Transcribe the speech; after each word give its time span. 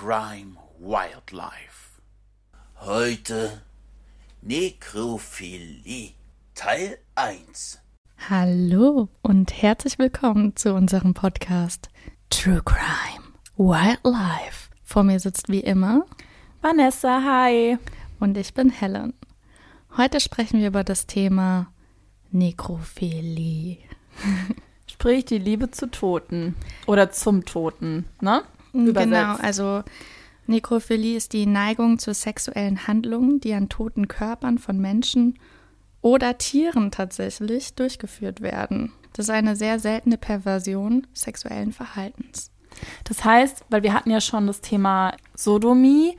Crime 0.00 0.56
Wildlife. 0.78 2.00
Heute 2.76 3.62
Nekrophilie 4.42 6.12
Teil 6.54 6.98
1. 7.16 7.80
Hallo 8.30 9.08
und 9.22 9.60
herzlich 9.60 9.98
willkommen 9.98 10.54
zu 10.54 10.72
unserem 10.74 11.14
Podcast 11.14 11.88
True 12.30 12.62
Crime 12.64 13.24
Wildlife. 13.56 14.70
Vor 14.84 15.02
mir 15.02 15.18
sitzt 15.18 15.48
wie 15.48 15.62
immer 15.62 16.04
Vanessa, 16.62 17.20
hi. 17.24 17.76
und 18.20 18.36
ich 18.36 18.54
bin 18.54 18.70
Helen. 18.70 19.14
Heute 19.96 20.20
sprechen 20.20 20.60
wir 20.60 20.68
über 20.68 20.84
das 20.84 21.08
Thema 21.08 21.72
Nekrophilie. 22.30 23.78
Sprich 24.86 25.24
die 25.24 25.38
Liebe 25.38 25.72
zu 25.72 25.90
Toten 25.90 26.54
oder 26.86 27.10
zum 27.10 27.44
Toten, 27.44 28.04
ne? 28.20 28.44
Übersetzt. 28.86 29.10
Genau, 29.12 29.34
also 29.36 29.82
Nekrophilie 30.46 31.16
ist 31.16 31.32
die 31.32 31.46
Neigung 31.46 31.98
zu 31.98 32.14
sexuellen 32.14 32.86
Handlungen, 32.86 33.40
die 33.40 33.52
an 33.52 33.68
toten 33.68 34.08
Körpern 34.08 34.58
von 34.58 34.78
Menschen 34.78 35.38
oder 36.00 36.38
Tieren 36.38 36.90
tatsächlich 36.90 37.74
durchgeführt 37.74 38.40
werden. 38.40 38.92
Das 39.12 39.26
ist 39.26 39.30
eine 39.30 39.56
sehr 39.56 39.78
seltene 39.78 40.16
Perversion 40.16 41.06
sexuellen 41.12 41.72
Verhaltens. 41.72 42.50
Das 43.04 43.24
heißt, 43.24 43.64
weil 43.68 43.82
wir 43.82 43.92
hatten 43.92 44.10
ja 44.10 44.20
schon 44.20 44.46
das 44.46 44.60
Thema 44.60 45.14
Sodomie 45.34 46.16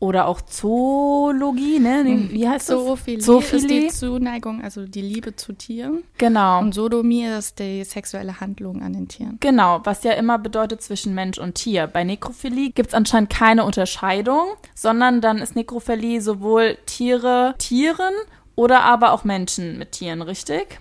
oder 0.00 0.26
auch 0.26 0.40
Zoologie, 0.42 1.78
ne? 1.78 2.04
Nee, 2.04 2.28
Wie 2.30 2.48
heißt 2.48 2.68
das? 2.68 2.76
Zoophilie, 2.84 3.18
ist 3.18 3.24
Zoophilie. 3.26 3.80
die 3.82 3.88
Zuneigung, 3.88 4.62
also 4.62 4.86
die 4.86 5.00
Liebe 5.00 5.34
zu 5.36 5.52
Tieren. 5.52 6.04
Genau. 6.18 6.60
Und 6.60 6.74
Sodomie 6.74 7.24
ist 7.26 7.58
die 7.58 7.84
sexuelle 7.84 8.40
Handlung 8.40 8.82
an 8.82 8.92
den 8.92 9.08
Tieren. 9.08 9.38
Genau, 9.40 9.80
was 9.84 10.04
ja 10.04 10.12
immer 10.12 10.38
bedeutet 10.38 10.82
zwischen 10.82 11.14
Mensch 11.14 11.38
und 11.38 11.54
Tier. 11.54 11.86
Bei 11.86 12.04
Nekrophilie 12.04 12.70
gibt 12.70 12.88
es 12.88 12.94
anscheinend 12.94 13.30
keine 13.30 13.64
Unterscheidung, 13.64 14.44
sondern 14.74 15.20
dann 15.20 15.38
ist 15.38 15.56
Nekrophilie 15.56 16.20
sowohl 16.20 16.76
Tiere, 16.86 17.54
Tieren 17.58 18.14
oder 18.56 18.82
aber 18.82 19.12
auch 19.12 19.24
Menschen 19.24 19.78
mit 19.78 19.92
Tieren, 19.92 20.22
richtig? 20.22 20.78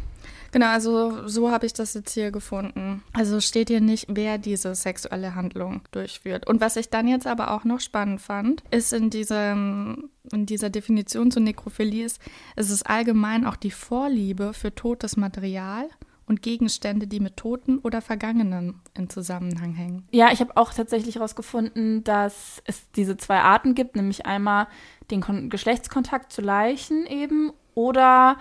Genau, 0.54 0.68
also 0.68 1.28
so 1.28 1.50
habe 1.50 1.66
ich 1.66 1.73
das 1.73 1.96
jetzt 1.96 2.14
hier 2.14 2.30
gefunden. 2.30 3.04
Also 3.12 3.42
steht 3.42 3.70
hier 3.70 3.82
nicht, 3.82 4.06
wer 4.08 4.38
diese 4.38 4.76
sexuelle 4.76 5.34
Handlung 5.34 5.82
durchführt. 5.92 6.48
Und 6.48 6.62
was 6.62 6.76
ich 6.76 6.92
dann 6.92 7.08
jetzt 7.08 7.26
aber 7.26 7.52
auch 7.52 7.64
noch 7.64 7.80
spannend 7.80 8.22
fand, 8.22 8.64
ist 8.70 8.94
in, 8.94 9.09
diesem, 9.09 10.12
in 10.31 10.46
dieser 10.46 10.70
Definition 10.70 11.31
zu 11.31 11.40
Nekrophilie 11.40 12.06
ist, 12.06 12.22
es 12.56 12.70
ist 12.70 12.84
allgemein 12.84 13.48
auch 13.48 13.56
die 13.56 13.72
Vorliebe 13.72 14.54
für 14.54 14.76
totes 14.76 15.18
Material 15.18 15.90
und 16.28 16.44
Gegenstände, 16.44 17.08
die 17.08 17.20
mit 17.20 17.36
Toten 17.36 17.80
oder 17.80 18.02
Vergangenen 18.02 18.80
in 18.94 19.09
Zusammenhang 19.09 19.74
hängen. 19.74 20.08
Ja, 20.12 20.31
ich 20.31 20.40
habe 20.40 20.56
auch 20.56 20.72
tatsächlich 20.72 21.16
herausgefunden, 21.16 22.04
dass 22.04 22.62
es 22.66 22.92
diese 22.92 23.18
zwei 23.18 23.40
Arten 23.40 23.74
gibt, 23.74 23.96
nämlich 23.96 24.28
einmal 24.28 24.68
den 25.09 25.22
Kon 25.22 25.50
Geschlechtskontakt 25.50 26.31
zu 26.31 26.42
Leichen 26.42 27.08
eben 27.08 27.52
oder 27.74 28.38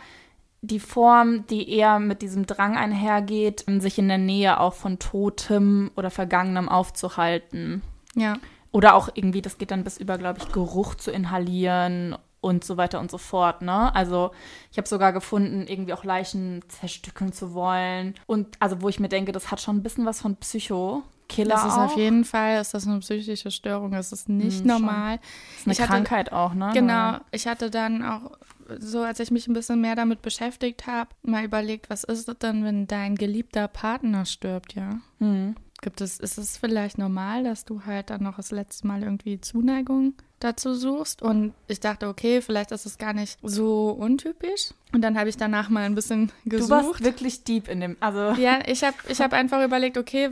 die 0.62 0.78
Form, 0.80 1.44
die 1.48 1.68
eher 1.68 1.98
mit 1.98 2.22
diesem 2.22 2.46
Drang 2.46 2.76
einhergeht, 2.76 3.64
sich 3.80 3.98
in 3.98 4.08
der 4.08 4.18
Nähe 4.18 4.60
auch 4.60 4.74
von 4.74 4.98
Totem 5.00 5.90
oder 5.96 6.10
Vergangenem 6.10 6.68
aufzuhalten. 6.68 7.82
Ja. 8.14 8.34
Oder 8.70 8.94
auch 8.94 9.10
irgendwie, 9.14 9.42
das 9.42 9.58
geht 9.58 9.70
dann 9.70 9.84
bis 9.84 9.98
über, 9.98 10.18
glaube 10.18 10.38
ich, 10.40 10.50
Geruch 10.52 10.94
zu 10.94 11.10
inhalieren 11.10 12.16
und 12.40 12.64
so 12.64 12.76
weiter 12.76 13.00
und 13.00 13.10
so 13.10 13.18
fort, 13.18 13.62
ne? 13.62 13.94
Also 13.94 14.30
ich 14.70 14.78
habe 14.78 14.88
sogar 14.88 15.12
gefunden, 15.12 15.66
irgendwie 15.66 15.92
auch 15.92 16.04
Leichen 16.04 16.62
zerstückeln 16.68 17.32
zu 17.32 17.54
wollen. 17.54 18.14
Und 18.26 18.56
also 18.60 18.82
wo 18.82 18.88
ich 18.88 18.98
mir 18.98 19.08
denke, 19.08 19.32
das 19.32 19.50
hat 19.50 19.60
schon 19.60 19.76
ein 19.76 19.82
bisschen 19.82 20.06
was 20.06 20.20
von 20.20 20.36
Psycho. 20.36 21.02
Killer 21.28 21.54
Das 21.54 21.64
ist 21.64 21.72
auch. 21.72 21.84
auf 21.86 21.96
jeden 21.96 22.24
Fall, 22.24 22.60
ist 22.60 22.74
das 22.74 22.86
eine 22.86 22.98
psychische 22.98 23.50
Störung, 23.50 23.92
das 23.92 24.12
ist 24.12 24.28
nicht 24.28 24.60
Hm, 24.60 24.68
schon. 24.70 24.82
normal. 24.82 25.18
Das 25.18 25.60
ist 25.60 25.66
eine 25.66 25.72
Ich 25.72 25.80
hatte- 25.80 25.92
Krankheit 25.92 26.32
auch, 26.32 26.52
ne? 26.54 26.70
Genau, 26.74 27.16
ich 27.30 27.46
hatte 27.46 27.70
dann 27.70 28.02
auch, 28.04 28.32
so 28.80 29.00
als 29.00 29.20
ich 29.20 29.30
mich 29.30 29.48
ein 29.48 29.54
bisschen 29.54 29.80
mehr 29.80 29.96
damit 29.96 30.22
beschäftigt 30.22 30.86
habe, 30.86 31.10
mal 31.22 31.44
überlegt, 31.44 31.90
was 31.90 32.04
ist 32.04 32.28
es 32.28 32.38
denn, 32.38 32.64
wenn 32.64 32.86
dein 32.86 33.16
geliebter 33.16 33.68
Partner 33.68 34.24
stirbt, 34.24 34.74
ja? 34.74 35.00
Hm. 35.18 35.54
Gibt 35.80 36.00
es, 36.00 36.20
ist 36.20 36.38
es 36.38 36.56
vielleicht 36.56 36.96
normal, 36.96 37.42
dass 37.42 37.64
du 37.64 37.84
halt 37.84 38.10
dann 38.10 38.22
noch 38.22 38.36
das 38.36 38.52
letzte 38.52 38.86
Mal 38.86 39.02
irgendwie 39.02 39.40
Zuneigung 39.40 40.14
dazu 40.38 40.74
suchst? 40.74 41.22
Und 41.22 41.54
ich 41.66 41.80
dachte, 41.80 42.08
okay, 42.08 42.40
vielleicht 42.40 42.70
ist 42.70 42.86
es 42.86 42.98
gar 42.98 43.12
nicht 43.12 43.38
so 43.42 43.90
untypisch. 43.90 44.74
Und 44.92 45.00
dann 45.02 45.18
habe 45.18 45.28
ich 45.28 45.36
danach 45.36 45.68
mal 45.68 45.84
ein 45.84 45.94
bisschen 45.94 46.30
Du 46.44 46.50
gesucht. 46.56 46.70
warst 46.70 47.04
wirklich 47.04 47.44
deep 47.44 47.68
in 47.68 47.80
dem, 47.80 47.96
also 48.00 48.32
Ja, 48.40 48.58
ich 48.66 48.84
habe 48.84 48.96
ich 49.08 49.20
hab 49.20 49.32
einfach 49.32 49.64
überlegt, 49.64 49.96
okay, 49.98 50.28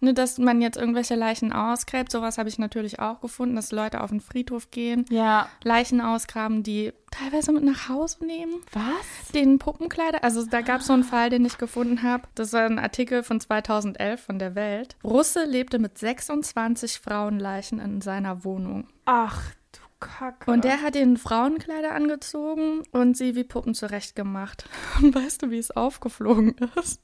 ne, 0.00 0.14
dass 0.14 0.38
man 0.38 0.60
jetzt 0.60 0.76
irgendwelche 0.76 1.14
Leichen 1.14 1.52
ausgräbt, 1.52 2.12
sowas 2.12 2.38
habe 2.38 2.48
ich 2.48 2.58
natürlich 2.58 3.00
auch 3.00 3.20
gefunden, 3.20 3.56
dass 3.56 3.72
Leute 3.72 4.00
auf 4.02 4.10
den 4.10 4.20
Friedhof 4.20 4.70
gehen, 4.70 5.04
ja. 5.10 5.48
Leichen 5.64 6.00
ausgraben, 6.00 6.62
die 6.62 6.92
teilweise 7.10 7.52
mit 7.52 7.64
nach 7.64 7.88
Hause 7.88 8.24
nehmen. 8.24 8.54
Was? 8.72 9.32
Den 9.34 9.58
Puppenkleider, 9.58 10.22
also 10.24 10.44
da 10.46 10.60
gab 10.62 10.80
es 10.80 10.86
so 10.86 10.92
einen 10.94 11.04
Fall, 11.04 11.30
den 11.30 11.44
ich 11.44 11.58
gefunden 11.58 12.02
habe. 12.02 12.24
Das 12.34 12.52
war 12.52 12.62
ein 12.64 12.78
Artikel 12.78 13.22
von 13.22 13.40
2011 13.40 14.20
von 14.22 14.38
der 14.38 14.54
Welt. 14.54 14.96
Russe 15.04 15.44
lebte 15.44 15.78
mit 15.78 15.98
26 15.98 17.00
Frauenleichen 17.00 17.78
in 17.80 18.00
seiner 18.00 18.44
Wohnung. 18.44 18.86
Ach, 19.04 19.40
du 19.42 19.61
Kacke. 20.02 20.50
Und 20.50 20.64
der 20.64 20.82
hat 20.82 20.96
ihnen 20.96 21.16
Frauenkleider 21.16 21.94
angezogen 21.94 22.82
und 22.92 23.16
sie 23.16 23.34
wie 23.34 23.44
Puppen 23.44 23.74
zurechtgemacht. 23.74 24.68
Und 25.02 25.14
weißt 25.14 25.42
du, 25.42 25.50
wie 25.50 25.58
es 25.58 25.70
aufgeflogen 25.70 26.54
ist? 26.80 27.00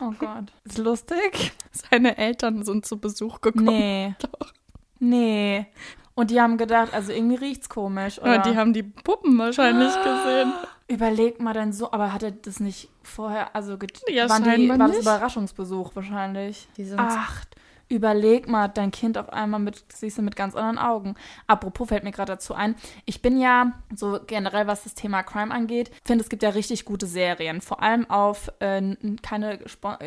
Oh 0.00 0.12
Gott. 0.18 0.52
Ist 0.64 0.78
lustig? 0.78 1.52
Seine 1.72 2.16
Eltern 2.18 2.64
sind 2.64 2.86
zu 2.86 2.98
Besuch 3.00 3.40
gekommen. 3.40 3.66
Nee. 3.66 4.14
Doch. 4.20 4.52
Nee. 5.00 5.66
Und 6.14 6.30
die 6.30 6.40
haben 6.40 6.58
gedacht, 6.58 6.94
also 6.94 7.10
irgendwie 7.12 7.34
riecht's 7.36 7.68
komisch, 7.68 8.20
oder? 8.20 8.36
Ja, 8.36 8.42
die 8.42 8.56
haben 8.56 8.72
die 8.72 8.84
Puppen 8.84 9.36
wahrscheinlich 9.38 9.92
gesehen. 10.04 10.52
Überleg 10.86 11.40
mal 11.40 11.54
dein 11.54 11.72
so, 11.72 11.90
aber 11.90 12.12
hat 12.12 12.22
er 12.22 12.30
das 12.30 12.60
nicht 12.60 12.88
vorher, 13.02 13.56
also 13.56 13.78
get- 13.78 14.00
Ja, 14.08 14.28
waren 14.28 14.44
die, 14.44 14.68
war 14.68 14.78
das. 14.78 14.98
Überraschungsbesuch 14.98 15.96
wahrscheinlich? 15.96 16.68
Die 16.76 16.84
sind 16.84 17.00
Ach, 17.00 17.44
überleg 17.88 18.48
mal, 18.48 18.68
dein 18.68 18.90
Kind 18.90 19.18
auf 19.18 19.32
einmal 19.32 19.60
mit, 19.60 19.84
siehst 19.92 20.18
du 20.18 20.22
mit 20.22 20.36
ganz 20.36 20.54
anderen 20.54 20.78
Augen. 20.78 21.14
Apropos 21.46 21.88
fällt 21.88 22.04
mir 22.04 22.12
gerade 22.12 22.32
dazu 22.32 22.54
ein, 22.54 22.74
ich 23.04 23.22
bin 23.22 23.40
ja 23.40 23.72
so 23.94 24.20
generell, 24.26 24.66
was 24.66 24.84
das 24.84 24.94
Thema 24.94 25.22
Crime 25.22 25.52
angeht, 25.52 25.90
finde 26.04 26.22
es 26.22 26.30
gibt 26.30 26.42
ja 26.42 26.50
richtig 26.50 26.84
gute 26.84 27.06
Serien, 27.06 27.60
vor 27.60 27.82
allem 27.82 28.08
auf 28.08 28.50
äh, 28.60 28.96
keine, 29.22 29.58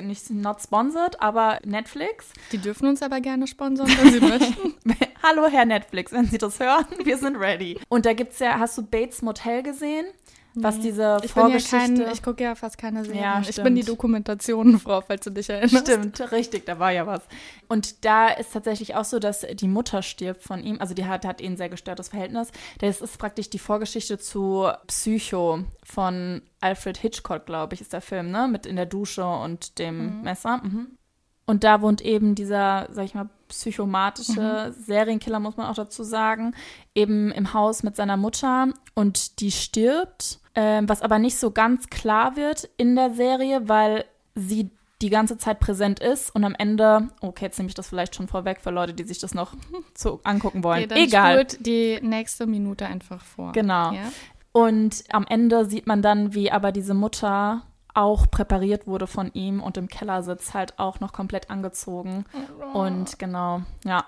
nicht 0.02 0.30
not 0.30 0.62
sponsored, 0.62 1.22
aber 1.22 1.60
Netflix. 1.66 2.34
Die 2.52 2.58
dürfen 2.58 2.88
uns 2.88 3.02
aber 3.02 3.22
gerne 3.22 3.48
sponsern, 3.48 3.88
wenn 3.88 4.12
sie 4.12 4.20
möchten. 4.20 4.74
Hallo 5.24 5.48
Herr 5.48 5.66
Netflix, 5.66 6.12
wenn 6.12 6.26
Sie 6.26 6.38
das 6.38 6.60
hören, 6.60 6.86
wir 7.04 7.18
sind 7.18 7.38
ready. 7.38 7.80
Und 7.90 8.06
da 8.06 8.14
gibt's 8.14 8.40
ja, 8.40 8.60
hast 8.60 8.78
du 8.78 8.84
Bates 8.84 9.22
Motel 9.22 9.64
gesehen? 9.64 10.06
Was 10.64 10.80
diese 10.80 11.18
Ich 11.24 11.34
bin 11.34 11.44
ja 11.44 11.50
Vorgeschichte... 11.50 12.04
kein, 12.04 12.12
ich 12.12 12.24
gucke 12.24 12.44
ja 12.44 12.56
fast 12.56 12.78
keine 12.78 13.04
Serien. 13.04 13.24
Ja, 13.24 13.42
ich 13.48 13.56
bin 13.62 13.76
die. 13.76 13.84
Dokumentationenfrau, 13.84 15.02
falls 15.08 15.24
du 15.24 15.30
dich 15.30 15.50
erinnerst. 15.50 15.88
Stimmt, 15.88 16.32
richtig, 16.32 16.66
da 16.66 16.80
war 16.80 16.92
ja 16.92 17.08
was. 17.08 17.22
Und 17.68 18.06
da 18.06 18.28
ist 18.28 18.54
tatsächlich 18.54 18.96
auch 18.96 19.06
so, 19.06 19.20
dass 19.20 19.42
die 19.42 19.68
Mutter 19.68 20.02
stirbt 20.02 20.44
von 20.44 20.64
ihm, 20.64 20.78
also 20.80 20.94
die 20.94 21.06
hat, 21.06 21.26
hat 21.26 21.42
ein 21.42 21.58
sehr 21.58 21.70
gestörtes 21.70 22.10
Verhältnis. 22.10 22.52
Das 22.80 23.02
ist 23.02 23.18
praktisch 23.18 23.50
die 23.50 23.60
Vorgeschichte 23.60 24.18
zu 24.18 24.68
Psycho 24.88 25.60
von 25.84 26.42
Alfred 26.60 26.98
Hitchcock, 26.98 27.46
glaube 27.46 27.76
ich, 27.76 27.82
ist 27.82 27.94
der 27.94 28.02
Film, 28.02 28.32
ne? 28.32 28.48
Mit 28.48 28.66
in 28.66 28.76
der 28.76 28.86
Dusche 28.86 29.26
und 29.26 29.80
dem 29.80 30.22
Messer. 30.24 30.62
Mhm. 30.64 30.98
Und 31.46 31.64
da 31.64 31.82
wohnt 31.82 32.02
eben 32.02 32.36
dieser, 32.36 32.88
sag 32.92 33.06
ich 33.06 33.14
mal, 33.14 33.30
psychomatische 33.48 34.76
Serienkiller, 34.78 35.40
muss 35.40 35.56
man 35.56 35.68
auch 35.68 35.76
dazu 35.76 36.04
sagen, 36.04 36.54
eben 36.94 37.32
im 37.32 37.54
Haus 37.54 37.84
mit 37.84 37.96
seiner 37.96 38.18
Mutter 38.18 38.68
und 38.96 39.40
die 39.40 39.52
stirbt, 39.52 40.40
ähm, 40.58 40.90
was 40.90 41.04
aber 41.04 41.20
nicht 41.20 41.38
so 41.38 41.52
ganz 41.52 41.88
klar 41.88 42.36
wird 42.36 42.68
in 42.78 42.96
der 42.96 43.14
Serie, 43.14 43.70
weil 43.70 44.06
sie 44.34 44.72
die 45.04 45.12
ganze 45.12 45.38
Zeit 45.38 45.60
präsent 45.60 46.00
ist 46.00 46.34
und 46.34 46.44
am 46.44 46.56
Ende, 46.56 47.10
okay, 47.22 47.46
jetzt 47.46 47.60
nehme 47.60 47.70
ich 47.70 47.76
das 47.76 47.90
vielleicht 47.90 48.16
schon 48.16 48.28
vorweg 48.28 48.60
für 48.60 48.72
Leute, 48.72 48.96
die 48.96 49.04
sich 49.04 49.20
das 49.20 49.36
noch 49.36 49.54
zu 49.94 50.20
angucken 50.24 50.64
wollen. 50.64 50.86
Okay, 50.86 50.88
dann 50.88 50.98
Egal. 50.98 51.46
die 51.60 52.00
nächste 52.02 52.48
Minute 52.48 52.88
einfach 52.88 53.24
vor. 53.24 53.52
Genau. 53.52 53.92
Ja? 53.92 54.12
Und 54.52 55.04
am 55.12 55.28
Ende 55.28 55.66
sieht 55.66 55.86
man 55.86 56.02
dann, 56.02 56.34
wie 56.34 56.52
aber 56.52 56.72
diese 56.72 56.96
Mutter 56.96 57.62
auch 57.94 58.30
präpariert 58.30 58.88
wurde 58.88 59.06
von 59.06 59.32
ihm 59.34 59.62
und 59.62 59.78
im 59.78 59.88
Keller 59.88 60.24
sitzt, 60.24 60.56
halt 60.56 60.80
auch 60.80 61.00
noch 61.00 61.14
komplett 61.14 61.52
angezogen. 61.52 62.26
Und 62.74 63.20
genau, 63.20 63.62
ja. 63.86 64.06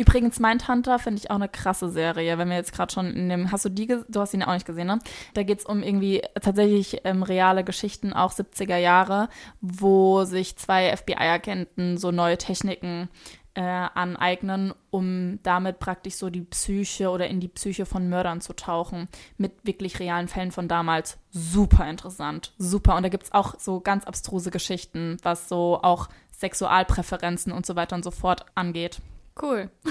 Übrigens, 0.00 0.40
Mindhunter 0.40 0.98
finde 0.98 1.20
ich 1.20 1.30
auch 1.30 1.34
eine 1.34 1.50
krasse 1.50 1.90
Serie, 1.90 2.38
wenn 2.38 2.48
wir 2.48 2.56
jetzt 2.56 2.72
gerade 2.72 2.90
schon 2.90 3.14
in 3.14 3.28
dem, 3.28 3.52
hast 3.52 3.66
du 3.66 3.68
die, 3.68 3.86
du 3.86 4.20
hast 4.20 4.32
ihn 4.32 4.42
auch 4.42 4.54
nicht 4.54 4.64
gesehen, 4.64 4.86
ne? 4.86 4.98
Da 5.34 5.42
geht 5.42 5.58
es 5.58 5.66
um 5.66 5.82
irgendwie 5.82 6.22
tatsächlich 6.40 7.02
ähm, 7.04 7.22
reale 7.22 7.64
Geschichten, 7.64 8.14
auch 8.14 8.32
70er 8.32 8.78
Jahre, 8.78 9.28
wo 9.60 10.24
sich 10.24 10.56
zwei 10.56 10.96
FBI-Agenten 10.96 11.98
so 11.98 12.12
neue 12.12 12.38
Techniken 12.38 13.10
äh, 13.52 13.60
aneignen, 13.60 14.72
um 14.88 15.38
damit 15.42 15.80
praktisch 15.80 16.14
so 16.14 16.30
die 16.30 16.44
Psyche 16.44 17.10
oder 17.10 17.28
in 17.28 17.40
die 17.40 17.48
Psyche 17.48 17.84
von 17.84 18.08
Mördern 18.08 18.40
zu 18.40 18.54
tauchen, 18.54 19.06
mit 19.36 19.52
wirklich 19.64 20.00
realen 20.00 20.28
Fällen 20.28 20.50
von 20.50 20.66
damals. 20.66 21.18
Super 21.28 21.90
interessant, 21.90 22.54
super. 22.56 22.96
Und 22.96 23.02
da 23.02 23.10
gibt 23.10 23.24
es 23.24 23.32
auch 23.32 23.58
so 23.58 23.80
ganz 23.80 24.06
abstruse 24.06 24.50
Geschichten, 24.50 25.18
was 25.22 25.50
so 25.50 25.78
auch 25.82 26.08
Sexualpräferenzen 26.32 27.52
und 27.52 27.66
so 27.66 27.76
weiter 27.76 27.96
und 27.96 28.04
so 28.04 28.10
fort 28.10 28.46
angeht. 28.54 29.02
Cool. 29.40 29.70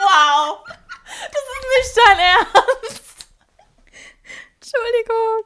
wow! 0.00 0.64
Das 1.08 1.42
ist 1.52 1.64
nicht 1.76 1.96
dein 1.96 2.18
Ernst. 2.18 3.06
Entschuldigung. 4.66 5.44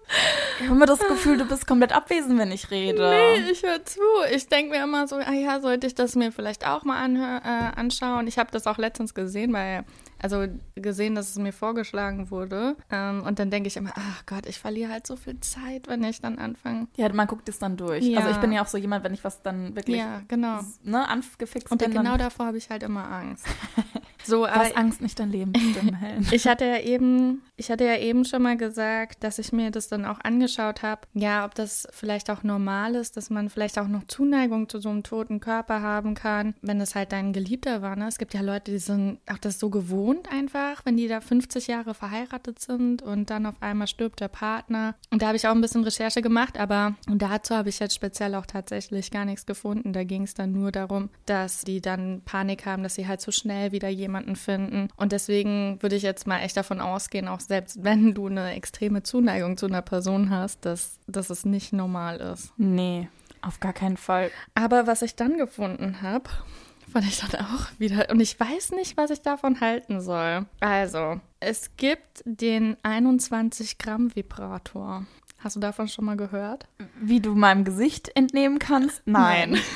Ich 0.58 0.64
habe 0.64 0.76
immer 0.76 0.86
das 0.86 1.00
Gefühl, 1.00 1.36
du 1.36 1.44
bist 1.44 1.66
komplett 1.66 1.92
abwesend, 1.92 2.38
wenn 2.38 2.50
ich 2.52 2.70
rede. 2.70 3.10
Nee, 3.10 3.50
ich 3.50 3.62
höre 3.62 3.84
zu. 3.84 4.00
Ich 4.32 4.48
denke 4.48 4.76
mir 4.76 4.82
immer 4.82 5.06
so, 5.06 5.16
ah 5.16 5.32
ja, 5.32 5.60
sollte 5.60 5.86
ich 5.86 5.94
das 5.94 6.16
mir 6.16 6.32
vielleicht 6.32 6.66
auch 6.66 6.84
mal 6.84 7.04
äh, 7.16 7.78
anschauen. 7.78 8.26
Ich 8.26 8.38
habe 8.38 8.50
das 8.50 8.66
auch 8.66 8.78
letztens 8.78 9.12
gesehen, 9.12 9.52
weil, 9.52 9.84
also 10.22 10.46
gesehen, 10.74 11.14
dass 11.14 11.30
es 11.30 11.36
mir 11.36 11.52
vorgeschlagen 11.52 12.30
wurde. 12.30 12.76
Ähm, 12.90 13.22
und 13.22 13.38
dann 13.38 13.50
denke 13.50 13.68
ich 13.68 13.76
immer, 13.76 13.92
ach 13.94 14.26
Gott, 14.26 14.46
ich 14.46 14.58
verliere 14.58 14.90
halt 14.90 15.06
so 15.06 15.16
viel 15.16 15.40
Zeit, 15.40 15.88
wenn 15.88 16.04
ich 16.04 16.20
dann 16.20 16.38
anfange. 16.38 16.88
Ja, 16.96 17.12
man 17.12 17.26
guckt 17.26 17.48
es 17.48 17.58
dann 17.58 17.76
durch. 17.76 18.04
Ja. 18.04 18.18
Also 18.20 18.30
ich 18.30 18.36
bin 18.38 18.52
ja 18.52 18.62
auch 18.62 18.66
so 18.66 18.78
jemand, 18.78 19.04
wenn 19.04 19.14
ich 19.14 19.24
was 19.24 19.42
dann 19.42 19.74
wirklich 19.74 19.98
Ja, 19.98 20.22
genau. 20.28 20.60
ne, 20.82 21.08
angefixt 21.08 21.70
Und 21.70 21.78
bin, 21.78 21.90
genau 21.90 22.10
dann 22.10 22.18
davor 22.18 22.46
habe 22.46 22.58
ich 22.58 22.70
halt 22.70 22.82
immer 22.82 23.10
Angst. 23.10 23.46
So, 24.24 24.46
hast 24.46 24.76
Angst, 24.76 25.00
nicht 25.00 25.18
dein 25.18 25.30
Leben 25.30 25.52
bestimmen, 25.52 25.94
Helen. 26.00 26.26
ich 26.30 26.46
hatte 26.46 26.64
ja 26.64 26.78
eben, 26.78 27.42
ich 27.56 27.70
hatte 27.70 27.84
ja 27.84 27.96
eben 27.96 28.24
schon 28.24 28.42
mal 28.42 28.56
gesagt, 28.56 29.24
dass 29.24 29.38
ich 29.38 29.52
mir 29.52 29.70
das 29.70 29.88
dann 29.88 30.04
auch 30.04 30.20
angeschaut 30.22 30.82
habe. 30.82 31.02
Ja, 31.14 31.44
ob 31.44 31.54
das 31.54 31.88
vielleicht 31.92 32.30
auch 32.30 32.42
normal 32.42 32.94
ist, 32.94 33.16
dass 33.16 33.30
man 33.30 33.48
vielleicht 33.48 33.78
auch 33.78 33.88
noch 33.88 34.04
Zuneigung 34.04 34.68
zu 34.68 34.80
so 34.80 34.90
einem 34.90 35.02
toten 35.02 35.40
Körper 35.40 35.82
haben 35.82 36.14
kann, 36.14 36.54
wenn 36.62 36.80
es 36.80 36.94
halt 36.94 37.12
dein 37.12 37.32
Geliebter 37.32 37.82
war. 37.82 37.96
Ne? 37.96 38.06
Es 38.08 38.18
gibt 38.18 38.34
ja 38.34 38.40
Leute, 38.40 38.72
die 38.72 38.78
sind 38.78 39.18
auch 39.30 39.38
das 39.38 39.58
so 39.58 39.70
gewohnt 39.70 40.30
einfach, 40.30 40.84
wenn 40.84 40.96
die 40.96 41.08
da 41.08 41.20
50 41.20 41.66
Jahre 41.66 41.94
verheiratet 41.94 42.60
sind 42.60 43.02
und 43.02 43.30
dann 43.30 43.46
auf 43.46 43.60
einmal 43.60 43.86
stirbt 43.86 44.20
der 44.20 44.28
Partner. 44.28 44.94
Und 45.10 45.22
da 45.22 45.28
habe 45.28 45.36
ich 45.36 45.46
auch 45.46 45.54
ein 45.54 45.60
bisschen 45.60 45.84
Recherche 45.84 46.22
gemacht, 46.22 46.58
aber 46.58 46.94
dazu 47.08 47.54
habe 47.54 47.68
ich 47.68 47.78
jetzt 47.78 47.94
speziell 47.94 48.34
auch 48.34 48.46
tatsächlich 48.46 49.10
gar 49.10 49.24
nichts 49.24 49.46
gefunden. 49.46 49.92
Da 49.92 50.04
ging 50.04 50.22
es 50.22 50.34
dann 50.34 50.52
nur 50.52 50.72
darum, 50.72 51.08
dass 51.26 51.62
die 51.62 51.80
dann 51.80 52.22
Panik 52.24 52.66
haben, 52.66 52.82
dass 52.82 52.94
sie 52.94 53.08
halt 53.08 53.20
so 53.20 53.32
schnell 53.32 53.72
wieder 53.72 53.88
jemanden 53.88 54.09
finden. 54.36 54.88
Und 54.96 55.12
deswegen 55.12 55.82
würde 55.82 55.96
ich 55.96 56.02
jetzt 56.02 56.26
mal 56.26 56.40
echt 56.40 56.56
davon 56.56 56.80
ausgehen, 56.80 57.28
auch 57.28 57.40
selbst 57.40 57.82
wenn 57.82 58.14
du 58.14 58.26
eine 58.26 58.54
extreme 58.54 59.02
Zuneigung 59.02 59.56
zu 59.56 59.66
einer 59.66 59.82
Person 59.82 60.30
hast, 60.30 60.64
dass, 60.64 60.98
dass 61.06 61.30
es 61.30 61.44
nicht 61.44 61.72
normal 61.72 62.16
ist. 62.16 62.52
Nee, 62.56 63.08
auf 63.42 63.60
gar 63.60 63.72
keinen 63.72 63.96
Fall. 63.96 64.30
Aber 64.54 64.86
was 64.86 65.02
ich 65.02 65.16
dann 65.16 65.36
gefunden 65.36 66.02
habe, 66.02 66.28
fand 66.92 67.06
ich 67.06 67.20
dann 67.20 67.40
auch 67.46 67.66
wieder. 67.78 68.10
Und 68.10 68.20
ich 68.20 68.38
weiß 68.38 68.72
nicht, 68.72 68.96
was 68.96 69.10
ich 69.10 69.22
davon 69.22 69.60
halten 69.60 70.00
soll. 70.00 70.46
Also, 70.60 71.20
es 71.38 71.76
gibt 71.76 72.22
den 72.24 72.76
21 72.82 73.78
Gramm 73.78 74.14
Vibrator. 74.14 75.06
Hast 75.38 75.56
du 75.56 75.60
davon 75.60 75.88
schon 75.88 76.04
mal 76.04 76.18
gehört? 76.18 76.66
Wie 77.00 77.20
du 77.20 77.34
meinem 77.34 77.64
Gesicht 77.64 78.10
entnehmen 78.14 78.58
kannst? 78.58 79.02
Nein. 79.06 79.58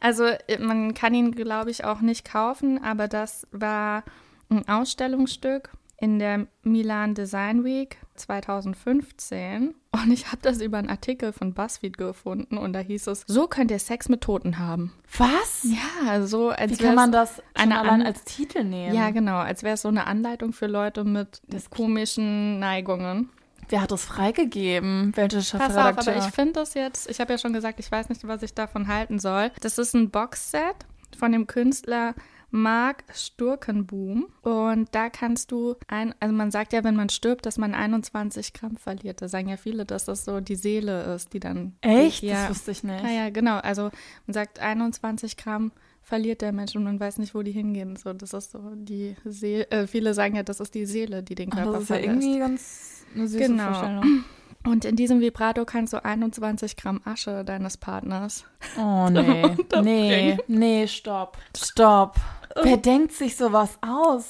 Also 0.00 0.24
äh, 0.24 0.58
man 0.58 0.94
kann 0.94 1.14
ihn, 1.14 1.32
glaube 1.32 1.70
ich, 1.70 1.84
auch 1.84 2.00
nicht 2.00 2.24
kaufen, 2.30 2.82
aber 2.82 3.08
das 3.08 3.46
war 3.52 4.04
ein 4.50 4.68
Ausstellungsstück 4.68 5.70
in 5.98 6.18
der 6.18 6.46
Milan 6.62 7.14
Design 7.14 7.64
Week 7.64 7.96
2015 8.16 9.74
und 9.92 10.10
ich 10.12 10.26
habe 10.26 10.38
das 10.42 10.60
über 10.60 10.78
einen 10.78 10.90
Artikel 10.90 11.32
von 11.32 11.54
BuzzFeed 11.54 11.96
gefunden 11.96 12.58
und 12.58 12.72
da 12.72 12.80
hieß 12.80 13.06
es, 13.08 13.24
so 13.26 13.46
könnt 13.46 13.70
ihr 13.70 13.78
Sex 13.78 14.08
mit 14.08 14.20
Toten 14.22 14.58
haben. 14.58 14.92
Was? 15.16 15.64
Ja, 15.64 16.26
so 16.26 16.50
als 16.50 16.72
Wie 16.72 16.76
kann 16.84 16.94
man 16.94 17.12
das 17.12 17.42
eine 17.54 17.78
allein 17.78 18.00
An- 18.00 18.06
als 18.06 18.24
Titel 18.24 18.64
nehmen? 18.64 18.94
Ja, 18.94 19.10
genau, 19.10 19.36
als 19.38 19.62
wäre 19.62 19.74
es 19.74 19.82
so 19.82 19.88
eine 19.88 20.06
Anleitung 20.06 20.52
für 20.52 20.66
Leute 20.66 21.04
mit 21.04 21.40
komischen 21.70 22.58
Neigungen. 22.58 23.30
Wer 23.68 23.82
hat 23.82 23.90
das 23.90 24.04
freigegeben? 24.04 25.12
Welche 25.14 25.36
Pass 25.38 25.54
auf, 25.54 25.60
Chefredakteur? 25.60 26.16
aber 26.16 26.26
ich 26.26 26.34
finde 26.34 26.52
das 26.54 26.74
jetzt, 26.74 27.08
ich 27.10 27.20
habe 27.20 27.32
ja 27.32 27.38
schon 27.38 27.52
gesagt, 27.52 27.80
ich 27.80 27.90
weiß 27.90 28.08
nicht, 28.08 28.26
was 28.26 28.42
ich 28.42 28.54
davon 28.54 28.88
halten 28.88 29.18
soll. 29.18 29.50
Das 29.60 29.78
ist 29.78 29.94
ein 29.94 30.10
Boxset 30.10 30.76
von 31.16 31.32
dem 31.32 31.46
Künstler 31.46 32.14
Mark 32.54 33.02
Sturkenboom. 33.12 34.28
Und 34.42 34.94
da 34.94 35.10
kannst 35.10 35.50
du 35.50 35.74
ein, 35.88 36.14
also 36.20 36.32
man 36.32 36.52
sagt 36.52 36.72
ja, 36.72 36.84
wenn 36.84 36.94
man 36.94 37.08
stirbt, 37.08 37.46
dass 37.46 37.58
man 37.58 37.74
21 37.74 38.52
Gramm 38.52 38.76
verliert. 38.76 39.20
Da 39.22 39.28
sagen 39.28 39.48
ja 39.48 39.56
viele, 39.56 39.84
dass 39.84 40.04
das 40.04 40.24
so 40.24 40.40
die 40.40 40.54
Seele 40.54 41.02
ist, 41.14 41.32
die 41.32 41.40
dann. 41.40 41.74
Echt? 41.80 42.22
Ja. 42.22 42.42
Das 42.42 42.50
wusste 42.50 42.70
ich 42.70 42.84
nicht. 42.84 43.02
Naja, 43.02 43.30
genau. 43.30 43.56
Also 43.56 43.90
man 44.26 44.34
sagt 44.34 44.60
21 44.60 45.36
Gramm 45.36 45.72
verliert 46.04 46.42
der 46.42 46.52
Mensch 46.52 46.76
und 46.76 46.84
man 46.84 47.00
weiß 47.00 47.18
nicht, 47.18 47.34
wo 47.34 47.42
die 47.42 47.50
hingehen. 47.52 47.96
So, 47.96 48.12
das 48.12 48.32
ist 48.32 48.52
so 48.52 48.60
die 48.74 49.16
Seele. 49.24 49.68
Äh, 49.70 49.86
viele 49.88 50.14
sagen 50.14 50.36
ja, 50.36 50.42
das 50.44 50.60
ist 50.60 50.74
die 50.74 50.86
Seele, 50.86 51.22
die 51.22 51.34
den 51.34 51.50
Körper 51.50 51.72
das 51.72 51.82
ist 51.84 51.88
ja 51.88 51.96
verlässt. 51.96 52.22
irgendwie 52.22 52.38
ganz 52.38 53.04
eine 53.14 53.26
süße 53.28 53.44
Genau. 53.44 53.64
Vorstellung. 53.72 54.24
Und 54.66 54.84
in 54.86 54.96
diesem 54.96 55.20
Vibrato 55.20 55.64
kannst 55.66 55.92
du 55.92 56.02
21 56.02 56.76
Gramm 56.76 57.00
Asche 57.04 57.44
deines 57.44 57.76
Partners. 57.76 58.44
Oh 58.78 59.08
nee, 59.10 59.44
nee, 59.82 60.38
nee, 60.46 60.86
stopp, 60.86 61.36
stopp. 61.56 62.16
Wer 62.62 62.76
denkt 62.78 63.12
sich 63.12 63.36
sowas 63.36 63.78
aus? 63.82 64.28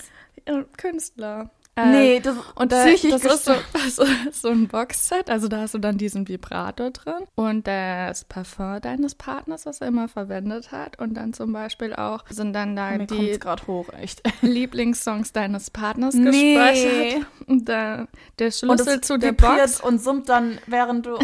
Künstler. 0.77 1.51
Äh, 1.77 1.87
nee, 1.91 2.21
das 2.21 2.37
Und 2.55 2.71
da, 2.71 2.85
psychisch 2.85 3.11
das 3.11 3.25
ist 3.25 3.45
so, 3.47 3.53
ist 3.87 4.01
so 4.43 4.49
ein 4.49 4.69
Boxset, 4.69 5.29
also 5.29 5.49
da 5.49 5.63
hast 5.63 5.75
du 5.75 5.79
dann 5.79 5.99
diesen 5.99 6.29
Vibrator 6.29 6.91
drin 6.91 7.25
und 7.35 7.67
das 7.67 8.25
Parfum 8.25 8.81
deines 8.81 9.17
Partners, 9.17 9.67
was 9.67 9.81
er 9.81 9.89
immer 9.89 10.07
verwendet 10.09 10.71
hat 10.71 11.01
und 11.01 11.15
dann 11.15 11.33
zum 11.33 11.53
Beispiel 11.53 11.93
auch 11.95 12.25
sind 12.31 12.53
dann 12.53 12.77
da 12.77 12.93
Mir 12.93 13.07
die 13.07 13.39
hoch. 13.67 13.89
Lieblingssongs 14.43 15.33
deines 15.33 15.71
Partners 15.71 16.15
Nee. 16.15 16.55
gespeichert 16.55 17.27
und 17.49 17.69
da, 17.69 18.07
der 18.39 18.47
Und 18.47 18.55
Schlüssel 18.55 18.99
es 19.01 19.07
zu 19.07 19.19
der 19.19 19.33
Box, 19.33 19.81
und 19.81 20.01
summt 20.01 20.29
dann, 20.29 20.59
während 20.67 21.07
du. 21.07 21.19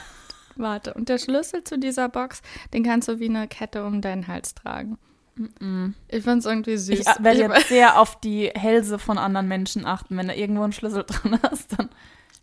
warte, 0.56 0.94
und 0.94 1.08
der 1.08 1.18
Schlüssel 1.18 1.62
zu 1.64 1.78
dieser 1.78 2.08
Box, 2.08 2.42
den 2.74 2.82
kannst 2.82 3.08
du 3.08 3.20
wie 3.20 3.28
eine 3.28 3.46
Kette 3.46 3.84
um 3.84 4.00
deinen 4.00 4.26
Hals 4.26 4.54
tragen. 4.54 4.98
Ich 6.08 6.22
find's 6.24 6.44
irgendwie 6.46 6.76
süß. 6.76 6.98
Ich 7.00 7.06
werde 7.06 7.42
Ich- 7.42 7.48
jetzt 7.48 7.68
sehr 7.68 7.98
auf 7.98 8.20
die 8.20 8.48
Hälse 8.54 8.98
von 8.98 9.18
anderen 9.18 9.48
Menschen 9.48 9.86
achten, 9.86 10.16
wenn 10.16 10.28
da 10.28 10.34
irgendwo 10.34 10.62
ein 10.62 10.72
Schlüssel 10.72 11.04
drin 11.06 11.38
ist, 11.52 11.78
dann. 11.78 11.88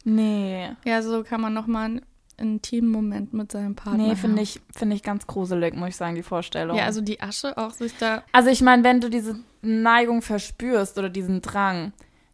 Nee. 0.03 0.69
Ja, 0.85 1.01
so 1.01 1.23
kann 1.23 1.41
man 1.41 1.53
nochmal 1.53 1.85
einen 1.85 2.01
intimen 2.37 2.89
Moment 2.89 3.33
mit 3.33 3.51
seinem 3.51 3.75
Partner 3.75 4.07
Nee, 4.07 4.15
finde 4.15 4.41
ich, 4.41 4.61
finde 4.75 4.95
ich 4.95 5.03
ganz 5.03 5.27
gruselig, 5.27 5.75
muss 5.75 5.89
ich 5.89 5.95
sagen, 5.97 6.15
die 6.15 6.23
Vorstellung. 6.23 6.77
Ja, 6.77 6.85
also 6.85 7.01
die 7.01 7.19
Asche 7.21 7.57
auch 7.57 7.71
sich 7.71 7.95
da. 7.97 8.23
Also 8.31 8.49
ich 8.49 8.61
meine, 8.61 8.83
wenn 8.83 9.01
du 9.01 9.09
diese 9.09 9.37
Neigung 9.61 10.21
verspürst 10.21 10.97
oder 10.97 11.09
diesen 11.09 11.41
Drang, 11.41 11.91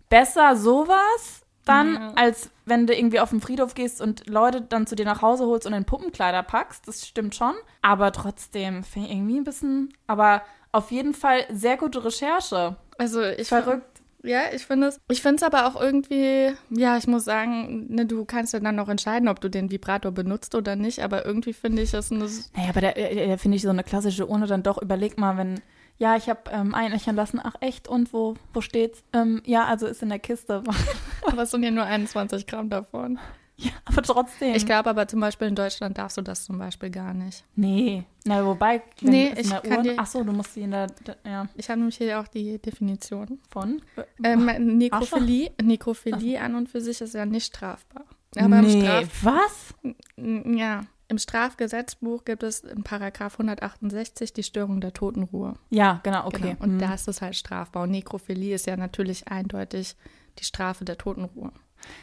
besser 0.09 0.55
sowas 0.55 1.44
dann, 1.65 1.93
Ja. 1.95 2.13
als 2.15 2.50
wenn 2.65 2.88
du 2.88 2.95
irgendwie 2.95 3.19
auf 3.19 3.29
den 3.31 3.41
Friedhof 3.41 3.74
gehst 3.75 4.01
und 4.01 4.27
Leute 4.27 4.62
dann 4.62 4.88
zu 4.88 4.95
dir 4.95 5.05
nach 5.05 5.22
Hause 5.22 5.45
holst 5.45 5.67
und 5.67 5.74
in 5.74 5.86
Puppenkleider 5.86 6.43
packst. 6.43 6.88
Das 6.88 7.07
stimmt 7.07 7.36
schon. 7.36 7.53
Aber 7.81 8.12
trotzdem 8.12 8.84
finde 8.84 9.10
ich 9.10 9.15
irgendwie 9.15 9.38
ein 9.39 9.43
bisschen, 9.43 9.93
aber 10.07 10.41
auf 10.72 10.91
jeden 10.91 11.13
Fall 11.13 11.45
sehr 11.51 11.77
gute 11.77 12.03
Recherche. 12.03 12.75
Also 12.98 13.22
ich 13.22 13.48
Verrückt. 13.50 13.86
Ja, 14.24 14.39
ich 14.53 14.65
finde 14.65 14.88
es. 14.88 15.00
Ich 15.07 15.22
finde 15.22 15.36
es 15.36 15.43
aber 15.43 15.67
auch 15.67 15.79
irgendwie, 15.79 16.51
ja, 16.72 16.98
ich 16.98 17.05
muss 17.05 17.25
sagen, 17.25 17.86
ne, 17.93 18.07
du 18.07 18.25
kannst 18.25 18.53
ja 18.53 18.60
dann 18.60 18.75
noch 18.75 18.89
entscheiden, 18.89 19.27
ob 19.29 19.39
du 19.39 19.50
den 19.51 19.69
Vibrator 19.69 20.12
benutzt 20.12 20.55
oder 20.55 20.75
nicht, 20.75 21.03
aber 21.03 21.25
irgendwie 21.27 21.53
finde 21.53 21.84
ich 21.84 21.93
es 21.93 22.12
eine. 22.12 22.25
Naja, 22.55 22.69
aber 22.69 22.81
da, 22.81 22.91
da 22.93 23.38
finde 23.38 23.57
ich 23.57 23.62
so 23.62 23.69
eine 23.69 23.84
klassische 23.84 24.25
Urne 24.25 24.48
dann 24.48 24.63
doch, 24.63 24.81
überleg 24.81 25.19
mal, 25.19 25.38
wenn, 25.38 25.62
ja, 25.97 26.15
ich 26.15 26.29
habe 26.29 26.41
ähm, 26.51 26.73
einächern 26.75 27.15
lassen, 27.15 27.39
ach 27.43 27.55
echt, 27.61 27.87
und 27.87 28.11
wo, 28.13 28.35
wo 28.53 28.61
steht's? 28.61 29.03
Ähm, 29.13 29.41
ja, 29.45 29.65
also 29.65 29.87
ist 29.87 30.01
in 30.03 30.09
der 30.09 30.19
Kiste. 30.19 30.63
Aber 31.25 31.43
es 31.43 31.51
sind 31.51 31.63
ja 31.63 31.71
nur 31.71 31.85
21 31.85 32.45
Gramm 32.47 32.69
davon. 32.69 33.17
ja, 33.57 33.71
aber 33.85 34.01
trotzdem. 34.01 34.53
Ich 34.53 34.65
glaube 34.65 34.89
aber 34.89 35.07
zum 35.07 35.21
Beispiel 35.21 35.47
in 35.47 35.55
Deutschland 35.55 35.97
darfst 35.97 36.17
du 36.17 36.21
das 36.21 36.43
zum 36.45 36.57
Beispiel 36.59 36.89
gar 36.89 37.13
nicht. 37.13 37.45
nee. 37.55 38.03
Na, 38.27 38.45
wobei, 38.45 38.81
wenn 39.01 39.11
Nee, 39.11 39.27
in 39.29 39.37
ich 39.37 39.49
der 39.49 39.61
kann 39.61 39.77
Urne, 39.77 39.83
dir- 39.93 39.95
ach 39.97 40.07
so, 40.07 40.23
du 40.23 40.31
musst 40.33 40.53
sie 40.55 40.61
in 40.63 40.71
der, 40.71 40.87
ja, 41.25 41.47
Ich 41.55 41.69
habe 41.69 41.79
nämlich 41.79 41.95
hier 41.97 42.19
auch 42.19 42.27
die 42.27 42.57
Definition. 42.59 43.39
von. 43.49 43.81
Ähm, 44.23 44.45
Nekrophilie, 44.77 45.51
Nekrophilie 45.61 46.41
an 46.41 46.55
und 46.55 46.67
für 46.69 46.81
sich 46.81 46.99
ist 47.01 47.13
ja 47.13 47.25
nicht 47.25 47.45
strafbar. 47.45 48.03
Aber 48.37 48.61
nee, 48.61 48.81
Straf 48.81 49.23
was? 49.23 49.73
Ja, 50.17 50.81
im 51.15 51.19
Strafgesetzbuch 51.19 52.25
gibt 52.25 52.43
es 52.43 52.60
in 52.60 52.84
Paragraph 52.84 53.36
168 53.39 54.34
die 54.34 54.43
Störung 54.43 54.81
der 54.81 54.91
Totenruhe. 54.91 55.53
Ja, 55.69 56.01
genau, 56.03 56.27
okay. 56.27 56.41
Genau. 56.51 56.63
Und 56.63 56.74
Mhm. 56.75 56.79
da 56.79 56.93
ist 56.93 57.07
es 57.07 57.22
halt 57.22 57.36
strafbar. 57.38 57.84
Und 57.84 57.91
Nekrophilie 57.91 58.53
ist 58.53 58.67
ja 58.67 58.75
natürlich 58.75 59.29
eindeutig 59.29 59.95
die 60.39 60.43
Strafe 60.43 60.84
der 60.84 60.98
Totenruhe. 60.98 61.51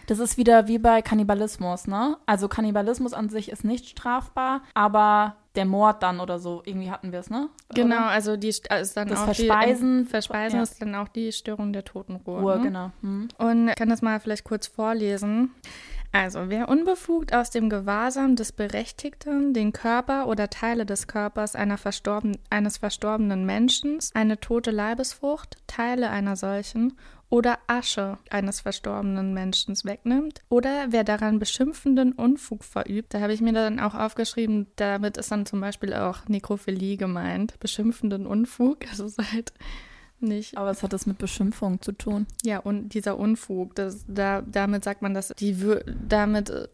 Das 0.07 0.19
ist 0.19 0.37
wieder 0.39 0.69
wie 0.69 0.79
bei 0.79 1.03
Kannibalismus, 1.03 1.87
ne? 1.89 2.17
Also 2.25 2.49
Kannibalismus 2.49 3.13
an 3.13 3.29
sich 3.29 3.51
ist 3.51 3.65
nicht 3.65 3.87
strafbar, 3.89 4.63
aber 4.75 5.37
der 5.57 5.65
Mord 5.67 6.03
dann 6.03 6.21
oder 6.21 6.39
so, 6.39 6.63
irgendwie 6.65 6.91
hatten 6.91 7.11
wir 7.13 7.19
es, 7.19 7.29
ne? 7.31 7.49
Genau, 7.75 7.97
Oder? 7.97 8.07
also 8.07 8.37
die 8.37 8.49
ist 8.49 8.67
dann 8.97 9.09
Das 9.09 9.19
auch 9.21 9.25
Verspeisen- 9.27 10.05
die, 10.05 10.09
Verspeisen 10.09 10.57
ja. 10.59 10.63
ist 10.63 10.81
dann 10.81 10.95
auch 10.95 11.09
die 11.09 11.33
Störung 11.33 11.73
der 11.73 11.85
Totenruhe. 11.85 12.41
Uhr, 12.43 12.57
ne? 12.57 12.63
genau. 12.63 12.91
Hm. 13.03 13.29
Und 13.39 13.69
ich 13.69 13.75
kann 13.75 13.89
das 13.91 14.01
mal 14.03 14.19
vielleicht 14.21 14.45
kurz 14.45 14.67
vorlesen. 14.69 15.51
Also, 16.15 16.51
wer 16.51 16.69
unbefugt 16.69 17.35
aus 17.35 17.49
dem 17.49 17.71
Gewahrsam 17.71 18.37
des 18.37 18.53
Berechtigten 18.53 19.55
den 19.55 19.73
Körper 19.73 20.29
oder 20.29 20.51
Teile 20.51 20.85
des 20.85 21.07
Körpers 21.07 21.57
verstorben, 21.79 22.37
eines 22.51 22.77
verstorbenen 22.77 23.47
Menschen, 23.47 23.99
eine 24.13 24.39
tote 24.39 24.71
Leibesfrucht, 24.71 25.57
Teile 25.67 26.11
einer 26.11 26.37
solchen 26.37 26.99
oder 27.31 27.59
Asche 27.67 28.19
eines 28.29 28.61
verstorbenen 28.61 29.33
Menschen 29.33 29.75
wegnimmt 29.85 30.43
oder 30.51 30.89
wer 30.91 31.03
daran 31.03 31.39
beschimpfenden 31.39 32.13
Unfug 32.13 32.63
verübt, 32.63 33.15
da 33.15 33.21
habe 33.21 33.33
ich 33.33 33.41
mir 33.41 33.55
dann 33.55 33.81
auch 33.81 33.95
aufgeschrieben, 33.95 34.67
damit 34.77 35.17
ist 35.17 35.33
dann 35.33 35.47
zum 35.47 35.63
Beispiel 35.63 35.95
auch 35.95 36.29
Nekrophilie 36.29 36.99
gemeint, 36.99 37.59
beschimpfenden 37.59 38.27
Unfug, 38.27 38.81
also 38.91 39.07
ist 39.07 39.33
halt 39.33 39.55
nicht 40.23 40.57
Aber 40.57 40.71
was 40.71 40.83
hat 40.83 40.93
das 40.93 41.07
mit 41.07 41.19
Beschimpfung 41.19 41.81
zu 41.81 41.93
tun? 41.93 42.27
ja, 42.45 42.59
und 42.59 42.91
dieser 42.95 43.19
Unfug, 43.19 43.75
das, 43.75 44.05
da, 44.09 44.43
damit 44.43 44.85
sagt 44.85 45.03
man, 45.03 45.15
dass 45.15 45.29
die 45.39 45.57
damit, 46.09 46.51
äh, 46.51 46.69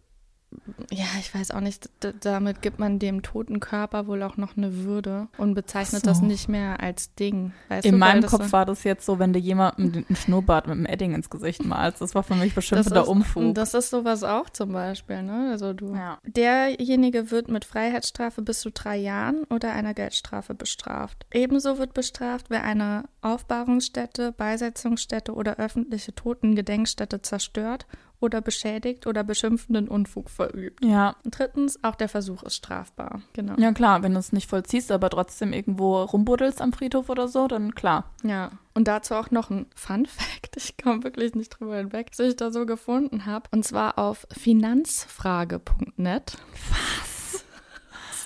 ja, 0.90 1.05
ich 1.21 1.35
weiß 1.35 1.50
auch 1.50 1.61
nicht, 1.61 1.90
d- 2.02 2.14
damit 2.21 2.62
gibt 2.62 2.78
man 2.78 2.99
dem 2.99 3.23
toten 3.23 3.61
Körper 3.61 4.07
wohl 4.07 4.23
auch 4.23 4.37
noch 4.38 4.57
eine 4.57 4.85
Würde 4.85 5.28
und 5.37 5.55
bezeichnet 5.55 6.02
so. 6.02 6.11
das 6.11 6.23
nicht 6.23 6.49
mehr 6.49 6.81
als 6.81 7.14
Ding. 7.17 7.52
Weißt 7.69 7.85
In 7.85 7.93
du, 7.93 7.99
meinem 7.99 8.25
Kopf 8.25 8.47
so, 8.47 8.52
war 8.52 8.64
das 8.64 8.85
jetzt 8.85 9.05
so, 9.05 9.19
wenn 9.19 9.33
du 9.35 9.38
jemandem 9.38 10.05
einen 10.09 10.17
Schnurrbart 10.17 10.67
mit 10.67 10.76
einem 10.76 10.87
Edding 10.87 11.12
ins 11.14 11.28
Gesicht 11.28 11.64
malst. 11.64 12.00
Das 12.00 12.14
war 12.14 12.23
für 12.23 12.35
mich 12.35 12.55
beschimpfender 12.55 13.07
Umfug. 13.09 13.55
Das 13.55 13.75
ist 13.75 13.90
sowas 13.90 14.23
auch 14.25 14.49
zum 14.49 14.73
Beispiel, 14.73 15.23
ne? 15.23 15.49
Also 15.50 15.73
du. 15.75 15.95
ja. 15.95 16.19
Derjenige 16.25 17.31
wird 17.31 17.49
mit 17.49 17.64
Freiheitsstrafe 17.67 18.40
bis 18.43 18.61
zu 18.61 18.71
drei 18.71 18.97
Jahren 18.97 19.45
oder 19.50 19.73
einer 19.73 19.93
Geldstrafe 19.93 20.55
bestraft. 20.55 21.26
Ebenso 21.33 21.78
wird 21.78 21.93
bestraft, 21.93 22.47
wer 22.49 22.64
eine 22.64 23.05
Aufbahrungsstätte, 23.21 24.33
Beisetzungsstätte 24.33 25.35
oder 25.35 25.57
öffentliche 25.57 26.14
Totengedenkstätte 26.14 27.23
zerstört 27.23 27.87
oder 28.20 28.40
beschädigt 28.40 29.06
oder 29.06 29.22
beschimpfenden 29.25 29.88
Unfug 29.88 30.30
verübt. 30.30 30.84
ja. 30.84 31.16
Und 31.25 31.38
drittens, 31.38 31.82
auch 31.84 31.94
der 31.94 32.08
Versuch 32.08 32.42
ist 32.42 32.56
strafbar. 32.56 33.22
Genau. 33.32 33.54
Ja, 33.58 33.72
klar, 33.72 34.02
wenn 34.02 34.12
du 34.14 34.18
es 34.18 34.32
nicht 34.32 34.48
vollziehst, 34.48 34.90
aber 34.90 35.10
trotzdem 35.10 35.52
irgendwo 35.52 36.02
rumbuddelst 36.02 36.60
am 36.60 36.72
Friedhof 36.72 37.08
oder 37.08 37.28
so, 37.28 37.46
dann 37.48 37.75
klar. 37.75 38.12
Ja. 38.25 38.50
Und 38.75 38.88
dazu 38.88 39.14
auch 39.14 39.30
noch 39.30 39.50
ein 39.50 39.66
Fun 39.75 40.06
Fact. 40.06 40.56
Ich 40.56 40.76
komme 40.76 41.04
wirklich 41.04 41.34
nicht 41.34 41.50
drüber 41.50 41.76
hinweg, 41.76 42.08
was 42.10 42.18
ich 42.20 42.37
da 42.37 42.50
so 42.50 42.66
gefunden 42.66 43.26
habe. 43.26 43.48
Und 43.52 43.64
zwar 43.64 43.98
auf 43.98 44.26
finanzfrage.net. 44.30 46.37
Was? 46.70 47.08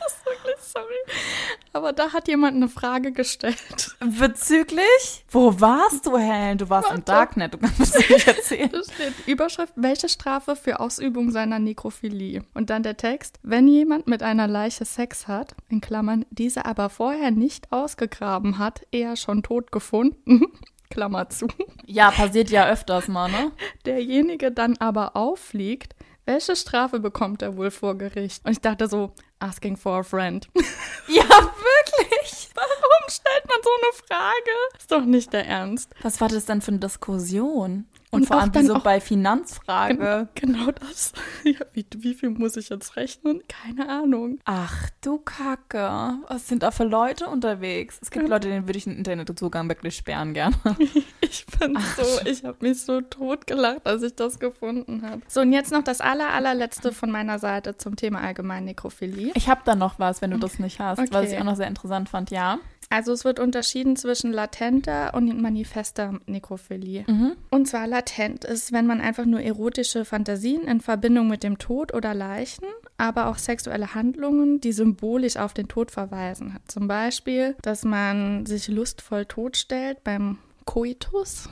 Das 0.02 0.14
ist 0.14 0.26
wirklich 0.26 0.56
sorry. 0.60 0.96
Aber 1.72 1.92
da 1.92 2.12
hat 2.12 2.28
jemand 2.28 2.56
eine 2.56 2.68
Frage 2.68 3.12
gestellt. 3.12 3.96
Bezüglich? 4.18 5.24
Wo 5.30 5.58
warst 5.60 6.06
du, 6.06 6.18
Helen? 6.18 6.58
Du 6.58 6.68
warst 6.68 6.88
im 6.90 6.96
Warte. 6.98 7.04
Darknet, 7.04 7.54
du 7.54 7.58
kannst 7.58 7.80
es 7.96 8.08
nicht 8.10 8.26
erzählen. 8.26 8.70
Da 8.70 8.82
steht 8.82 9.14
Überschrift, 9.26 9.72
welche 9.76 10.08
Strafe 10.08 10.56
für 10.56 10.80
Ausübung 10.80 11.30
seiner 11.30 11.58
Nekrophilie? 11.58 12.44
Und 12.54 12.70
dann 12.70 12.82
der 12.82 12.96
Text, 12.96 13.38
wenn 13.42 13.68
jemand 13.68 14.06
mit 14.06 14.22
einer 14.22 14.46
Leiche 14.46 14.84
Sex 14.84 15.28
hat, 15.28 15.54
in 15.68 15.80
Klammern, 15.80 16.26
diese 16.30 16.66
aber 16.66 16.90
vorher 16.90 17.30
nicht 17.30 17.72
ausgegraben 17.72 18.58
hat, 18.58 18.82
eher 18.90 19.16
schon 19.16 19.42
tot 19.42 19.72
gefunden, 19.72 20.42
Klammer 20.90 21.30
zu, 21.30 21.46
Ja, 21.86 22.10
passiert 22.10 22.50
ja 22.50 22.68
öfters 22.68 23.08
mal, 23.08 23.30
ne? 23.30 23.50
derjenige 23.86 24.52
dann 24.52 24.76
aber 24.76 25.16
auffliegt, 25.16 25.94
welche 26.26 26.54
Strafe 26.54 27.00
bekommt 27.00 27.42
er 27.42 27.56
wohl 27.56 27.70
vor 27.70 27.96
Gericht? 27.96 28.44
Und 28.44 28.52
ich 28.52 28.60
dachte 28.60 28.86
so, 28.88 29.12
asking 29.42 29.76
for 29.76 30.00
a 30.00 30.04
friend. 30.04 30.46
Ja, 31.08 31.24
wirklich? 31.28 32.48
Warum 32.54 33.01
eine 33.82 33.92
Frage? 34.06 34.78
Ist 34.78 34.90
doch 34.92 35.04
nicht 35.04 35.32
der 35.32 35.46
Ernst. 35.46 35.90
Was 36.02 36.20
war 36.20 36.28
das 36.28 36.44
denn 36.46 36.60
für 36.60 36.70
eine 36.72 36.80
Diskussion? 36.80 37.86
Und, 38.14 38.22
Und 38.22 38.26
vor 38.26 38.38
allem 38.40 38.52
dann 38.52 38.64
wieso 38.64 38.74
auch- 38.74 38.82
bei 38.82 39.00
Finanzfrage? 39.00 40.28
Genau 40.34 40.70
das. 40.70 41.12
Ja, 41.44 41.58
wie, 41.72 41.84
wie 41.96 42.14
viel 42.14 42.30
muss 42.30 42.56
ich 42.56 42.68
jetzt 42.68 42.94
rechnen? 42.96 43.42
Keine 43.48 43.88
Ahnung. 43.88 44.38
Ach 44.44 44.90
du 45.00 45.18
Kacke. 45.18 46.18
Was 46.28 46.46
sind 46.46 46.62
da 46.62 46.70
für 46.70 46.84
Leute 46.84 47.26
unterwegs? 47.26 47.98
Es 48.00 48.10
gibt 48.12 48.28
Leute, 48.28 48.48
denen 48.48 48.68
würde 48.68 48.76
ich 48.78 48.84
den 48.84 48.96
Internetzugang 48.96 49.68
wirklich 49.68 49.96
sperren 49.96 50.34
gerne. 50.34 50.54
Ich 51.24 51.46
bin 51.46 51.78
so, 51.96 52.26
ich 52.28 52.44
habe 52.44 52.58
mich 52.60 52.82
so 52.82 53.00
totgelacht, 53.00 53.86
als 53.86 54.02
ich 54.02 54.14
das 54.14 54.38
gefunden 54.38 55.00
habe. 55.02 55.22
So, 55.28 55.40
und 55.40 55.52
jetzt 55.54 55.72
noch 55.72 55.82
das 55.82 56.02
aller, 56.02 56.28
allerletzte 56.30 56.92
von 56.92 57.10
meiner 57.10 57.38
Seite 57.38 57.78
zum 57.78 57.96
Thema 57.96 58.20
allgemein 58.20 58.64
Nekrophilie. 58.64 59.32
Ich 59.34 59.48
habe 59.48 59.62
da 59.64 59.74
noch 59.74 59.98
was, 59.98 60.20
wenn 60.20 60.30
du 60.32 60.38
das 60.38 60.58
nicht 60.58 60.78
hast, 60.78 60.98
was 60.98 61.08
Okay. 61.10 61.32
ich 61.32 61.38
auch 61.40 61.44
noch 61.44 61.56
sehr 61.56 61.68
interessant 61.68 62.10
fand, 62.10 62.30
ja. 62.30 62.58
Also 62.92 63.12
es 63.12 63.24
wird 63.24 63.40
unterschieden 63.40 63.96
zwischen 63.96 64.34
latenter 64.34 65.14
und 65.14 65.40
manifester 65.40 66.20
Nekrophilie. 66.26 67.06
Mhm. 67.08 67.32
Und 67.48 67.66
zwar 67.66 67.86
latent 67.86 68.44
ist, 68.44 68.70
wenn 68.70 68.86
man 68.86 69.00
einfach 69.00 69.24
nur 69.24 69.40
erotische 69.40 70.04
Fantasien 70.04 70.64
in 70.64 70.82
Verbindung 70.82 71.26
mit 71.26 71.42
dem 71.42 71.56
Tod 71.56 71.94
oder 71.94 72.12
Leichen, 72.12 72.66
aber 72.98 73.28
auch 73.28 73.38
sexuelle 73.38 73.94
Handlungen, 73.94 74.60
die 74.60 74.72
symbolisch 74.72 75.38
auf 75.38 75.54
den 75.54 75.68
Tod 75.68 75.90
verweisen 75.90 76.52
hat. 76.52 76.70
Zum 76.70 76.86
Beispiel, 76.86 77.56
dass 77.62 77.82
man 77.82 78.44
sich 78.44 78.68
lustvoll 78.68 79.24
totstellt 79.24 80.04
beim 80.04 80.36
Koitus 80.66 81.48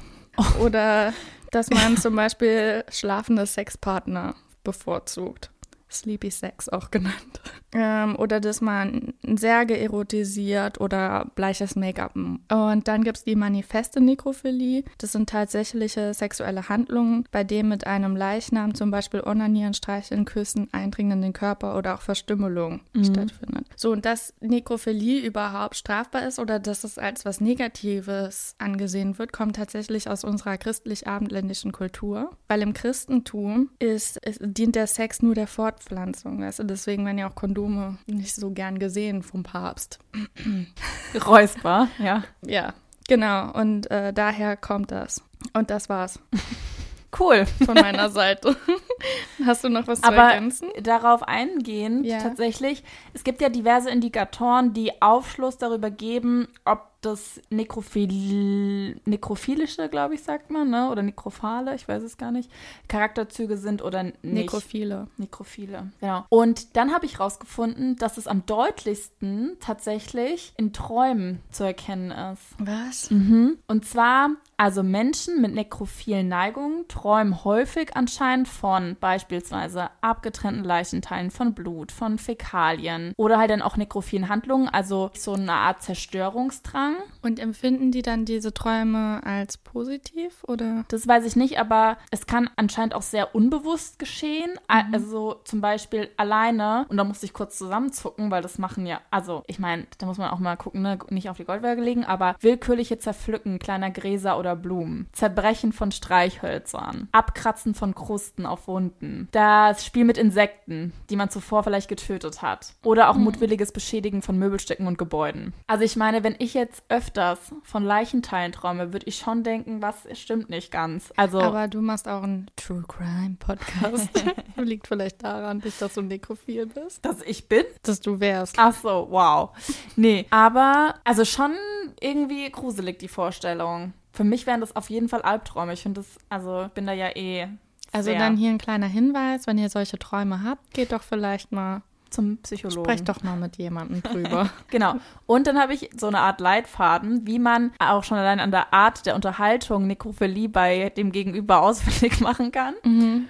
oder 0.62 1.14
dass 1.52 1.70
man 1.70 1.97
zum 1.97 2.16
Beispiel 2.16 2.85
schlafende 2.90 3.47
Sexpartner 3.47 4.35
bevorzugt. 4.62 5.50
Sleepy 5.90 6.30
Sex 6.30 6.68
auch 6.68 6.90
genannt. 6.90 7.40
Ähm, 7.73 8.16
oder 8.16 8.40
dass 8.40 8.61
man 8.61 9.14
Särge 9.23 9.78
erotisiert 9.78 10.80
oder 10.80 11.30
bleiches 11.37 11.76
Make-up. 11.76 12.16
Und 12.16 12.88
dann 12.88 13.04
gibt 13.04 13.18
es 13.18 13.25
die 13.25 13.37
manifeste 13.37 14.00
Nekrophilie. 14.00 14.85
Das 14.99 15.12
sind 15.12 15.28
tatsächliche 15.28 16.12
sexuelle 16.14 16.68
Handlungen, 16.68 17.25
bei 17.30 17.44
denen 17.44 17.68
mit 17.68 17.87
einem 17.87 18.16
Leichnam 18.16 18.75
zum 18.75 18.90
Beispiel 18.90 19.20
Onanieren, 19.20 19.75
Streicheln, 19.75 20.25
Küssen, 20.25 20.68
Eindringen 20.73 21.18
in 21.18 21.23
den 21.23 21.32
Körper 21.32 21.76
oder 21.76 21.94
auch 21.94 22.02
Verstümmelung 22.02 22.80
stattfindet. 23.04 23.66
So, 23.76 23.92
und 23.92 24.04
dass 24.04 24.35
Nekrophilie 24.40 25.20
überhaupt 25.20 25.76
strafbar 25.76 26.26
ist 26.26 26.38
oder 26.38 26.59
dass 26.59 26.85
es 26.85 26.99
als 26.99 27.25
was 27.25 27.40
Negatives 27.40 28.54
angesehen 28.59 29.18
wird, 29.18 29.32
kommt 29.32 29.56
tatsächlich 29.56 30.09
aus 30.09 30.25
unserer 30.25 30.59
christlich-abendländischen 30.59 31.73
Kultur. 31.73 32.37
Weil 32.49 32.62
im 32.62 32.75
Christentum 32.75 33.70
ist, 33.78 34.16
ist, 34.18 34.40
dient 34.42 34.75
der 34.76 34.87
Sex 34.87 35.23
nur 35.23 35.35
der 35.35 35.47
Fortpflanzung. 35.80 36.40
Weißt 36.42 36.58
du? 36.60 36.64
Deswegen 36.64 37.04
werden 37.06 37.18
ja 37.18 37.28
auch 37.28 37.34
Kondome 37.34 37.99
nicht 38.06 38.34
so 38.34 38.50
gern 38.50 38.78
gesehen 38.78 39.22
vom 39.22 39.42
Papst. 39.42 39.99
Räusper, 41.26 41.88
ja. 41.99 42.22
Ja, 42.44 42.75
genau. 43.08 43.52
Und 43.52 43.90
äh, 43.90 44.12
daher 44.12 44.56
kommt 44.56 44.90
das. 44.92 45.22
Und 45.54 45.70
das 45.70 45.88
war's 45.88 46.20
Cool. 47.18 47.44
von 47.64 47.75
meiner 47.75 48.08
Seite. 48.10 48.54
Hast 49.44 49.64
du 49.64 49.68
noch 49.68 49.87
was 49.88 50.00
zu 50.00 50.06
Aber 50.08 50.32
ergänzen? 50.32 50.68
darauf 50.82 51.22
eingehend, 51.25 52.06
Ja. 52.06 52.18
tatsächlich, 52.18 52.84
es 53.14 53.25
gibt 53.25 53.40
ja 53.40 53.49
diverse 53.49 53.90
Indikatoren, 53.90 54.75
die 54.75 55.02
Aufschluss 55.02 55.58
darüber 55.58 55.90
geben, 55.90 56.46
ob 56.64 56.89
das 57.00 57.40
Nekrophil 57.50 59.00
nekrophilische, 59.04 59.88
glaube 59.88 60.14
ich, 60.14 60.23
sagt 60.23 60.50
man, 60.50 60.71
ne? 60.71 60.90
oder 60.90 61.02
nekrophale, 61.02 61.75
ich 61.75 61.88
weiß 61.88 62.02
es 62.02 62.19
gar 62.19 62.30
nicht, 62.30 62.50
Charakterzüge 62.88 63.57
sind 63.57 63.83
oder 63.83 64.02
nicht. 64.02 64.23
Nekrophile. 64.23 65.09
Nekrophile, 65.16 65.90
genau. 66.00 66.25
Und 66.28 66.76
dann 66.76 66.92
habe 66.92 67.07
ich 67.07 67.19
rausgefunden, 67.19 67.97
dass 67.97 68.19
es 68.19 68.26
am 68.26 68.45
deutlichsten 68.47 69.57
tatsächlich 69.61 70.52
in 70.57 70.73
Träumen 70.73 71.40
zu 71.50 71.64
erkennen 71.64 72.11
ist. 72.11 72.42
Was? 72.59 73.11
Mhm. 73.11 73.59
Und 73.66 73.87
zwar, 73.87 74.30
also 74.57 74.83
Menschen 74.83 75.40
mit 75.40 75.54
nekrophilen 75.54 76.28
Neigungen 76.28 76.87
träumen 76.88 77.45
häufig 77.45 77.97
anscheinend 77.97 78.47
von 78.47 78.97
beispielsweise 79.00 79.88
abgetrennten 80.02 80.64
Leichenteilen, 80.64 81.30
von 81.30 81.54
Blut, 81.54 81.92
von 81.92 82.19
Fäkalien 82.19 83.14
oder 83.16 83.38
halt 83.38 83.50
dann 83.50 83.62
auch 83.62 83.78
nekrophilen 83.78 84.28
Handlungen, 84.28 84.69
also 84.69 85.11
so 85.14 85.33
eine 85.33 85.52
Art 85.52 85.83
Zerstörungsdrang. 85.83 86.89
Und 87.23 87.38
empfinden 87.38 87.90
die 87.92 88.02
dann 88.02 88.25
diese 88.25 88.52
Träume 88.54 89.20
als 89.25 89.59
positiv 89.59 90.42
oder? 90.44 90.85
Das 90.88 91.06
weiß 91.06 91.25
ich 91.26 91.37
nicht, 91.37 91.59
aber 91.59 91.99
es 92.11 92.26
kann 92.26 92.49
anscheinend 92.56 92.94
auch 92.94 93.02
sehr 93.02 93.35
unbewusst 93.35 93.99
geschehen. 93.99 94.50
A- 94.68 94.85
Also 94.92 95.40
zum 95.44 95.61
Beispiel 95.61 96.09
alleine, 96.16 96.87
und 96.88 96.97
da 96.97 97.04
musste 97.04 97.26
ich 97.26 97.32
kurz 97.32 97.59
zusammenzucken, 97.59 98.30
weil 98.30 98.42
das 98.42 98.59
machen 98.59 98.87
ja, 98.87 99.00
also 99.11 99.42
ich 99.47 99.59
meine, 99.59 99.87
da 99.99 100.06
muss 100.06 100.18
man 100.18 100.30
auch 100.30 100.38
mal 100.38 100.56
gucken, 100.56 100.82
ne? 100.82 100.99
nicht 101.11 101.28
auf 101.30 101.37
die 101.37 101.44
Goldwaage 101.44 101.80
legen, 101.82 102.04
aber 102.04 102.37
willkürliche 102.40 102.99
Zerpflücken 102.99 103.59
kleiner 103.59 103.90
Gräser 103.90 104.38
oder 104.38 104.56
Blumen, 104.56 105.09
Zerbrechen 105.12 105.73
von 105.73 105.92
Streichhölzern, 105.92 107.09
Abkratzen 107.12 107.75
von 107.75 107.94
Krusten 107.94 108.47
auf 108.47 108.66
Wunden, 108.68 109.28
das 109.32 109.85
Spiel 109.85 110.04
mit 110.04 110.18
Insekten, 110.18 110.92
die 111.11 111.16
man 111.16 111.30
zuvor 111.30 111.62
vielleicht 111.64 111.88
getötet 111.88 112.42
hat, 112.42 112.75
oder 112.85 113.11
auch 113.11 113.16
mutwilliges 113.16 113.73
Beschädigen 113.73 114.23
von 114.23 114.38
Möbelstücken 114.38 114.87
und 114.87 114.99
Gebäuden. 114.99 115.52
Also 115.66 115.85
ich 115.85 115.97
meine, 115.97 116.23
wenn 116.25 116.37
ich 116.38 116.54
jetzt 116.54 116.79
jetzt 116.80 116.90
öfters 116.90 117.38
von 117.62 117.84
Leichenteilen 117.84 118.52
träume, 118.52 118.92
würde 118.92 119.06
ich 119.06 119.16
schon 119.16 119.42
denken, 119.42 119.82
was 119.82 120.06
stimmt 120.18 120.50
nicht 120.50 120.70
ganz. 120.70 121.12
Also, 121.16 121.40
Aber 121.40 121.68
du 121.68 121.80
machst 121.80 122.08
auch 122.08 122.22
einen 122.22 122.50
True 122.56 122.84
Crime 122.87 123.37
Podcast. 123.38 124.08
Liegt 124.56 124.87
vielleicht 124.87 125.22
daran, 125.25 125.62
dass 125.78 125.94
du 125.94 126.02
nekrophil 126.02 126.66
bist. 126.66 127.04
dass 127.04 127.22
ich 127.22 127.49
bin? 127.49 127.64
Dass 127.82 128.00
du 128.00 128.20
wärst. 128.20 128.56
Ach 128.58 128.75
so, 128.75 129.08
wow. 129.10 129.50
Nee, 129.96 130.26
aber 130.30 130.94
also 131.04 131.25
schon 131.25 131.54
irgendwie 132.00 132.50
gruselig 132.50 132.99
die 132.99 133.08
Vorstellung. 133.08 133.92
Für 134.12 134.25
mich 134.25 134.46
wären 134.46 134.60
das 134.60 134.75
auf 134.75 134.90
jeden 134.90 135.08
Fall 135.08 135.22
Albträume. 135.22 135.72
Ich 135.72 135.82
finde 135.82 136.00
das, 136.00 136.18
also 136.28 136.68
bin 136.75 136.87
da 136.87 136.92
ja 136.92 137.14
eh. 137.16 137.49
Also 137.92 138.12
dann 138.12 138.37
hier 138.37 138.50
ein 138.50 138.58
kleiner 138.58 138.87
Hinweis, 138.87 139.49
wenn 139.49 139.58
ihr 139.58 139.68
solche 139.68 139.99
Träume 139.99 140.44
habt, 140.44 140.72
geht 140.72 140.92
doch 140.92 141.02
vielleicht 141.02 141.50
mal, 141.50 141.82
zum 142.11 142.38
Psychologen. 142.38 142.85
sprecht 142.85 143.09
doch 143.09 143.23
mal 143.23 143.37
mit 143.37 143.57
jemandem 143.57 144.02
drüber. 144.02 144.50
Genau. 144.69 144.95
Und 145.26 145.47
dann 145.47 145.59
habe 145.59 145.75
ich 145.75 145.90
so 145.97 146.07
eine 146.09 146.19
Art 146.21 146.40
Leitfaden, 146.40 147.26
wie 147.26 147.38
man 147.38 147.73
auch 147.79 148.05
schon 148.05 148.19
allein 148.19 148.40
an 148.40 148.50
der 148.50 148.73
Art 148.75 149.07
der 149.07 149.14
Unterhaltung 149.14 149.87
Nekrophilie 149.87 150.49
bei 150.49 150.90
dem 150.90 151.12
Gegenüber 151.12 151.62
ausfindig 151.62 152.21
machen 152.21 152.52
kann. 152.52 152.75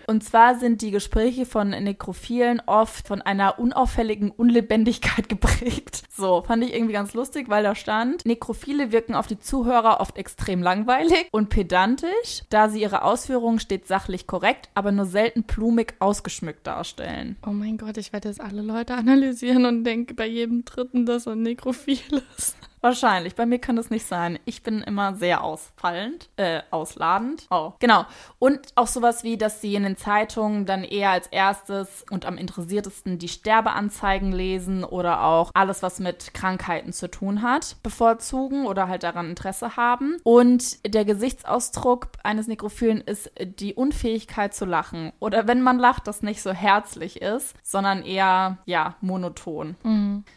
Und 0.07 0.25
zwar 0.25 0.59
sind 0.59 0.83
die 0.83 0.91
Gespräche 0.91 1.47
von 1.47 1.71
Nekrophilen 1.71 2.63
oft 2.67 3.07
von 3.07 3.23
einer 3.23 3.59
unauffälligen 3.59 4.31
Unlebendigkeit 4.31 5.29
geprägt. 5.29 6.03
So, 6.11 6.43
fand 6.43 6.65
ich 6.65 6.75
irgendwie 6.75 6.93
ganz 6.95 7.15
lustig, 7.15 7.49
weil 7.49 7.63
da 7.63 7.75
stand, 7.75 8.25
Nekrophile 8.27 8.93
wirken 8.93 9.15
auf 9.15 9.27
die 9.27 9.39
Zuhörer 9.39 10.01
oft 10.01 10.17
extrem 10.17 10.63
langweilig 10.63 11.29
und 11.33 11.49
pedantisch, 11.49 12.43
da 12.51 12.69
sie 12.69 12.81
ihre 12.83 13.03
Ausführungen 13.03 13.59
stets 13.61 13.89
sachlich 13.89 14.27
korrekt, 14.27 14.69
aber 14.75 14.93
nur 14.93 15.07
selten 15.07 15.45
plumig 15.45 15.95
ausgeschmückt 15.99 16.67
darstellen. 16.67 17.37
Oh 17.47 17.51
mein 17.51 17.79
Gott, 17.79 17.97
ich 17.97 18.13
werde 18.13 18.29
jetzt 18.29 18.41
alle 18.41 18.63
Leute 18.71 18.95
analysieren 18.95 19.65
und 19.67 19.85
denke 19.85 20.15
bei 20.15 20.27
jedem 20.27 20.65
Dritten, 20.65 21.05
dass 21.07 21.27
er 21.27 21.35
nekrophil 21.35 22.23
ist. 22.37 22.57
Wahrscheinlich. 22.81 23.35
Bei 23.35 23.47
mir 23.47 23.59
kann 23.59 23.77
das 23.77 23.91
nicht 23.91 24.07
sein. 24.07 24.39
Ich 24.45 24.63
bin 24.63 24.83
immer 24.83 25.15
sehr 25.15 25.45
ausfallend, 25.45 26.29
äh, 26.37 26.63
ausladend. 26.71 27.47
Oh, 27.51 27.73
genau. 27.79 28.07
Und 28.39 28.61
auch 28.75 28.87
sowas 28.87 29.23
wie, 29.23 29.37
dass 29.37 29.61
sie 29.61 29.75
in 29.75 29.83
den 29.83 29.97
Zeitungen 29.97 30.65
dann 30.65 30.83
eher 30.83 31.11
als 31.11 31.27
erstes 31.27 32.05
und 32.11 32.25
am 32.25 32.39
interessiertesten 32.39 33.19
die 33.19 33.29
Sterbeanzeigen 33.29 34.33
lesen 34.33 34.85
oder 34.85 35.25
auch 35.25 35.51
alles, 35.55 35.83
was 35.83 36.01
mit 36.01 36.33
Krankheiten 36.33 36.93
zu 36.93 37.11
tun 37.11 37.43
hat, 37.43 37.77
bevorzugen 37.83 38.67
oder 38.67 38.89
halt 38.89 39.03
daran 39.03 39.29
Interesse 39.29 39.77
haben. 39.77 40.17
Und 40.23 40.79
der 40.87 41.05
Gesichtsausdruck 41.05 42.09
eines 42.23 42.47
Nekrophilen 42.47 43.03
ist 43.03 43.31
die 43.39 43.75
Unfähigkeit 43.75 44.55
zu 44.55 44.65
lachen. 44.65 45.13
Oder 45.21 45.47
wenn 45.47 45.61
man 45.61 45.79
lacht, 45.79 46.07
das 46.07 46.23
nicht 46.23 46.41
so 46.41 46.53
herzlich 46.53 47.21
ist, 47.21 47.55
sondern 47.63 48.03
eher, 48.03 48.59
ja, 48.65 48.97
monoton. 49.01 49.77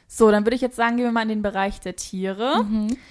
So, 0.08 0.30
dann 0.30 0.46
würde 0.46 0.56
ich 0.56 0.62
jetzt 0.62 0.76
sagen, 0.76 0.98
gehen 0.98 1.06
wir 1.06 1.12
mal 1.12 1.24
in 1.24 1.30
den 1.30 1.42
Bereich 1.42 1.80
der 1.80 1.96
Tiere. 1.96 2.33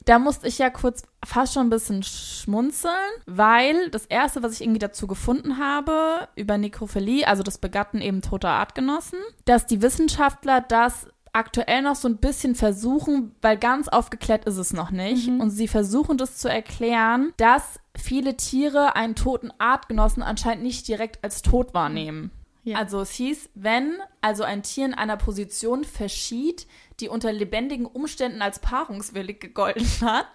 Da 0.04 0.18
musste 0.18 0.48
ich 0.48 0.58
ja 0.58 0.70
kurz 0.70 1.02
fast 1.24 1.54
schon 1.54 1.66
ein 1.66 1.70
bisschen 1.70 2.02
schmunzeln, 2.02 2.92
weil 3.26 3.90
das 3.90 4.06
erste, 4.06 4.42
was 4.42 4.54
ich 4.54 4.62
irgendwie 4.62 4.78
dazu 4.78 5.06
gefunden 5.06 5.58
habe 5.58 6.28
über 6.36 6.58
Nekrophilie, 6.58 7.26
also 7.26 7.42
das 7.42 7.58
Begatten 7.58 8.00
eben 8.00 8.22
toter 8.22 8.50
Artgenossen, 8.50 9.18
dass 9.44 9.66
die 9.66 9.82
Wissenschaftler 9.82 10.60
das 10.60 11.06
aktuell 11.32 11.82
noch 11.82 11.96
so 11.96 12.08
ein 12.08 12.18
bisschen 12.18 12.54
versuchen, 12.54 13.34
weil 13.40 13.56
ganz 13.56 13.88
aufgeklärt 13.88 14.44
ist 14.44 14.58
es 14.58 14.72
noch 14.72 14.90
nicht. 14.90 15.28
Und 15.40 15.50
sie 15.50 15.68
versuchen 15.68 16.18
das 16.18 16.36
zu 16.36 16.48
erklären, 16.48 17.32
dass 17.38 17.80
viele 17.96 18.36
Tiere 18.36 18.96
einen 18.96 19.14
toten 19.14 19.50
Artgenossen 19.58 20.22
anscheinend 20.22 20.62
nicht 20.62 20.86
direkt 20.88 21.24
als 21.24 21.42
tot 21.42 21.72
wahrnehmen. 21.74 22.30
Ja. 22.64 22.78
Also 22.78 23.00
es 23.00 23.10
hieß, 23.12 23.50
wenn 23.54 23.98
also 24.20 24.44
ein 24.44 24.62
Tier 24.62 24.86
in 24.86 24.94
einer 24.94 25.16
Position 25.16 25.84
verschied, 25.84 26.66
die 27.00 27.08
unter 27.08 27.32
lebendigen 27.32 27.86
Umständen 27.86 28.40
als 28.40 28.60
paarungswillig 28.60 29.40
gegolten 29.40 29.88
hat, 30.00 30.28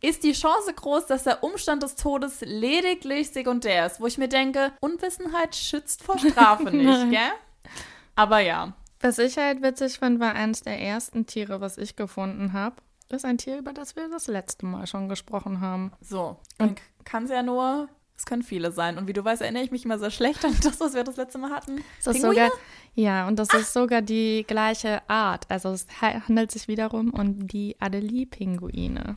ist 0.00 0.22
die 0.22 0.32
Chance 0.32 0.72
groß, 0.74 1.06
dass 1.06 1.24
der 1.24 1.42
Umstand 1.42 1.82
des 1.82 1.96
Todes 1.96 2.40
lediglich 2.42 3.30
sekundär 3.30 3.86
ist, 3.86 4.00
wo 4.00 4.06
ich 4.06 4.18
mir 4.18 4.28
denke, 4.28 4.72
Unwissenheit 4.80 5.56
schützt 5.56 6.02
vor 6.02 6.18
Strafe 6.18 6.70
nicht, 6.70 7.10
gell? 7.10 7.32
Aber 8.14 8.40
ja. 8.40 8.74
Was 9.00 9.18
ich 9.18 9.36
halt 9.36 9.62
witzig 9.62 9.98
fand, 9.98 10.20
war 10.20 10.34
eines 10.34 10.62
der 10.62 10.80
ersten 10.80 11.26
Tiere, 11.26 11.60
was 11.60 11.78
ich 11.78 11.96
gefunden 11.96 12.52
habe. 12.52 12.76
Das 13.08 13.18
ist 13.18 13.24
ein 13.24 13.38
Tier, 13.38 13.58
über 13.58 13.72
das 13.72 13.94
wir 13.94 14.08
das 14.08 14.26
letzte 14.26 14.66
Mal 14.66 14.86
schon 14.86 15.08
gesprochen 15.08 15.60
haben. 15.60 15.92
So. 16.00 16.38
Und 16.58 16.80
kann 17.04 17.24
es 17.24 17.30
ja 17.30 17.42
nur, 17.42 17.88
es 18.16 18.24
können 18.24 18.42
viele 18.42 18.72
sein. 18.72 18.96
Und 18.98 19.06
wie 19.08 19.12
du 19.12 19.24
weißt, 19.24 19.42
erinnere 19.42 19.62
ich 19.62 19.70
mich 19.70 19.84
immer 19.84 19.98
sehr 19.98 20.10
schlecht 20.10 20.44
an 20.44 20.54
das, 20.62 20.80
was 20.80 20.94
wir 20.94 21.04
das 21.04 21.16
letzte 21.16 21.38
Mal 21.38 21.50
hatten. 21.50 21.82
Das 22.04 22.14
ist 22.16 22.22
Pinguine? 22.22 22.46
sogar, 22.46 22.50
ja, 22.94 23.28
und 23.28 23.38
das 23.38 23.52
ist 23.52 23.72
sogar 23.72 24.02
die 24.02 24.44
gleiche 24.46 25.02
Art. 25.08 25.44
Also 25.50 25.70
es 25.70 25.86
ha- 26.00 26.22
handelt 26.26 26.50
sich 26.50 26.66
wiederum 26.68 27.10
um 27.10 27.46
die 27.46 27.76
Adelie-Pinguine. 27.80 29.16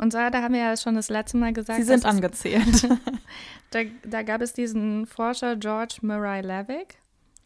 Und 0.00 0.12
zwar, 0.12 0.30
da 0.30 0.42
haben 0.42 0.54
wir 0.54 0.60
ja 0.60 0.76
schon 0.76 0.94
das 0.94 1.08
letzte 1.10 1.36
Mal 1.38 1.52
gesagt, 1.52 1.78
Sie 1.78 1.84
sind 1.84 2.04
dass 2.04 2.10
es- 2.10 2.16
angezählt. 2.16 2.88
da, 3.70 3.80
da 4.04 4.22
gab 4.22 4.40
es 4.42 4.52
diesen 4.52 5.06
Forscher 5.06 5.56
George 5.56 5.98
Murray 6.02 6.40
Levick. 6.40 6.98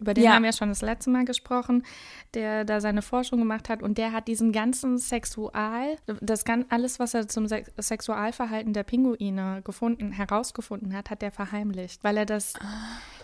Über 0.03 0.15
den 0.15 0.25
Ja. 0.25 0.33
haben 0.35 0.43
wir 0.43 0.53
schon 0.53 0.69
das 0.69 0.83
letzte 0.83 1.11
Mal 1.11 1.25
gesprochen, 1.25 1.85
der 2.35 2.65
da 2.65 2.81
seine 2.81 3.03
Forschung 3.03 3.39
gemacht 3.39 3.69
hat 3.69 3.83
und 3.83 3.99
der 3.99 4.13
hat 4.13 4.27
diesen 4.27 4.51
ganzen 4.53 4.99
Sexual, 4.99 5.97
das 6.21 6.45
gan- 6.45 6.65
alles, 6.71 6.99
was 6.99 7.15
er 7.15 7.29
zum 7.29 7.47
Se 7.47 7.63
Sexualverhalten 7.79 8.73
der 8.73 8.83
Pinguine 8.83 9.63
gefunden, 9.65 10.11
herausgefunden 10.11 10.93
hat, 10.95 11.09
hat 11.11 11.23
er 11.23 11.31
verheimlicht, 11.31 12.03
weil 12.03 12.17
er 12.17 12.27
das, 12.27 12.55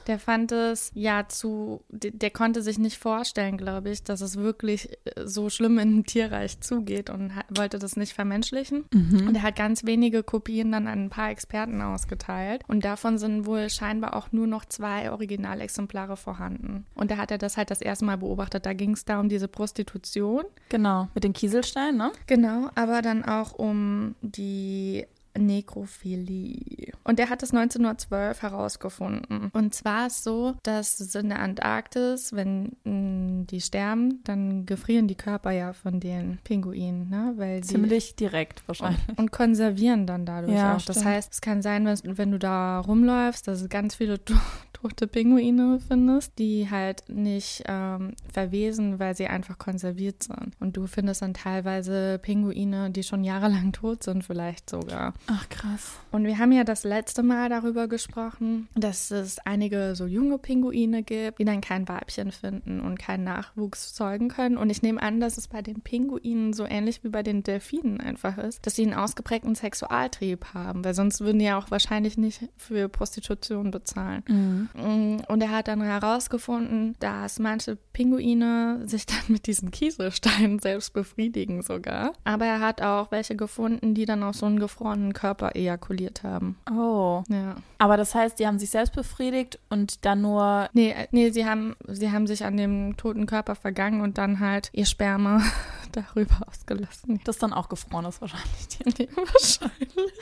der 0.08 0.18
fand 0.18 0.50
es 0.50 0.90
ja 0.94 1.28
zu, 1.28 1.82
der, 1.90 2.10
der 2.10 2.30
konnte 2.30 2.62
sich 2.62 2.78
nicht 2.78 2.98
vorstellen, 2.98 3.56
glaube 3.56 3.90
ich, 3.90 4.02
dass 4.02 4.20
es 4.20 4.36
wirklich 4.36 4.88
äh, 5.04 5.26
so 5.26 5.48
schlimm 5.50 5.78
in 5.78 5.90
dem 5.96 6.06
Tierreich 6.06 6.60
zugeht 6.60 7.10
und 7.10 7.36
ha- 7.36 7.44
wollte 7.54 7.78
das 7.78 7.96
nicht 7.96 8.12
vermenschlichen. 8.14 8.84
Und 8.92 9.34
er 9.36 9.42
hat 9.42 9.54
ganz 9.56 9.84
wenige 9.84 10.22
Kopien 10.22 10.72
dann 10.72 10.86
an 10.88 11.04
ein 11.04 11.10
paar 11.10 11.30
Experten 11.30 11.80
ausgeteilt 11.82 12.62
und 12.66 12.84
davon 12.84 13.18
sind 13.18 13.46
wohl 13.46 13.70
scheinbar 13.70 14.16
auch 14.16 14.32
nur 14.32 14.46
noch 14.46 14.64
zwei 14.64 15.10
Originalexemplare 15.12 16.16
vorhanden. 16.16 16.86
Und 16.94 17.10
da 17.10 17.16
hat 17.18 17.30
er 17.30 17.38
das 17.38 17.56
halt 17.56 17.70
das 17.70 17.80
erste 17.80 18.04
Mal 18.04 18.16
beobachtet. 18.18 18.66
Da 18.66 18.72
ging 18.72 18.92
es 18.92 19.04
da 19.04 19.20
um 19.20 19.28
diese 19.28 19.46
Prostitution. 19.48 20.44
genau, 20.70 21.08
mit 21.14 21.22
den 21.24 21.32
Kieselsteinen, 21.34 21.96
ne? 21.98 22.12
Genau, 22.26 22.70
aber 22.74 23.02
dann 23.02 23.24
auch 23.24 23.52
um 23.52 24.14
die 24.22 25.04
Nekrophilie. 25.36 26.87
Und 27.08 27.18
der 27.18 27.30
hat 27.30 27.42
es 27.42 27.52
1912 27.52 28.42
herausgefunden. 28.42 29.50
Und 29.54 29.74
zwar 29.74 30.08
ist 30.08 30.24
so, 30.24 30.54
dass 30.62 31.00
es 31.00 31.14
in 31.14 31.30
der 31.30 31.38
Antarktis, 31.40 32.34
wenn 32.34 32.76
mh, 32.84 33.46
die 33.46 33.62
sterben, 33.62 34.20
dann 34.24 34.66
gefrieren 34.66 35.08
die 35.08 35.14
Körper 35.14 35.50
ja 35.52 35.72
von 35.72 36.00
den 36.00 36.38
Pinguinen, 36.44 37.08
ne? 37.08 37.32
Weil 37.36 37.62
die 37.62 37.68
Ziemlich 37.68 38.14
direkt 38.16 38.62
wahrscheinlich. 38.68 39.00
und 39.16 39.32
konservieren 39.32 40.06
dann 40.06 40.26
dadurch 40.26 40.52
Ja, 40.54 40.76
auch. 40.76 40.82
Das 40.82 40.96
stimmt. 40.96 41.06
heißt, 41.06 41.32
es 41.32 41.40
kann 41.40 41.62
sein, 41.62 41.86
wenn, 41.86 42.18
wenn 42.18 42.30
du 42.30 42.38
da 42.38 42.78
rumläufst, 42.80 43.48
dass 43.48 43.62
du 43.62 43.68
ganz 43.68 43.94
viele 43.94 44.20
tote 44.80 45.06
Pinguine 45.06 45.80
findest, 45.86 46.38
die 46.38 46.70
halt 46.70 47.04
nicht 47.08 47.64
ähm, 47.66 48.12
verwesen, 48.32 48.98
weil 48.98 49.16
sie 49.16 49.26
einfach 49.26 49.58
konserviert 49.58 50.22
sind. 50.22 50.52
Und 50.60 50.76
du 50.76 50.86
findest 50.86 51.22
dann 51.22 51.34
teilweise 51.34 52.18
Pinguine, 52.20 52.90
die 52.90 53.02
schon 53.02 53.24
jahrelang 53.24 53.72
tot 53.72 54.02
sind, 54.02 54.24
vielleicht 54.24 54.70
sogar. 54.70 55.14
Ach, 55.26 55.48
krass. 55.48 55.92
Und 56.12 56.24
wir 56.24 56.38
haben 56.38 56.52
ja 56.52 56.64
das 56.64 56.84
letzte 56.84 57.22
Mal 57.22 57.48
darüber 57.48 57.88
gesprochen, 57.88 58.68
dass 58.74 59.10
es 59.10 59.38
einige 59.40 59.94
so 59.94 60.06
junge 60.06 60.38
Pinguine 60.38 61.02
gibt, 61.02 61.38
die 61.38 61.44
dann 61.44 61.60
kein 61.60 61.88
Weibchen 61.88 62.32
finden 62.32 62.80
und 62.80 62.98
keinen 62.98 63.24
Nachwuchs 63.24 63.94
zeugen 63.94 64.28
können. 64.28 64.56
Und 64.56 64.70
ich 64.70 64.82
nehme 64.82 65.02
an, 65.02 65.20
dass 65.20 65.38
es 65.38 65.48
bei 65.48 65.62
den 65.62 65.80
Pinguinen 65.80 66.52
so 66.52 66.64
ähnlich 66.64 67.02
wie 67.04 67.08
bei 67.08 67.22
den 67.22 67.42
Delfinen 67.42 68.00
einfach 68.00 68.38
ist, 68.38 68.64
dass 68.66 68.76
sie 68.76 68.82
einen 68.82 68.94
ausgeprägten 68.94 69.54
Sexualtrieb 69.54 70.54
haben, 70.54 70.84
weil 70.84 70.94
sonst 70.94 71.20
würden 71.20 71.38
die 71.38 71.46
ja 71.46 71.58
auch 71.58 71.70
wahrscheinlich 71.70 72.16
nicht 72.16 72.48
für 72.56 72.88
Prostitution 72.88 73.70
bezahlen. 73.70 74.22
Mm, 74.28 74.67
Und 74.74 75.42
er 75.42 75.50
hat 75.50 75.68
dann 75.68 75.82
herausgefunden, 75.82 76.96
dass 77.00 77.38
manche 77.38 77.76
Pinguine 77.92 78.82
sich 78.86 79.06
dann 79.06 79.18
mit 79.28 79.46
diesen 79.46 79.70
Kieselsteinen 79.70 80.58
selbst 80.58 80.92
befriedigen 80.92 81.62
sogar. 81.62 82.12
Aber 82.24 82.46
er 82.46 82.60
hat 82.60 82.82
auch 82.82 83.10
welche 83.10 83.36
gefunden, 83.36 83.94
die 83.94 84.04
dann 84.04 84.22
auf 84.22 84.36
so 84.36 84.46
einen 84.46 84.58
gefrorenen 84.60 85.12
Körper 85.12 85.54
ejakuliert 85.54 86.22
haben. 86.22 86.56
Oh. 86.70 87.22
Ja. 87.28 87.56
Aber 87.78 87.96
das 87.96 88.14
heißt, 88.14 88.38
die 88.38 88.46
haben 88.46 88.58
sich 88.58 88.70
selbst 88.70 88.94
befriedigt 88.94 89.58
und 89.70 90.04
dann 90.04 90.20
nur. 90.20 90.68
Nee, 90.72 90.90
äh, 90.90 91.06
nee, 91.12 91.30
sie 91.30 91.46
haben, 91.46 91.76
sie 91.86 92.10
haben 92.10 92.26
sich 92.26 92.44
an 92.44 92.56
dem 92.56 92.96
toten 92.96 93.26
Körper 93.26 93.54
vergangen 93.54 94.00
und 94.00 94.18
dann 94.18 94.40
halt 94.40 94.70
ihr 94.72 94.86
Sperma 94.86 95.42
darüber 95.92 96.40
ausgelassen. 96.48 97.20
Das 97.24 97.38
dann 97.38 97.52
auch 97.52 97.68
gefroren 97.68 98.04
ist 98.06 98.20
wahrscheinlich. 98.20 98.68
Die, 98.68 98.98
Nee, 98.98 99.08
wahrscheinlich. 99.14 100.12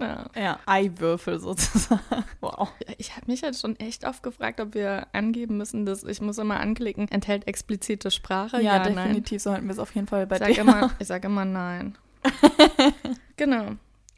Ja. 0.00 0.30
ja, 0.34 0.58
Eiwürfel 0.66 1.38
sozusagen. 1.38 2.00
Wow. 2.40 2.72
Ich 2.96 3.14
habe 3.16 3.26
mich 3.26 3.42
jetzt 3.42 3.60
schon 3.60 3.76
echt 3.76 4.06
oft 4.06 4.22
gefragt, 4.22 4.60
ob 4.60 4.74
wir 4.74 5.06
angeben 5.12 5.58
müssen, 5.58 5.84
dass 5.84 6.04
ich 6.04 6.20
muss 6.22 6.38
immer 6.38 6.58
anklicken, 6.58 7.06
enthält 7.08 7.46
explizite 7.46 8.10
Sprache. 8.10 8.62
Ja, 8.62 8.78
nein. 8.78 8.94
definitiv 8.94 9.42
sollten 9.42 9.66
wir 9.66 9.72
es 9.72 9.78
auf 9.78 9.94
jeden 9.94 10.06
Fall 10.06 10.26
bei 10.26 10.36
Ich 10.36 10.40
sag 10.40 10.54
dir. 10.54 10.60
immer, 10.62 10.90
ich 10.98 11.06
sag 11.06 11.24
immer 11.24 11.44
nein. 11.44 11.98
genau. 13.36 13.72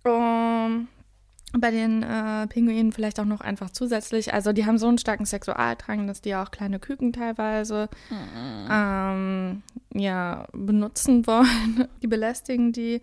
Um, 0.05 0.89
bei 1.59 1.71
den 1.71 2.03
äh, 2.03 2.47
Pinguinen 2.47 2.93
vielleicht 2.93 3.21
auch 3.21 3.25
noch 3.25 3.41
einfach 3.41 3.71
zusätzlich. 3.71 4.33
Also 4.33 4.53
die 4.53 4.65
haben 4.67 4.79
so 4.79 4.89
einen 4.89 4.99
starken 4.99 5.27
Sexualdrang, 5.27 6.07
dass 6.07 6.21
die 6.21 6.35
auch 6.35 6.51
kleine 6.51 6.79
Küken 6.79 7.13
teilweise 7.13 7.89
ähm, 8.71 9.63
ja, 9.93 10.47
benutzen 10.53 11.27
wollen. 11.27 11.89
Die 12.03 12.07
belästigen 12.07 12.73
die. 12.73 13.01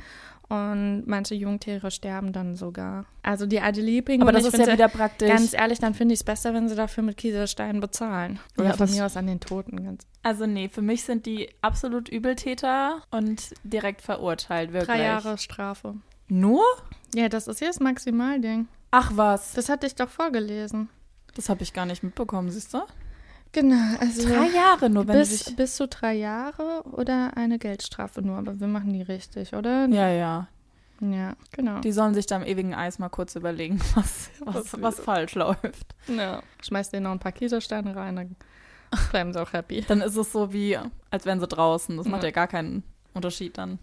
Und 0.49 1.03
manche 1.05 1.35
Jungtiere 1.35 1.91
sterben 1.91 2.33
dann 2.33 2.55
sogar. 2.55 3.05
Also 3.21 3.45
die 3.45 3.61
Adelie-Pinguine. 3.61 4.23
Aber 4.23 4.31
das 4.31 4.51
ist 4.51 4.57
ja 4.57 4.73
wieder 4.73 4.87
praktisch. 4.87 5.29
Ganz 5.29 5.53
ehrlich, 5.53 5.77
dann 5.79 5.93
finde 5.93 6.13
ich 6.13 6.21
es 6.21 6.23
besser, 6.23 6.55
wenn 6.55 6.67
sie 6.67 6.75
dafür 6.75 7.03
mit 7.03 7.17
Kieselsteinen 7.17 7.79
bezahlen. 7.79 8.39
Oder 8.57 8.69
Ja, 8.69 8.73
von 8.73 8.89
mir 8.89 9.05
aus 9.05 9.15
an 9.15 9.27
den 9.27 9.39
Toten. 9.39 9.83
Ganz 9.83 10.07
Also 10.23 10.47
nee, 10.47 10.67
für 10.67 10.81
mich 10.81 11.03
sind 11.03 11.27
die 11.27 11.49
absolut 11.61 12.09
Übeltäter 12.09 13.03
und 13.11 13.51
direkt 13.63 14.01
verurteilt, 14.01 14.73
wirklich. 14.73 14.97
Drei 14.97 15.03
Jahre 15.03 15.37
Strafe. 15.37 15.95
Nur? 16.27 16.63
Ja, 17.13 17.29
das 17.29 17.47
ist 17.47 17.59
hier 17.59 17.67
das 17.67 17.79
Maximalding. 17.79 18.67
Ach 18.91 19.11
was, 19.13 19.53
Das 19.53 19.69
hatte 19.69 19.85
ich 19.85 19.93
doch 19.93 20.09
vorgelesen. 20.09 20.89
das 21.35 21.47
habe 21.49 21.61
ich 21.61 21.73
gar 21.73 21.85
nicht 21.85 22.01
mitbekommen, 22.01 22.49
siehst 22.49 22.73
du? 22.73 22.81
Genau, 23.51 23.97
also 23.99 24.27
Drei 24.27 24.47
Jahre 24.49 24.89
nur, 24.89 25.07
wenn 25.07 25.13
du 25.15 25.19
bis, 25.21 25.45
dich... 25.45 25.55
bis 25.55 25.75
zu 25.75 25.87
drei 25.87 26.13
Jahre 26.13 26.83
oder 26.91 27.35
eine 27.35 27.57
Geldstrafe 27.57 28.21
nur. 28.21 28.37
Aber 28.37 28.59
wir 28.59 28.67
machen 28.67 28.93
die 28.93 29.01
richtig, 29.01 29.53
oder? 29.53 29.87
Ja, 29.87 30.09
ja. 30.09 30.47
Ja, 31.01 31.33
genau. 31.53 31.79
Die 31.79 31.91
sollen 31.93 32.13
sich 32.13 32.25
da 32.25 32.35
im 32.35 32.43
ewigen 32.43 32.75
Eis 32.75 32.99
mal 32.99 33.09
kurz 33.09 33.35
überlegen, 33.35 33.79
was, 33.95 34.29
was, 34.41 34.81
was 34.81 34.99
falsch 34.99 35.33
läuft. 35.35 35.95
ja. 36.07 36.43
Schmeißt 36.63 36.91
denen 36.93 37.03
noch 37.05 37.11
ein 37.11 37.19
paar 37.19 37.31
Kieselsteine 37.31 37.95
rein, 37.95 38.15
dann 38.17 38.35
bleiben 39.09 39.31
sie 39.33 39.41
auch 39.41 39.53
happy. 39.53 39.81
Dann 39.87 40.01
ist 40.01 40.17
es 40.17 40.31
so 40.31 40.51
wie, 40.51 40.77
als 41.09 41.25
wären 41.25 41.39
sie 41.39 41.47
draußen. 41.47 41.95
Das 41.97 42.05
macht 42.07 42.23
Ja. 42.23 42.29
ja 42.29 42.33
gar 42.33 42.47
keinen 42.47 42.83
Unterschied 43.13 43.57
dann. 43.57 43.79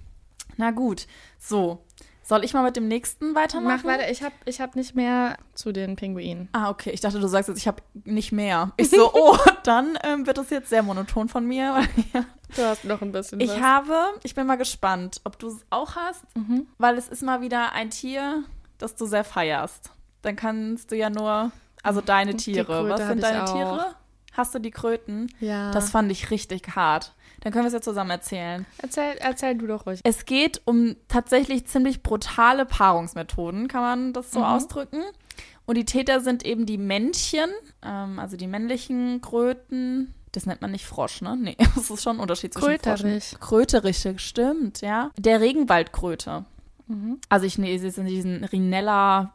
Na 0.59 0.71
gut, 0.71 1.07
so. 1.39 1.83
Soll 2.29 2.45
ich 2.45 2.53
mal 2.55 2.65
mit 2.65 2.75
dem 2.75 2.89
nächsten 2.89 3.37
weitermachen? 3.37 3.83
Mach 3.85 3.85
weiter, 3.85 4.11
ich 4.11 4.21
habe 4.25 4.35
ich 4.47 4.61
hab 4.61 4.75
nicht 4.75 4.97
mehr 4.97 5.37
zu 5.55 5.71
den 5.71 5.95
Pinguinen. 5.95 6.49
Ah, 6.53 6.71
okay. 6.71 6.91
Ich 6.91 7.01
dachte, 7.01 7.21
du 7.21 7.29
sagst 7.29 7.49
jetzt, 7.49 7.59
ich 7.59 7.69
habe 7.69 7.81
nicht 8.05 8.33
mehr. 8.33 8.73
Ich 8.79 8.91
so, 8.91 9.11
oh, 9.15 9.37
dann 9.63 9.97
ähm, 10.03 10.27
wird 10.27 10.37
es 10.39 10.51
jetzt 10.51 10.69
sehr 10.69 10.83
monoton 10.83 11.29
von 11.29 11.47
mir. 11.47 11.83
Du 12.57 12.63
hast 12.63 12.85
noch 12.85 13.03
ein 13.03 13.11
bisschen 13.11 13.41
Ich 13.41 13.61
habe, 13.61 13.97
ich 14.23 14.37
bin 14.37 14.47
mal 14.47 14.55
gespannt, 14.55 15.21
ob 15.25 15.37
du 15.37 15.49
es 15.49 15.57
auch 15.69 15.97
hast, 15.97 16.23
Mhm. 16.37 16.69
weil 16.79 16.97
es 16.97 17.09
ist 17.09 17.23
mal 17.23 17.41
wieder 17.41 17.73
ein 17.73 17.91
Tier, 17.91 18.45
das 18.79 18.95
du 18.95 19.05
sehr 19.05 19.25
feierst. 19.25 19.91
Dann 20.23 20.37
kannst 20.37 20.93
du 20.93 20.97
ja 20.97 21.11
nur, 21.11 21.51
also 21.83 22.01
deine 22.01 22.37
Tiere. 22.37 22.89
Was 22.89 23.01
sind 23.09 23.21
deine. 23.21 23.45
Tiere? 23.47 23.97
Hast 24.33 24.55
du 24.55 24.61
die 24.61 24.71
Kröten? 24.71 25.27
Ja. 25.41 25.73
Das 25.73 25.91
fand 25.91 26.11
ich 26.13 26.31
richtig 26.31 26.77
hart. 26.77 27.15
Dann 27.41 27.53
können 27.53 27.65
wir 27.65 27.69
es 27.69 27.73
ja 27.75 27.81
zusammen 27.81 28.11
erzählen. 28.11 28.67
erzähl, 28.79 29.15
erzähl 29.21 29.57
du 29.57 29.67
doch 29.67 29.87
ruhig. 29.87 30.01
Es 30.05 30.25
geht 30.25 30.63
um 30.65 30.97
tatsächlich 31.09 31.67
ziemlich 31.67 32.03
brutale 32.03 32.67
Paarungsmethoden, 32.67 33.69
kann 33.69 33.83
man 33.83 34.13
das 34.13 34.31
so 34.33 34.41
Mhm. 34.41 34.45
ausdrücken. 34.47 35.03
Und 35.67 35.77
die 35.77 35.85
Täter 35.85 36.21
sind 36.21 36.45
eben 36.45 36.65
die 36.67 36.79
Männchen, 36.79 37.51
ähm, 37.83 38.19
also 38.19 38.37
die 38.37 38.47
männlichen 38.47 39.21
Kröten. 39.21 40.15
Das 40.33 40.47
nennt 40.47 40.61
man 40.61 40.71
nicht 40.71 40.85
Frosch, 40.87 41.23
ne? 41.23 41.37
Nee, 41.37 41.57
das 41.77 41.91
ist 41.91 42.03
schon 42.03 42.17
ein 42.17 42.21
Unterschied 42.21 42.53
zwischen 42.55 42.67
Kröterich. 42.69 43.29
Frosch. 43.31 43.41
Kröteriche, 43.41 44.19
stimmt, 44.19 44.81
ja. 44.81 45.11
Der 45.19 45.41
Regenwaldkröte. 45.41 46.45
Mhm. 46.89 47.19
Also 47.29 47.47
ich 47.47 47.57
lese 47.59 47.87
jetzt 47.87 47.99
in 47.99 48.07
diesen 48.07 48.45
Rinella 48.45 49.33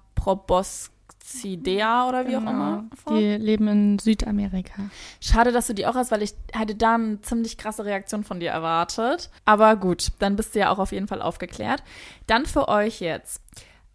proboscidea 1.22 2.08
oder 2.08 2.28
wie 2.28 2.36
auch 2.36 2.42
immer. 2.42 2.86
vor. 2.94 3.14
Genau. 3.14 3.38
Die 3.38 3.44
leben 3.44 3.68
in 3.68 4.00
Südamerika. 4.00 4.84
Schade, 5.20 5.52
dass 5.52 5.68
du 5.68 5.74
die 5.74 5.86
auch 5.86 5.96
hast, 5.96 6.12
weil 6.12 6.22
ich 6.22 6.34
hätte 6.54 6.76
da 6.76 6.96
eine 6.96 7.22
ziemlich 7.22 7.58
krasse 7.58 7.86
Reaktion 7.86 8.24
von 8.24 8.40
dir 8.40 8.52
erwartet. 8.52 9.30
Aber 9.46 9.76
gut, 9.76 10.10
dann 10.20 10.36
bist 10.36 10.56
du 10.56 10.60
ja 10.60 10.70
auch 10.70 10.80
auf 10.80 10.92
jeden 10.92 11.08
Fall 11.08 11.22
aufgeklärt. 11.22 11.84
Dann 12.28 12.46
für 12.46 12.68
euch 12.68 13.00
jetzt. 13.02 13.42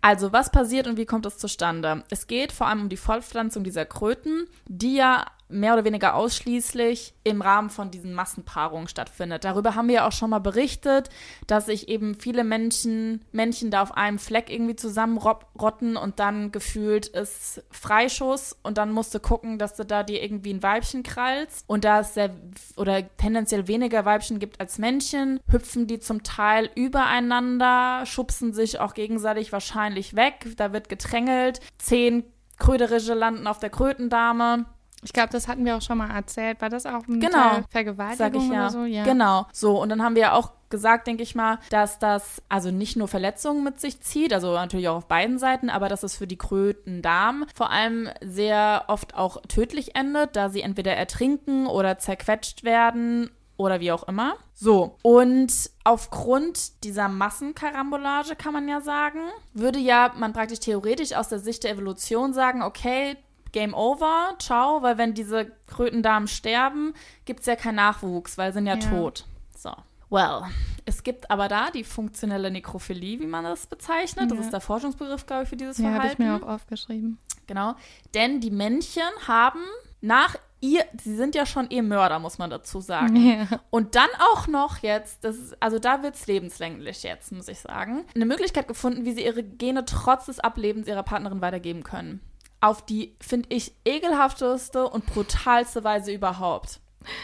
Also, 0.02 0.32
was 0.32 0.50
passiert 0.52 0.86
und 0.86 0.98
wie 0.98 1.06
kommt 1.06 1.26
es 1.26 1.38
zustande? 1.38 2.04
Es 2.10 2.26
geht 2.26 2.52
vor 2.52 2.68
allem 2.68 2.82
um 2.82 2.88
die 2.88 2.96
Fortpflanzung 2.96 3.64
dieser 3.64 3.86
Kröten, 3.86 4.46
die 4.66 4.94
ja 4.94 5.26
mehr 5.48 5.74
oder 5.74 5.84
weniger 5.84 6.14
ausschließlich 6.14 7.14
im 7.24 7.40
Rahmen 7.40 7.70
von 7.70 7.90
diesen 7.90 8.12
Massenpaarungen 8.12 8.88
stattfindet. 8.88 9.44
Darüber 9.44 9.74
haben 9.74 9.88
wir 9.88 9.96
ja 9.96 10.08
auch 10.08 10.12
schon 10.12 10.30
mal 10.30 10.40
berichtet, 10.40 11.10
dass 11.46 11.66
sich 11.66 11.88
eben 11.88 12.14
viele 12.14 12.44
Menschen, 12.44 13.24
Männchen 13.32 13.70
da 13.70 13.82
auf 13.82 13.96
einem 13.96 14.18
Fleck 14.18 14.50
irgendwie 14.50 14.76
zusammenrotten 14.76 15.96
und 15.96 16.18
dann 16.18 16.52
gefühlt 16.52 17.06
ist 17.06 17.62
Freischuss 17.70 18.56
und 18.62 18.78
dann 18.78 18.92
musst 18.92 19.14
du 19.14 19.20
gucken, 19.20 19.58
dass 19.58 19.74
du 19.74 19.84
da 19.84 20.02
dir 20.02 20.22
irgendwie 20.22 20.54
ein 20.54 20.62
Weibchen 20.62 21.02
krallst 21.02 21.64
und 21.66 21.84
da 21.84 22.00
es 22.00 22.14
sehr 22.14 22.30
oder 22.76 23.04
tendenziell 23.16 23.68
weniger 23.68 24.04
Weibchen 24.04 24.38
gibt 24.38 24.60
als 24.60 24.78
Männchen, 24.78 25.40
hüpfen 25.48 25.86
die 25.86 26.00
zum 26.00 26.22
Teil 26.22 26.70
übereinander, 26.74 28.04
schubsen 28.04 28.52
sich 28.52 28.80
auch 28.80 28.94
gegenseitig 28.94 29.52
wahrscheinlich 29.52 30.16
weg, 30.16 30.46
da 30.56 30.72
wird 30.72 30.88
gedrängelt, 30.88 31.60
zehn 31.78 32.24
Kröderische 32.58 33.14
landen 33.14 33.46
auf 33.46 33.58
der 33.58 33.70
Krötendame. 33.70 34.66
Ich 35.06 35.12
glaube, 35.12 35.30
das 35.30 35.48
hatten 35.48 35.64
wir 35.64 35.76
auch 35.76 35.82
schon 35.82 35.98
mal 35.98 36.10
erzählt. 36.10 36.60
War 36.60 36.68
das 36.68 36.84
auch 36.84 37.06
ein 37.06 37.20
Genau. 37.20 37.60
Vergewaltigung 37.70 38.42
ich 38.42 38.52
ja. 38.52 38.62
oder 38.62 38.70
so? 38.70 38.84
Ja. 38.84 39.04
Genau. 39.04 39.46
So, 39.52 39.80
und 39.80 39.88
dann 39.88 40.02
haben 40.02 40.16
wir 40.16 40.22
ja 40.22 40.32
auch 40.32 40.50
gesagt, 40.68 41.06
denke 41.06 41.22
ich 41.22 41.36
mal, 41.36 41.58
dass 41.70 42.00
das 42.00 42.42
also 42.48 42.72
nicht 42.72 42.96
nur 42.96 43.06
Verletzungen 43.06 43.62
mit 43.62 43.80
sich 43.80 44.00
zieht, 44.00 44.32
also 44.32 44.52
natürlich 44.52 44.88
auch 44.88 44.96
auf 44.96 45.06
beiden 45.06 45.38
Seiten, 45.38 45.70
aber 45.70 45.88
dass 45.88 46.02
es 46.02 46.16
für 46.16 46.26
die 46.26 46.36
Krötendarm 46.36 47.46
vor 47.54 47.70
allem 47.70 48.08
sehr 48.20 48.84
oft 48.88 49.14
auch 49.14 49.40
tödlich 49.48 49.94
endet, 49.94 50.34
da 50.34 50.48
sie 50.48 50.62
entweder 50.62 50.92
ertrinken 50.92 51.68
oder 51.68 51.98
zerquetscht 51.98 52.64
werden 52.64 53.30
oder 53.56 53.80
wie 53.80 53.92
auch 53.92 54.02
immer. 54.08 54.34
So, 54.54 54.96
und 55.02 55.52
aufgrund 55.84 56.84
dieser 56.84 57.08
Massenkarambolage 57.08 58.36
kann 58.36 58.52
man 58.52 58.68
ja 58.68 58.80
sagen, 58.80 59.20
würde 59.54 59.78
ja 59.78 60.12
man 60.16 60.32
praktisch 60.32 60.60
theoretisch 60.60 61.14
aus 61.14 61.28
der 61.28 61.38
Sicht 61.38 61.64
der 61.64 61.72
Evolution 61.72 62.32
sagen, 62.32 62.62
okay, 62.62 63.16
Game 63.56 63.72
over, 63.72 64.34
ciao, 64.38 64.82
weil 64.82 64.98
wenn 64.98 65.14
diese 65.14 65.50
Krötendamen 65.66 66.28
sterben, 66.28 66.92
gibt 67.24 67.40
es 67.40 67.46
ja 67.46 67.56
keinen 67.56 67.76
Nachwuchs, 67.76 68.36
weil 68.36 68.52
sie 68.52 68.56
sind 68.58 68.66
ja, 68.66 68.74
Ja. 68.76 68.90
tot. 68.90 69.24
So. 69.56 69.72
Well, 70.10 70.42
es 70.84 71.02
gibt 71.02 71.30
aber 71.30 71.48
da 71.48 71.70
die 71.70 71.82
funktionelle 71.82 72.50
Nekrophilie, 72.50 73.18
wie 73.18 73.26
man 73.26 73.44
das 73.44 73.66
bezeichnet. 73.66 74.30
Das 74.30 74.36
Ja. 74.38 74.44
ist 74.44 74.52
der 74.52 74.60
Forschungsbegriff, 74.60 75.24
glaube 75.24 75.44
ich, 75.44 75.48
für 75.48 75.56
dieses 75.56 75.78
Ja, 75.78 75.84
habe 75.86 75.94
Verhalten. 76.00 76.22
ich 76.22 76.28
mir 76.28 76.36
auch 76.36 76.46
aufgeschrieben. 76.46 77.18
Genau. 77.46 77.74
Denn 78.14 78.40
die 78.40 78.50
Männchen 78.50 79.02
haben 79.26 79.60
nach 80.02 80.36
ihr, 80.60 80.84
sie 81.02 81.16
sind 81.16 81.34
ja 81.34 81.46
schon 81.46 81.70
eh 81.70 81.80
Mörder, 81.80 82.18
muss 82.18 82.36
man 82.38 82.50
dazu 82.50 82.80
sagen. 82.80 83.16
Ja. 83.16 83.46
Und 83.70 83.94
dann 83.94 84.08
auch 84.32 84.46
noch 84.48 84.78
jetzt, 84.82 85.24
das 85.24 85.36
ist, 85.36 85.62
also 85.62 85.78
da 85.78 86.02
wird 86.02 86.14
es 86.14 86.26
lebenslänglich 86.26 87.02
jetzt, 87.04 87.32
muss 87.32 87.48
ich 87.48 87.58
sagen, 87.60 88.04
eine 88.14 88.26
Möglichkeit 88.26 88.68
gefunden, 88.68 89.06
wie 89.06 89.12
sie 89.12 89.24
ihre 89.24 89.42
Gene 89.42 89.84
trotz 89.86 90.26
des 90.26 90.40
Ablebens 90.40 90.86
ihrer 90.88 91.02
Partnerin 91.02 91.40
weitergeben 91.40 91.82
können. 91.82 92.20
Auf 92.66 92.82
die, 92.84 93.14
finde 93.20 93.48
ich, 93.50 93.72
ekelhafteste 93.84 94.88
und 94.88 95.06
brutalste 95.06 95.84
Weise 95.84 96.12
überhaupt. 96.12 96.80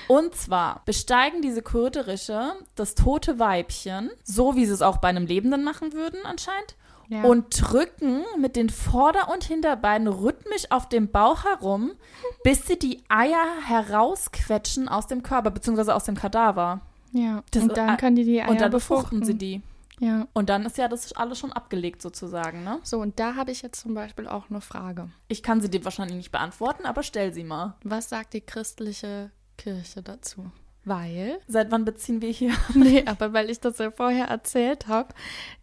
Und 0.07 0.37
zwar 0.37 0.83
besteigen 0.85 1.42
diese 1.42 1.62
Kröterische 1.62 2.52
das 2.76 2.94
tote 2.94 3.40
Weibchen, 3.40 4.11
so 4.22 4.55
wie 4.55 4.64
sie 4.66 4.72
es 4.72 4.83
auch 4.83 4.98
bei 4.98 5.09
einem 5.09 5.26
Lebenden 5.26 5.64
machen 5.64 5.92
würden 5.92 6.20
anscheinend, 6.24 6.76
Ja. 7.09 7.24
und 7.24 7.46
drücken 7.61 8.22
mit 8.38 8.55
den 8.55 8.70
Vorder- 8.70 9.28
und 9.33 9.42
Hinterbeinen 9.42 10.07
rhythmisch 10.07 10.70
auf 10.70 10.88
dem 10.88 11.09
Bauch 11.11 11.42
herum, 11.44 11.90
bis 12.44 12.64
sie 12.66 12.78
die 12.78 13.02
Eier 13.09 13.44
herausquetschen 13.66 14.88
aus 14.88 15.09
dem 15.09 15.24
Körper, 15.24 15.50
beziehungsweise 15.50 15.94
aus 15.94 16.05
dem 16.05 16.14
Kadaver. 16.16 16.81
ja. 17.12 17.42
Das- 17.50 17.64
und 17.64 17.76
dann 17.76 17.96
können 17.96 18.14
die 18.16 18.24
die 18.24 18.40
Eier 18.40 18.48
und 18.50 18.61
dann 18.61 18.70
befruchten 18.70 19.24
sie 19.24 19.35
die. 19.35 19.62
Ja. 20.02 20.26
Und 20.32 20.48
dann 20.48 20.66
ist 20.66 20.78
ja 20.78 20.88
das 20.88 21.12
alles 21.12 21.38
schon 21.38 21.52
abgelegt 21.52 22.02
sozusagen, 22.02 22.64
ne? 22.64 22.80
So, 22.82 22.98
und 22.98 23.20
da 23.20 23.36
habe 23.36 23.52
ich 23.52 23.62
jetzt 23.62 23.80
zum 23.80 23.94
Beispiel 23.94 24.26
auch 24.26 24.50
eine 24.50 24.60
Frage. 24.60 25.10
Ich 25.28 25.44
kann 25.44 25.60
sie 25.60 25.70
dir 25.70 25.84
wahrscheinlich 25.84 26.16
nicht 26.16 26.32
beantworten, 26.32 26.86
aber 26.86 27.04
stell 27.04 27.32
sie 27.32 27.44
mal. 27.44 27.76
Was 27.84 28.08
sagt 28.08 28.34
die 28.34 28.40
christliche 28.40 29.30
Kirche 29.56 30.02
dazu? 30.02 30.50
Weil, 30.84 31.38
Seit 31.46 31.70
wann 31.70 31.84
beziehen 31.84 32.20
wir 32.20 32.30
hier? 32.30 32.52
nee, 32.74 33.04
aber 33.06 33.32
weil 33.32 33.48
ich 33.48 33.60
das 33.60 33.78
ja 33.78 33.92
vorher 33.92 34.26
erzählt 34.26 34.88
habe, 34.88 35.14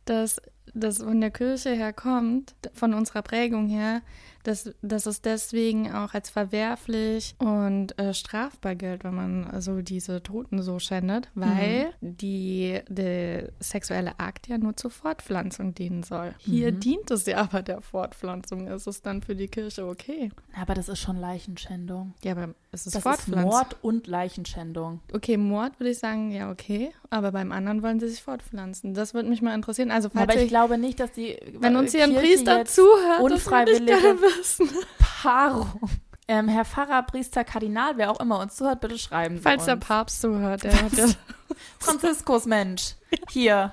dass 0.06 0.41
das 0.73 0.99
von 0.99 1.19
der 1.19 1.32
Kirche 1.32 1.71
her 1.71 1.91
kommt, 1.91 2.56
von 2.73 2.93
unserer 2.93 3.23
Prägung 3.23 3.67
her, 3.67 4.02
dass, 4.43 4.71
dass 4.82 5.06
es 5.06 5.21
deswegen 5.21 5.91
auch 5.91 6.13
als 6.13 6.30
verwerflich 6.30 7.36
und 7.39 7.97
äh, 7.99 8.13
strafbar 8.13 8.75
gilt, 8.75 9.04
wenn 9.04 9.15
man 9.15 9.62
so 9.62 9.82
diese 9.82 10.21
Toten 10.23 10.62
so 10.62 10.80
schändet, 10.80 11.30
weil 11.36 11.93
die, 12.02 12.80
der 12.88 13.49
sexuelle 13.60 14.19
Akt 14.19 14.47
ja 14.47 14.58
nur 14.58 14.75
zur 14.75 14.91
Fortpflanzung 14.91 15.73
dienen 15.73 16.04
soll. 16.04 16.34
Hier 16.38 16.71
dient 16.71 17.12
es 17.12 17.25
ja 17.25 17.38
aber 17.38 17.62
der 17.62 17.82
Fortpflanzung. 17.82 18.67
Ist 18.67 18.88
es 18.88 19.02
dann 19.02 19.21
für 19.21 19.36
die 19.36 19.47
Kirche 19.47 19.86
okay? 19.86 20.32
Aber 20.60 20.73
das 20.73 20.89
ist 20.89 20.99
schon 20.99 21.17
Leichenschändung. 21.17 22.13
Ja, 22.23 22.34
aber 22.34 22.54
es 22.71 22.86
ist 22.86 22.95
Das 22.95 22.99
ist 22.99 23.04
Fortpflanzung. 23.04 23.49
Mord 23.49 23.75
und 23.82 24.08
Leichenschändung. 24.08 24.99
Okay, 25.13 25.38
Mord 25.38 25.80
würde 25.80 25.91
ich 25.91 25.99
sagen, 25.99 26.32
ja, 26.32 26.52
okay. 26.52 26.91
Aber 27.10 27.32
beim 27.32 27.52
anderen 27.52 27.82
wollen 27.82 27.99
sie 27.99 28.08
sich 28.08 28.21
fortpflanzen. 28.21 28.93
Das 28.93 29.13
würde 29.13 29.30
mich 29.30 29.41
mal 29.41 29.56
interessieren. 29.56 29.91
Also, 29.91 30.10
falls 30.10 30.23
Aber 30.23 30.36
ich 30.36 30.43
ich, 30.43 30.49
glaube 30.49 30.78
nicht, 30.78 30.99
dass 30.99 31.12
die 31.12 31.38
wenn 31.60 31.75
uns 31.75 31.91
hier 31.91 32.04
ein 32.04 32.15
Priester 32.15 32.65
zuhört, 32.65 33.32
das 33.32 33.47
gerne 34.30 34.39
wissen. 34.39 34.70
Paarung. 35.22 35.89
Ähm, 36.28 36.48
Herr 36.48 36.63
Pfarrer, 36.63 37.02
Priester, 37.04 37.44
Kardinal, 37.44 37.98
wer 37.98 38.12
auch 38.12 38.20
immer 38.20 38.39
uns 38.39 38.56
zuhört, 38.56 38.82
bitte 38.82 39.00
schreiben 39.00 39.38
Sie 39.38 39.42
Falls 39.42 39.65
der. 39.65 39.78
Papst 39.78 40.22
zuhört, 40.22 40.63
der 40.63 40.80
hat 40.80 40.94
ja. 40.94 41.08
Franziskus, 41.80 42.46
Mensch. 42.46 42.94
Hier. 43.32 43.72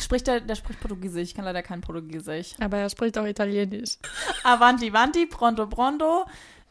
Spricht 0.00 0.28
der, 0.28 0.40
der 0.40 0.54
spricht 0.54 0.78
Portugiesisch. 0.80 1.30
Ich 1.30 1.34
kann 1.34 1.44
leider 1.44 1.62
kein 1.64 1.80
Portugiesisch. 1.80 2.54
Aber 2.60 2.76
er 2.78 2.88
spricht 2.90 3.18
auch 3.18 3.24
Italienisch. 3.26 3.98
Avanti, 4.44 4.92
vanti, 4.92 5.26
pronto, 5.26 5.66
pronto, 5.66 6.26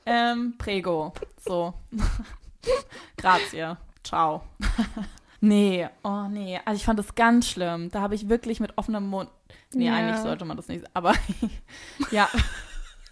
ähm, 0.05 0.53
prego. 0.57 1.13
So. 1.45 1.73
Grazie. 3.17 3.75
Ciao. 4.03 4.43
nee, 5.41 5.87
oh 6.03 6.27
nee. 6.29 6.59
Also 6.63 6.77
ich 6.77 6.85
fand 6.85 6.97
das 6.97 7.13
ganz 7.13 7.49
schlimm. 7.49 7.91
Da 7.91 7.99
habe 7.99 8.15
ich 8.15 8.29
wirklich 8.29 8.61
mit 8.61 8.77
offenem 8.77 9.07
Mund. 9.07 9.29
Nee, 9.73 9.87
Ja. 9.87 9.95
eigentlich 9.95 10.21
sollte 10.21 10.45
man 10.45 10.55
das 10.55 10.69
nicht. 10.69 10.85
Aber 10.93 11.13
ja. 12.11 12.29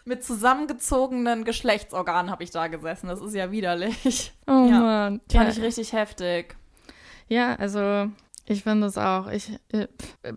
Mit 0.05 0.23
zusammengezogenen 0.23 1.43
Geschlechtsorganen 1.45 2.29
habe 2.31 2.43
ich 2.43 2.51
da 2.51 2.67
gesessen. 2.67 3.07
Das 3.07 3.21
ist 3.21 3.33
ja 3.35 3.51
widerlich. 3.51 4.33
Oh 4.47 4.67
Ja. 4.69 4.79
Mann. 4.79 5.21
Fand 5.31 5.33
Ja, 5.33 5.49
ich 5.49 5.61
richtig 5.61 5.93
heftig. 5.93 6.55
ja, 7.29 7.55
also 7.55 8.09
ich 8.45 8.63
finde 8.63 8.87
es 8.87 8.97
auch. 8.97 9.27
Ich, 9.31 9.57
äh, 9.71 9.87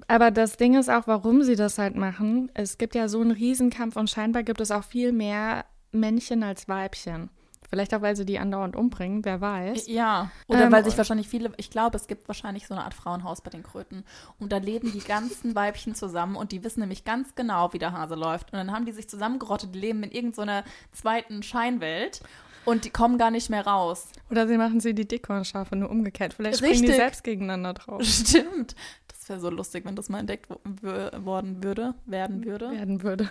aber 0.07 0.31
das 0.31 0.57
Ding 0.57 0.75
ist 0.79 0.89
auch, 0.89 1.07
warum 1.07 1.43
sie 1.43 1.57
das 1.57 1.79
halt 1.79 1.97
machen. 1.97 2.51
Es 2.55 2.79
gibt 2.79 2.95
ja 2.95 3.09
so 3.09 3.21
einen 3.21 3.33
Riesenkampf 3.33 3.97
und 3.97 4.09
scheinbar 4.09 4.45
gibt 4.45 4.61
es 4.61 4.71
auch 4.71 4.85
viel 4.85 5.11
mehr 5.13 5.65
Männchen 5.91 6.43
als 6.45 6.69
Weibchen. 6.69 7.31
Vielleicht 7.69 7.95
auch, 7.95 8.01
weil 8.01 8.17
sie 8.17 8.25
die 8.25 8.39
andauernd 8.39 8.77
umbringen, 8.77 9.25
wer 9.25 9.41
weiß. 9.41 9.87
Ja. 9.89 10.31
Oder 10.47 10.65
Ähm, 10.67 10.73
weil 10.73 10.85
sich 10.85 10.97
wahrscheinlich 10.97 11.29
viele, 11.29 11.53
ich 11.57 11.71
glaube, 11.71 11.97
es 11.97 12.07
gibt 12.07 12.29
wahrscheinlich 12.29 12.67
so 12.67 12.75
eine 12.75 12.85
Art 12.85 12.95
Frauenhaus 12.95 13.41
bei 13.41 13.51
den 13.51 13.63
Kröten. 13.63 14.05
Und 14.39 14.53
da 14.53 14.59
leben 14.59 14.93
die 14.93 15.01
ganzen 15.01 15.55
Weibchen 15.55 15.95
zusammen 15.95 16.37
und 16.37 16.53
die 16.53 16.63
wissen 16.63 16.81
nämlich 16.81 17.05
ganz 17.05 17.35
genau, 17.35 17.73
wie 17.73 17.79
der 17.79 17.93
Hase 17.93 18.15
läuft. 18.15 18.53
Und 18.53 18.59
dann 18.59 18.73
haben 18.73 18.87
die 18.87 18.93
sich 18.93 19.09
zusammengerottet, 19.09 19.75
die 19.75 19.81
leben 19.81 20.03
in 20.03 20.11
irgendeiner 20.11 20.65
zweiten 20.93 21.43
Scheinwelt 21.43 22.21
und 22.67 22.85
die 22.85 22.91
kommen 22.91 23.17
gar 23.17 23.31
nicht 23.31 23.49
mehr 23.49 23.67
raus. 23.67 24.09
Oder 24.31 24.47
sie 24.47 24.59
machen 24.59 24.81
sie 24.81 24.95
die 24.95 25.09
Dickhornschafe 25.09 25.75
nur 25.77 25.89
umgekehrt. 25.89 26.35
Vielleicht 26.35 26.59
springen 26.59 26.75
die 26.75 26.81
Richtig. 26.81 26.97
selbst 26.97 27.25
gegeneinander 27.25 27.73
drauf. 27.75 28.03
Stimmt. 28.05 28.75
Das 29.09 29.29
wäre 29.31 29.41
so 29.41 29.51
lustig, 29.51 29.85
wenn 29.85 29.97
das 29.97 30.09
mal 30.09 30.21
entdeckt 30.21 30.49
worden 30.51 31.65
würde, 31.65 31.95
werden 32.05 32.45
würde. 32.45 32.71
werden 32.71 33.03
würde. 33.03 33.31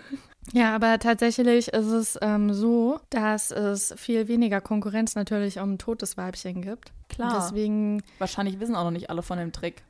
Ja, 0.51 0.75
aber 0.75 0.99
tatsächlich 0.99 1.69
ist 1.69 1.85
es 1.87 2.19
ähm, 2.21 2.53
so, 2.53 2.99
dass 3.09 3.51
es 3.51 3.93
viel 3.97 4.27
weniger 4.27 4.59
Konkurrenz 4.61 5.15
natürlich 5.15 5.59
um 5.59 5.73
ein 5.73 5.77
totes 5.77 6.17
Weibchen 6.17 6.61
gibt. 6.61 6.91
Klar. 7.09 7.33
Deswegen, 7.35 8.03
Wahrscheinlich 8.19 8.59
wissen 8.59 8.75
auch 8.75 8.83
noch 8.83 8.91
nicht 8.91 9.09
alle 9.09 9.21
von 9.21 9.37
dem 9.37 9.51
Trick, 9.53 9.83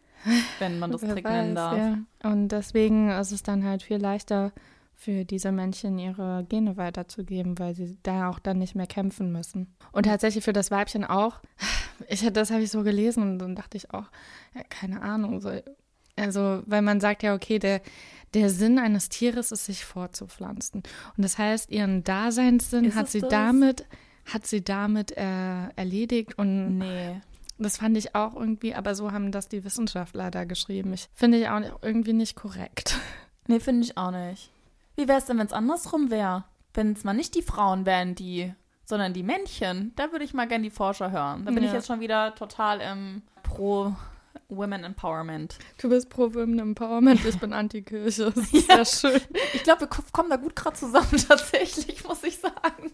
wenn 0.60 0.78
man 0.80 0.92
das 0.92 1.02
Trick 1.02 1.24
nennen 1.26 1.56
weiß, 1.56 1.56
darf. 1.56 1.78
ja. 1.78 1.98
Und 2.30 2.50
deswegen 2.50 3.10
ist 3.10 3.32
es 3.32 3.42
dann 3.44 3.64
halt 3.64 3.82
viel 3.84 3.98
leichter 3.98 4.52
für 4.96 5.26
diese 5.26 5.52
Männchen 5.52 5.98
ihre 6.00 6.46
Gene 6.48 6.78
weiterzugeben, 6.78 7.60
weil 7.60 7.76
sie 7.76 7.98
da 8.04 8.30
auch 8.30 8.40
dann 8.40 8.58
nicht 8.60 8.76
mehr 8.76 8.88
kämpfen 8.88 9.32
müssen. 9.32 9.76
Und 9.92 10.06
tatsächlich 10.06 10.44
für 10.44 10.54
das 10.54 10.72
Weibchen 10.72 11.04
auch. 11.04 11.40
Ich 12.10 12.30
das 12.34 12.52
habe 12.52 12.62
ich 12.62 12.72
so 12.72 12.84
gelesen 12.84 13.24
und 13.24 13.40
dann 13.40 13.56
dachte 13.56 13.78
ich 13.78 13.94
auch, 13.94 14.04
ja, 14.54 14.62
keine 14.70 15.02
Ahnung, 15.02 15.40
so, 15.40 15.50
also 16.18 16.62
weil 16.66 16.82
man 16.82 17.00
sagt 17.00 17.24
ja, 17.24 17.34
okay, 17.34 17.58
der 17.58 17.82
der 18.34 18.50
Sinn 18.50 18.80
eines 18.80 19.08
Tieres 19.08 19.54
ist, 19.54 19.64
sich 19.64 19.86
fortzupflanzen. 19.86 20.84
Und 21.16 21.24
das 21.24 21.38
heißt, 21.38 21.72
ihren 21.72 22.04
Daseinssinn 22.04 22.84
Ist 22.84 22.96
hat 22.96 23.08
sie 23.08 23.22
das? 23.22 23.30
damit 23.30 23.86
hat 24.26 24.46
sie 24.46 24.62
damit 24.62 25.16
äh, 25.16 25.68
erledigt 25.78 26.38
und 26.38 26.80
Nee. 26.80 27.22
das 27.58 27.78
fand 27.78 27.96
ich 27.96 28.14
auch 28.14 28.36
irgendwie, 28.36 28.76
aber 28.76 28.94
so 28.94 29.14
haben 29.14 29.32
das 29.32 29.48
die 29.48 29.64
Wissenschaftler 29.64 30.32
da 30.32 30.44
geschrieben. 30.44 30.92
Ich 30.92 31.08
finde 31.14 31.38
ich 31.38 31.48
auch 31.48 31.62
irgendwie 31.82 32.12
nicht 32.14 32.36
korrekt. 32.36 33.00
Nee, 33.48 33.62
finde 33.62 33.84
ich 33.86 33.98
auch 33.98 34.12
nicht. 34.12 34.52
Wie 34.96 35.08
wäre 35.08 35.18
es 35.20 35.26
denn, 35.26 35.38
wenn 35.38 35.48
es 35.48 35.54
andersrum 35.54 36.10
wäre? 36.12 36.44
Wenn 36.74 36.94
es 36.94 37.04
mal 37.04 37.14
nicht 37.14 37.36
die 37.36 37.42
Frauen 37.42 37.86
wären, 37.86 38.16
die, 38.16 38.54
sondern 38.86 39.14
die 39.14 39.24
Männchen. 39.24 39.94
Da 39.96 40.12
würde 40.12 40.26
ich 40.26 40.34
mal 40.34 40.48
gerne 40.48 40.64
die 40.64 40.70
Forscher 40.70 41.12
hören. 41.12 41.46
Da 41.46 41.52
bin 41.52 41.64
ich 41.64 41.70
Ja. 41.70 41.76
jetzt 41.76 41.88
schon 41.88 42.00
wieder 42.00 42.36
total 42.36 42.82
im 42.82 43.22
pro 43.44 43.94
Women 44.50 44.84
Empowerment. 44.84 45.58
Du 45.82 45.90
bist 45.90 46.10
pro 46.10 46.34
Women 46.34 46.60
Empowerment, 46.60 47.24
ich 47.26 47.40
bin 47.40 47.52
Antikirche. 47.54 48.32
Das 48.32 48.52
ist 48.54 48.68
sehr 48.68 48.86
schön. 48.86 49.22
Ich 49.54 49.64
glaube, 49.64 49.82
wir 49.82 49.88
ko- 49.88 50.04
kommen 50.12 50.30
da 50.30 50.36
gut 50.36 50.56
gerade 50.56 50.76
zusammen, 50.76 51.18
tatsächlich, 51.28 52.04
muss 52.08 52.24
ich 52.24 52.38
sagen. 52.38 52.92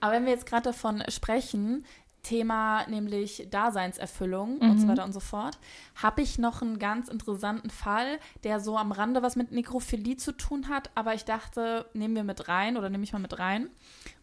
Aber 0.00 0.12
wenn 0.12 0.24
wir 0.26 0.32
jetzt 0.32 0.46
gerade 0.46 0.64
davon 0.64 1.02
sprechen, 1.08 1.84
Thema 2.26 2.86
nämlich 2.88 3.46
Daseinserfüllung 3.50 4.58
und 4.58 4.80
so 4.80 4.88
weiter 4.88 5.04
und 5.04 5.12
so 5.12 5.20
fort, 5.20 5.58
habe 5.94 6.22
ich 6.22 6.38
noch 6.38 6.60
einen 6.60 6.78
ganz 6.78 7.08
interessanten 7.08 7.70
Fall, 7.70 8.18
der 8.42 8.58
so 8.58 8.76
am 8.76 8.90
Rande 8.90 9.22
was 9.22 9.36
mit 9.36 9.52
Nekrophilie 9.52 10.16
zu 10.16 10.32
tun 10.32 10.68
hat, 10.68 10.90
aber 10.96 11.14
ich 11.14 11.24
dachte, 11.24 11.86
nehmen 11.92 12.16
wir 12.16 12.24
mit 12.24 12.48
rein 12.48 12.76
oder 12.76 12.90
nehme 12.90 13.04
ich 13.04 13.12
mal 13.12 13.20
mit 13.20 13.38
rein. 13.38 13.70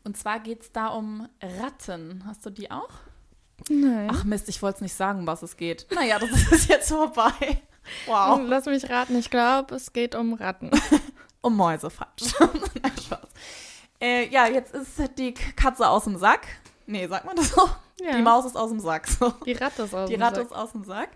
Und 0.04 0.18
zwar 0.18 0.40
geht 0.40 0.64
es 0.64 0.72
da 0.72 0.88
um 0.88 1.30
Ratten. 1.42 2.24
Hast 2.28 2.46
du 2.46 2.50
die 2.50 2.70
auch? 2.70 2.90
Nein. 3.70 4.10
Ach 4.12 4.26
Mist, 4.26 4.50
ich 4.50 4.62
wollte 4.62 4.78
es 4.78 4.82
nicht 4.82 4.96
sagen, 4.96 5.26
was 5.26 5.42
es 5.42 5.56
geht. 5.56 5.88
Naja, 5.96 6.20
das 6.20 6.30
ist 6.52 6.68
jetzt 6.68 6.90
vorbei. 6.90 7.62
Wow. 8.06 8.42
Lass 8.44 8.66
mich 8.66 8.90
raten, 8.90 9.18
ich 9.18 9.30
glaube, 9.30 9.76
es 9.76 9.94
geht 9.94 10.16
um 10.16 10.34
Ratten. 10.34 10.72
Um 11.46 11.58
Mäuse, 11.58 11.90
falsch. 11.90 12.34
Nein, 12.40 12.94
Spaß. 13.06 13.28
Äh, 14.00 14.30
ja, 14.30 14.48
jetzt 14.48 14.74
ist 14.74 14.98
die 15.18 15.34
Katze 15.34 15.90
aus 15.90 16.06
dem 16.06 16.18
Sack. 16.18 16.48
Nee, 16.86 17.06
sagt 17.06 17.26
man 17.26 17.36
das 17.36 17.50
so? 17.50 17.70
Ja. 18.04 18.16
Die 18.18 18.22
Maus 18.22 18.46
ist 18.46 18.56
aus 18.56 18.70
dem 18.70 18.80
Sack. 18.80 19.08
So. 19.08 19.30
Die 19.46 19.54
Ratte 19.54 19.84
ist 19.84 19.94
aus 19.96 20.10
Die 20.10 20.16
dem 20.16 20.22
Ratte 20.22 20.36
Sack. 20.42 20.46
ist 20.46 20.52
aus 20.54 20.72
dem 20.72 20.84
Sack. 20.84 21.10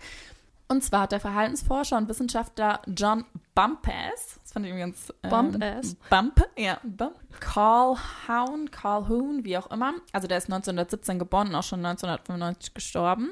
Und 0.69 0.84
zwar 0.84 1.02
hat 1.02 1.13
der 1.13 1.19
Verhaltensforscher 1.21 1.97
und 1.97 2.10
Wissenschaftler 2.10 2.82
John 2.88 3.23
Bumpass, 3.56 4.39
das 4.43 4.52
fand 4.52 4.65
ich 4.65 4.71
übrigens. 4.71 5.13
Ähm, 5.23 5.30
Bumpass? 5.30 5.95
Bump, 6.10 6.45
ja, 6.58 6.78
Bump. 6.84 7.15
Carl 7.39 7.95
Houn, 8.28 8.69
Carl 8.69 9.08
Hoon, 9.08 9.45
wie 9.45 9.58
auch 9.58 9.71
immer. 9.71 9.93
Also 10.12 10.28
der 10.28 10.38
ist 10.38 10.45
1917 10.45 11.19
geboren 11.19 11.47
und 11.50 11.56
auch 11.56 11.63
schon 11.63 11.86
1995 11.86 12.73
gestorben. 12.73 13.32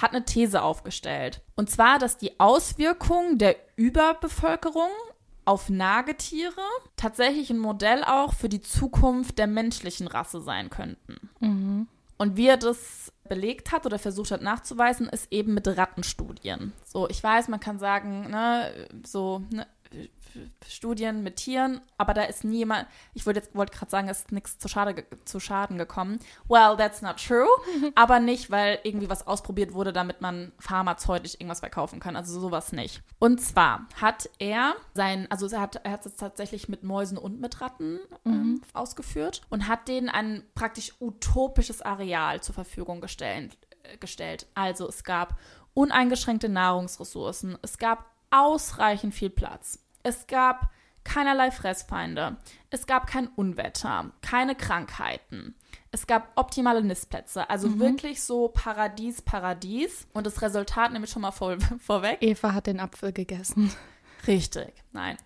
Hat 0.00 0.12
eine 0.14 0.24
These 0.24 0.62
aufgestellt. 0.62 1.42
Und 1.54 1.68
zwar, 1.70 1.98
dass 1.98 2.16
die 2.16 2.40
Auswirkungen 2.40 3.36
der 3.38 3.56
Überbevölkerung 3.76 4.88
auf 5.44 5.68
Nagetiere 5.68 6.52
tatsächlich 6.96 7.50
ein 7.50 7.58
Modell 7.58 8.04
auch 8.04 8.32
für 8.34 8.48
die 8.48 8.60
Zukunft 8.62 9.38
der 9.38 9.46
menschlichen 9.48 10.06
Rasse 10.06 10.40
sein 10.40 10.70
könnten. 10.70 11.88
Und 12.20 12.36
wie 12.36 12.48
er 12.48 12.58
das 12.58 13.14
belegt 13.30 13.72
hat 13.72 13.86
oder 13.86 13.98
versucht 13.98 14.30
hat 14.30 14.42
nachzuweisen, 14.42 15.08
ist 15.08 15.32
eben 15.32 15.54
mit 15.54 15.66
Rattenstudien. 15.66 16.74
So, 16.84 17.08
ich 17.08 17.22
weiß, 17.22 17.48
man 17.48 17.60
kann 17.60 17.78
sagen, 17.78 18.28
ne, 18.28 18.88
so 19.06 19.42
ne, 19.50 19.66
Studien 20.66 21.22
mit 21.22 21.36
Tieren, 21.36 21.80
aber 21.98 22.14
da 22.14 22.22
ist 22.22 22.44
niemand, 22.44 22.86
ich 23.14 23.26
wollte 23.26 23.40
jetzt 23.40 23.54
wollte 23.54 23.76
gerade 23.76 23.90
sagen, 23.90 24.08
es 24.08 24.20
ist 24.20 24.32
nichts 24.32 24.58
zu, 24.58 24.68
Schade, 24.68 25.04
zu 25.24 25.40
Schaden 25.40 25.78
gekommen. 25.78 26.20
Well, 26.48 26.76
that's 26.76 27.02
not 27.02 27.16
true, 27.16 27.48
aber 27.94 28.20
nicht, 28.20 28.50
weil 28.50 28.78
irgendwie 28.82 29.10
was 29.10 29.26
ausprobiert 29.26 29.72
wurde, 29.72 29.92
damit 29.92 30.20
man 30.20 30.52
pharmazeutisch 30.58 31.34
irgendwas 31.34 31.60
verkaufen 31.60 32.00
kann, 32.00 32.16
also 32.16 32.38
sowas 32.38 32.72
nicht. 32.72 33.02
Und 33.18 33.40
zwar 33.40 33.86
hat 34.00 34.28
er 34.38 34.74
sein, 34.94 35.26
also 35.30 35.46
er 35.48 35.60
hat, 35.60 35.76
er 35.84 35.92
hat 35.92 36.06
es 36.06 36.16
tatsächlich 36.16 36.68
mit 36.68 36.82
Mäusen 36.82 37.18
und 37.18 37.40
mit 37.40 37.60
Ratten 37.60 38.00
ähm, 38.24 38.62
ausgeführt 38.72 39.42
und 39.50 39.68
hat 39.68 39.88
denen 39.88 40.08
ein 40.08 40.42
praktisch 40.54 40.92
utopisches 41.00 41.82
Areal 41.82 42.40
zur 42.42 42.54
Verfügung 42.54 43.00
gestellt, 43.00 43.56
äh, 43.82 43.96
gestellt. 43.98 44.46
Also 44.54 44.88
es 44.88 45.04
gab 45.04 45.38
uneingeschränkte 45.74 46.48
Nahrungsressourcen, 46.48 47.58
es 47.62 47.78
gab 47.78 48.04
ausreichend 48.30 49.14
viel 49.14 49.30
Platz, 49.30 49.78
es 50.02 50.26
gab 50.26 50.70
keinerlei 51.04 51.50
Fressfeinde, 51.50 52.36
es 52.70 52.86
gab 52.86 53.06
kein 53.06 53.28
Unwetter, 53.28 54.12
keine 54.22 54.54
Krankheiten. 54.54 55.54
Es 55.92 56.06
gab 56.06 56.30
optimale 56.36 56.84
Nistplätze, 56.84 57.50
also 57.50 57.80
wirklich 57.80 58.22
so 58.22 58.48
Paradies, 58.48 59.22
Paradies. 59.22 60.06
Und 60.12 60.24
das 60.24 60.40
Resultat 60.40 60.92
nehme 60.92 61.06
ich 61.06 61.10
schon 61.10 61.22
mal 61.22 61.32
vor, 61.32 61.56
vorweg. 61.80 62.18
Eva 62.20 62.54
hat 62.54 62.68
den 62.68 62.78
Apfel 62.78 63.12
gegessen. 63.12 63.72
Richtig, 64.26 64.72
nein. 64.92 65.16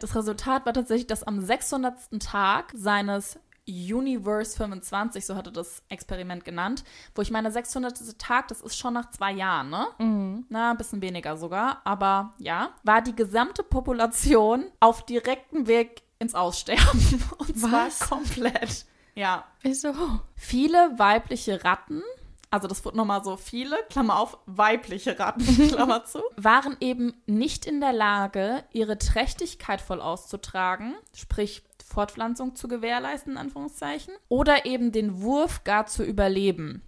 Das 0.00 0.14
Resultat 0.14 0.66
war 0.66 0.72
tatsächlich, 0.72 1.06
dass 1.06 1.24
am 1.24 1.40
600. 1.40 2.20
Tag 2.20 2.72
seines 2.76 3.40
Universe 3.68 4.56
25, 4.56 5.24
so 5.24 5.36
hatte 5.36 5.50
das 5.50 5.82
Experiment 5.88 6.44
genannt, 6.44 6.84
wo 7.14 7.22
ich 7.22 7.30
meine, 7.30 7.50
600. 7.50 8.18
Tag, 8.18 8.48
das 8.48 8.60
ist 8.60 8.76
schon 8.76 8.94
nach 8.94 9.10
zwei 9.10 9.32
Jahren, 9.32 9.70
ne? 9.70 10.44
Na, 10.48 10.70
ein 10.70 10.76
bisschen 10.76 11.00
weniger 11.00 11.36
sogar, 11.36 11.80
aber 11.84 12.34
ja, 12.38 12.70
war 12.82 13.00
die 13.02 13.16
gesamte 13.16 13.62
Population 13.62 14.66
auf 14.80 15.06
direktem 15.06 15.66
Weg 15.66 16.02
ins 16.18 16.34
Aussterben. 16.34 17.22
Und 17.38 17.58
zwar 17.58 17.86
Was? 17.86 18.00
komplett. 18.00 18.86
Ja. 19.14 19.44
Wieso? 19.62 19.94
Viele 20.34 20.98
weibliche 20.98 21.64
Ratten, 21.64 22.02
also 22.50 22.68
das 22.68 22.84
wird 22.84 22.94
nochmal 22.94 23.24
so 23.24 23.36
viele, 23.36 23.76
Klammer 23.90 24.18
auf, 24.18 24.38
weibliche 24.46 25.18
Ratten, 25.18 25.44
Klammer 25.68 26.04
zu, 26.04 26.20
waren 26.36 26.76
eben 26.80 27.14
nicht 27.26 27.66
in 27.66 27.80
der 27.80 27.92
Lage, 27.92 28.64
ihre 28.72 28.98
Trächtigkeit 28.98 29.80
voll 29.80 30.00
auszutragen, 30.00 30.94
sprich 31.14 31.62
Fortpflanzung 31.84 32.54
zu 32.54 32.68
gewährleisten, 32.68 33.32
in 33.32 33.38
Anführungszeichen, 33.38 34.14
oder 34.28 34.66
eben 34.66 34.92
den 34.92 35.22
Wurf 35.22 35.64
gar 35.64 35.86
zu 35.86 36.02
überleben, 36.02 36.82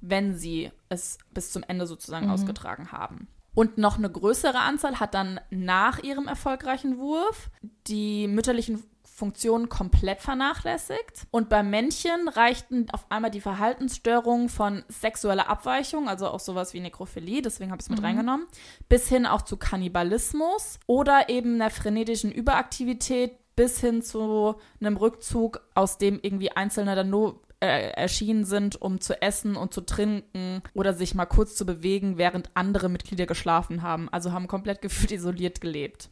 wenn 0.00 0.34
sie 0.36 0.70
es 0.88 1.18
bis 1.32 1.52
zum 1.52 1.62
Ende 1.66 1.86
sozusagen 1.86 2.30
ausgetragen 2.30 2.92
haben. 2.92 3.28
Und 3.54 3.76
noch 3.76 3.98
eine 3.98 4.10
größere 4.10 4.60
Anzahl 4.60 5.00
hat 5.00 5.14
dann 5.14 5.40
nach 5.50 5.98
ihrem 6.02 6.28
erfolgreichen 6.28 6.98
Wurf 6.98 7.50
die 7.88 8.28
mütterlichen 8.28 8.84
Funktionen 9.02 9.68
komplett 9.68 10.20
vernachlässigt. 10.20 11.26
Und 11.32 11.48
beim 11.48 11.68
Männchen 11.70 12.28
reichten 12.28 12.88
auf 12.92 13.10
einmal 13.10 13.32
die 13.32 13.40
Verhaltensstörungen 13.40 14.48
von 14.48 14.84
sexueller 14.88 15.48
Abweichung, 15.48 16.08
also 16.08 16.28
auch 16.28 16.38
sowas 16.38 16.72
wie 16.72 16.78
Nekrophilie, 16.78 17.42
deswegen 17.42 17.72
habe 17.72 17.80
ich 17.80 17.86
es 17.86 17.90
mit 17.90 18.00
reingenommen, 18.00 18.46
bis 18.88 19.08
hin 19.08 19.26
auch 19.26 19.42
zu 19.42 19.56
Kannibalismus 19.56 20.78
oder 20.86 21.28
eben 21.28 21.54
einer 21.54 21.70
frenetischen 21.70 22.30
Überaktivität 22.30 23.32
bis 23.58 23.80
hin 23.80 24.02
zu 24.02 24.54
einem 24.80 24.96
Rückzug, 24.96 25.60
aus 25.74 25.98
dem 25.98 26.20
irgendwie 26.22 26.52
Einzelne 26.52 26.94
dann 26.94 27.10
nur 27.10 27.40
äh, 27.58 27.90
erschienen 27.90 28.44
sind, 28.44 28.80
um 28.80 29.00
zu 29.00 29.20
essen 29.20 29.56
und 29.56 29.74
zu 29.74 29.80
trinken 29.80 30.62
oder 30.74 30.94
sich 30.94 31.16
mal 31.16 31.26
kurz 31.26 31.56
zu 31.56 31.66
bewegen, 31.66 32.18
während 32.18 32.50
andere 32.54 32.88
Mitglieder 32.88 33.26
geschlafen 33.26 33.82
haben. 33.82 34.08
Also 34.10 34.30
haben 34.30 34.46
komplett 34.46 34.80
gefühlt 34.82 35.10
isoliert 35.10 35.60
gelebt. 35.60 36.08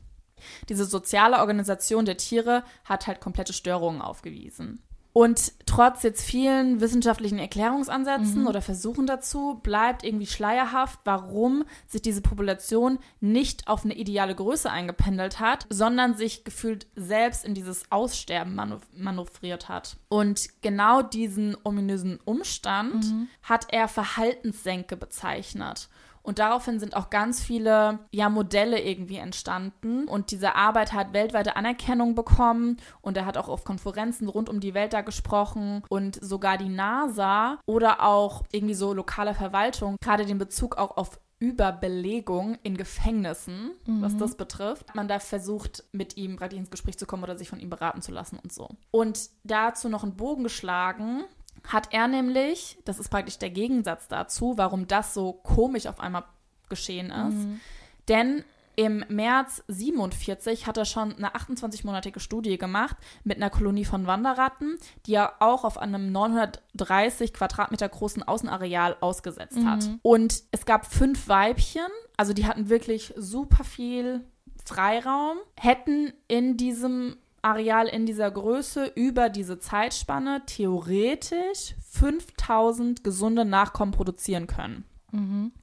Diese 0.69 0.87
soziale 0.87 1.39
Organisation 1.39 2.05
der 2.05 2.17
Tiere 2.17 2.65
hat 2.85 3.07
halt 3.07 3.21
komplette 3.21 3.53
Störungen 3.53 4.03
aufgewiesen. 4.03 4.83
Und 5.17 5.55
trotz 5.65 6.03
jetzt 6.03 6.23
vielen 6.23 6.83
wissenschaftlichen 6.83 7.39
Erklärungsansätzen 7.39 8.47
oder 8.47 8.61
Versuchen 8.61 9.07
dazu, 9.07 9.59
bleibt 9.63 10.05
irgendwie 10.05 10.27
schleierhaft, 10.27 11.01
warum 11.05 11.65
sich 11.87 12.03
diese 12.03 12.21
Population 12.21 12.99
nicht 13.21 13.67
auf 13.67 13.87
eine 13.87 13.95
ideale 13.95 14.35
Größe 14.35 14.71
eingependelt 14.71 15.41
hat, 15.41 15.67
sondern 15.71 16.19
sich 16.19 16.45
gefühlt 16.45 16.87
selbst 16.97 17.47
in 17.47 17.55
dieses 17.55 17.91
Aussterben 17.91 18.55
manu 18.55 18.77
manövriert 18.95 19.71
hat. 19.71 19.97
Und 20.11 20.51
genau 20.61 21.01
diesen 21.01 21.57
ominösen 21.65 22.21
Umstand 22.27 23.07
hat 23.43 23.73
er 23.73 23.89
Verhaltenssenke 23.89 24.99
bezeichnet. 24.99 25.89
Und 26.27 26.41
daraufhin 26.41 26.81
sind 26.81 26.97
auch 26.97 27.09
ganz 27.09 27.41
viele 27.41 28.01
ja, 28.11 28.29
Modelle 28.29 28.81
irgendwie 28.81 29.17
entstanden. 29.17 30.09
Und 30.09 30.33
diese 30.33 30.57
Arbeit 30.57 30.93
hat 30.93 31.13
weltweite 31.13 31.55
Anerkennung 31.55 32.17
bekommen. 32.17 32.79
Und 33.01 33.17
er 33.17 33.27
hat 33.27 33.37
auch 33.37 33.49
auf 33.49 33.65
Konferenzen 33.65 34.29
rund 34.29 34.49
um 34.49 34.59
die 34.59 34.75
Welt 34.75 34.93
da 34.93 35.03
gesprochen. 35.03 35.85
Und 35.89 36.19
sogar 36.23 36.59
die 36.59 36.69
NASA 36.69 37.59
oder 37.65 38.03
auch 38.03 38.43
irgendwie 38.51 38.75
so 38.75 38.93
lokale 38.93 39.35
Verwaltung, 39.35 39.97
gerade 40.03 40.27
den 40.27 40.39
Bezug 40.39 40.77
auch 40.77 40.97
auf 40.97 41.21
Überbelegung 41.39 42.57
in 42.63 42.79
Gefängnissen, 42.79 43.73
was 43.85 44.17
das 44.17 44.37
betrifft. 44.37 44.95
Man 44.95 45.07
da 45.07 45.19
versucht, 45.19 45.85
mit 45.93 46.17
ihm 46.17 46.37
praktisch 46.37 46.59
ins 46.59 46.71
Gespräch 46.71 46.99
zu 46.99 47.05
kommen 47.05 47.25
oder 47.25 47.37
sich 47.37 47.51
von 47.51 47.61
ihm 47.61 47.69
beraten 47.69 48.01
zu 48.01 48.11
lassen 48.11 48.39
und 48.43 48.53
so. 48.53 48.71
Und 48.91 49.29
dazu 49.45 49.91
noch 49.91 50.03
einen 50.03 50.17
Bogen 50.17 50.45
geschlagen, 50.45 51.25
hat 51.65 51.93
er 51.93 52.09
nämlich, 52.09 52.79
das 52.85 52.99
ist 52.99 53.09
praktisch 53.09 53.39
der 53.39 53.51
Gegensatz 53.51 54.09
dazu, 54.09 54.55
warum 54.57 54.87
das 54.87 55.15
so 55.15 55.33
komisch 55.33 55.87
auf 55.87 56.01
einmal 56.01 56.25
geschehen 56.69 57.11
ist. 57.11 57.47
Denn 58.09 58.45
im 58.79 59.05
März 59.09 59.65
47 59.69 60.67
hat 60.67 60.77
er 60.77 60.85
schon 60.85 61.15
eine 61.17 61.35
28-monatige 61.35 62.21
Studie 62.21 62.59
gemacht 62.59 62.97
mit 63.25 63.39
einer 63.39 63.49
Kolonie 63.49 63.87
von 63.87 64.07
Wanderratten, 64.07 64.77
die 65.07 65.15
er 65.15 65.35
auch 65.41 65.65
auf 65.65 65.79
einem 65.79 66.13
930 66.13 67.33
Quadratmeter 67.33 67.89
großen 67.89 68.23
Außenareal 68.23 68.99
ausgesetzt 69.01 69.59
hat. 69.65 69.89
Und 70.03 70.43
es 70.51 70.67
gab 70.67 70.85
fünf 70.87 71.27
Weibchen, 71.27 71.87
also 72.19 72.35
die 72.35 72.47
hatten 72.47 72.69
wirklich 72.69 73.15
super 73.17 73.65
viel 73.65 74.25
Freiraum, 74.67 75.39
hätten 75.59 76.13
in 76.29 76.59
diesem 76.59 77.17
Areal 77.47 77.87
in 77.87 78.07
dieser 78.07 78.29
Größe 78.29 78.91
über 78.97 79.29
diese 79.29 79.61
Zeitspanne 79.61 80.43
theoretisch 80.47 81.77
5000 81.93 83.05
gesunde 83.05 83.45
Nachkommen 83.45 83.93
produzieren 83.93 84.49
können. 84.49 84.85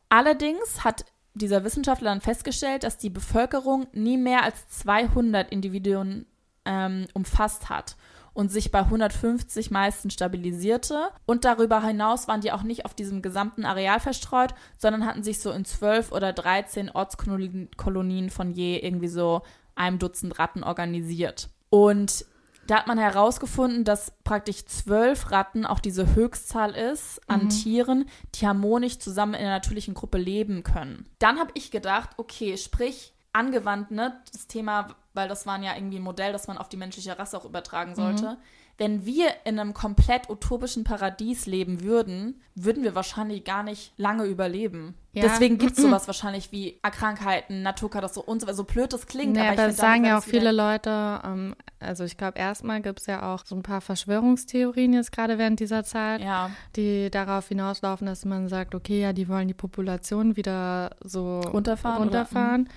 Allerdings 0.08 0.86
hat 0.86 1.06
dieser 1.34 1.66
Wissenschaftler 1.66 2.12
dann 2.12 2.22
festgestellt, 2.22 2.84
dass 2.84 2.98
die 2.98 3.10
Bevölkerung 3.10 3.88
nie 3.92 4.18
mehr 4.18 4.44
als 4.44 4.66
200 4.70 5.52
Individuen 5.52 6.26
ähm, 6.64 7.06
umfasst 7.14 7.70
hat 7.70 7.98
und 8.34 8.50
sich 8.50 8.72
bei 8.72 8.80
150 8.80 9.70
meistens 9.70 10.14
stabilisierte. 10.14 11.10
Und 11.26 11.44
darüber 11.44 11.84
hinaus 11.84 12.30
waren 12.30 12.40
die 12.40 12.54
auch 12.54 12.64
nicht 12.64 12.86
auf 12.86 12.94
diesem 12.94 13.22
gesamten 13.22 13.66
Areal 13.66 14.00
verstreut, 14.00 14.56
sondern 14.78 15.06
hatten 15.06 15.24
sich 15.24 15.40
so 15.40 15.52
in 15.52 15.66
12 15.66 16.14
oder 16.14 16.32
13 16.32 16.92
Ortskolonien 16.92 18.30
von 18.30 18.52
je 18.52 18.78
irgendwie 18.78 19.10
so 19.10 19.42
einem 19.76 20.00
Dutzend 20.00 20.40
Ratten 20.40 20.64
organisiert. 20.64 21.50
Und 21.74 22.28
da 22.68 22.78
hat 22.78 22.86
man 22.86 23.00
herausgefunden, 23.00 23.84
dass 23.84 24.12
praktisch 24.24 24.64
zwölf 24.68 25.32
Ratten 25.32 25.66
auch 25.66 25.80
diese 25.80 26.14
Höchstzahl 26.14 26.76
ist 26.76 27.20
an 27.28 27.50
Tieren, 27.50 28.06
die 28.36 28.46
harmonisch 28.46 29.00
zusammen 29.00 29.34
in 29.34 29.40
einer 29.40 29.56
natürlichen 29.56 29.96
Gruppe 29.96 30.20
leben 30.20 30.62
können. 30.62 31.10
Dann 31.18 31.40
habe 31.40 31.50
ich 31.56 31.72
gedacht, 31.72 32.12
okay, 32.18 32.58
sprich 32.58 33.16
angewandt, 33.32 33.90
ne, 33.90 34.22
das 34.32 34.46
Thema, 34.46 34.90
weil 35.16 35.28
das 35.28 35.48
war 35.48 35.60
ja 35.64 35.76
irgendwie 35.76 35.98
ein 35.98 36.04
Modell, 36.04 36.32
das 36.32 36.46
man 36.46 36.60
auf 36.60 36.70
die 36.70 36.78
menschliche 36.78 37.18
Rasse 37.18 37.40
auch 37.40 37.46
übertragen 37.46 37.96
sollte. 37.96 38.38
Wenn 38.84 39.06
wir 39.06 39.28
in 39.46 39.58
einem 39.58 39.74
komplett 39.74 40.30
utopischen 40.30 40.84
Paradies 40.84 41.46
leben 41.46 41.84
würden, 41.84 42.42
würden 42.54 42.84
wir 42.84 42.96
wahrscheinlich 42.96 43.46
gar 43.46 43.64
nicht 43.64 43.94
lange 43.96 44.26
überleben. 44.26 44.96
Ja. 45.14 45.22
Deswegen 45.22 45.58
gibt 45.58 45.78
es 45.78 45.84
sowas 45.84 46.06
wahrscheinlich 46.08 46.52
wie 46.52 46.80
Krankheiten, 46.82 47.62
Naturkatastrophen 47.62 48.30
und 48.30 48.40
so 48.42 48.48
weiter. 48.48 48.58
So 48.58 48.66
blöd 48.66 48.92
das 48.92 49.08
klingt, 49.08 49.34
Nee, 49.34 49.40
aber 49.40 49.54
ich 49.54 49.60
aber 49.60 49.68
das 49.70 49.78
sagen 49.78 50.04
ja 50.04 50.18
auch 50.18 50.24
viele 50.24 50.52
Leute. 50.52 51.22
Ähm, 51.24 51.56
also 51.80 52.04
ich 52.04 52.18
glaube, 52.18 52.38
erstmal 52.38 52.82
gibt 52.82 53.00
es 53.00 53.06
ja 53.06 53.34
auch 53.34 53.46
so 53.46 53.56
ein 53.56 53.64
paar 53.64 53.80
Verschwörungstheorien 53.80 54.92
jetzt 54.92 55.14
gerade 55.14 55.38
während 55.38 55.62
dieser 55.62 55.86
Zeit, 55.86 56.20
Ja, 56.22 56.50
die 56.76 57.10
darauf 57.10 57.48
hinauslaufen, 57.48 58.06
dass 58.06 58.26
man 58.26 58.50
sagt, 58.50 58.76
okay, 58.76 59.00
ja, 59.00 59.14
die 59.14 59.30
wollen 59.30 59.48
die 59.48 59.54
Population 59.54 60.36
wieder 60.36 60.96
so 61.06 61.40
Runterfahren 61.40 62.10
oder- 62.10 62.20
runterfahren. 62.20 62.70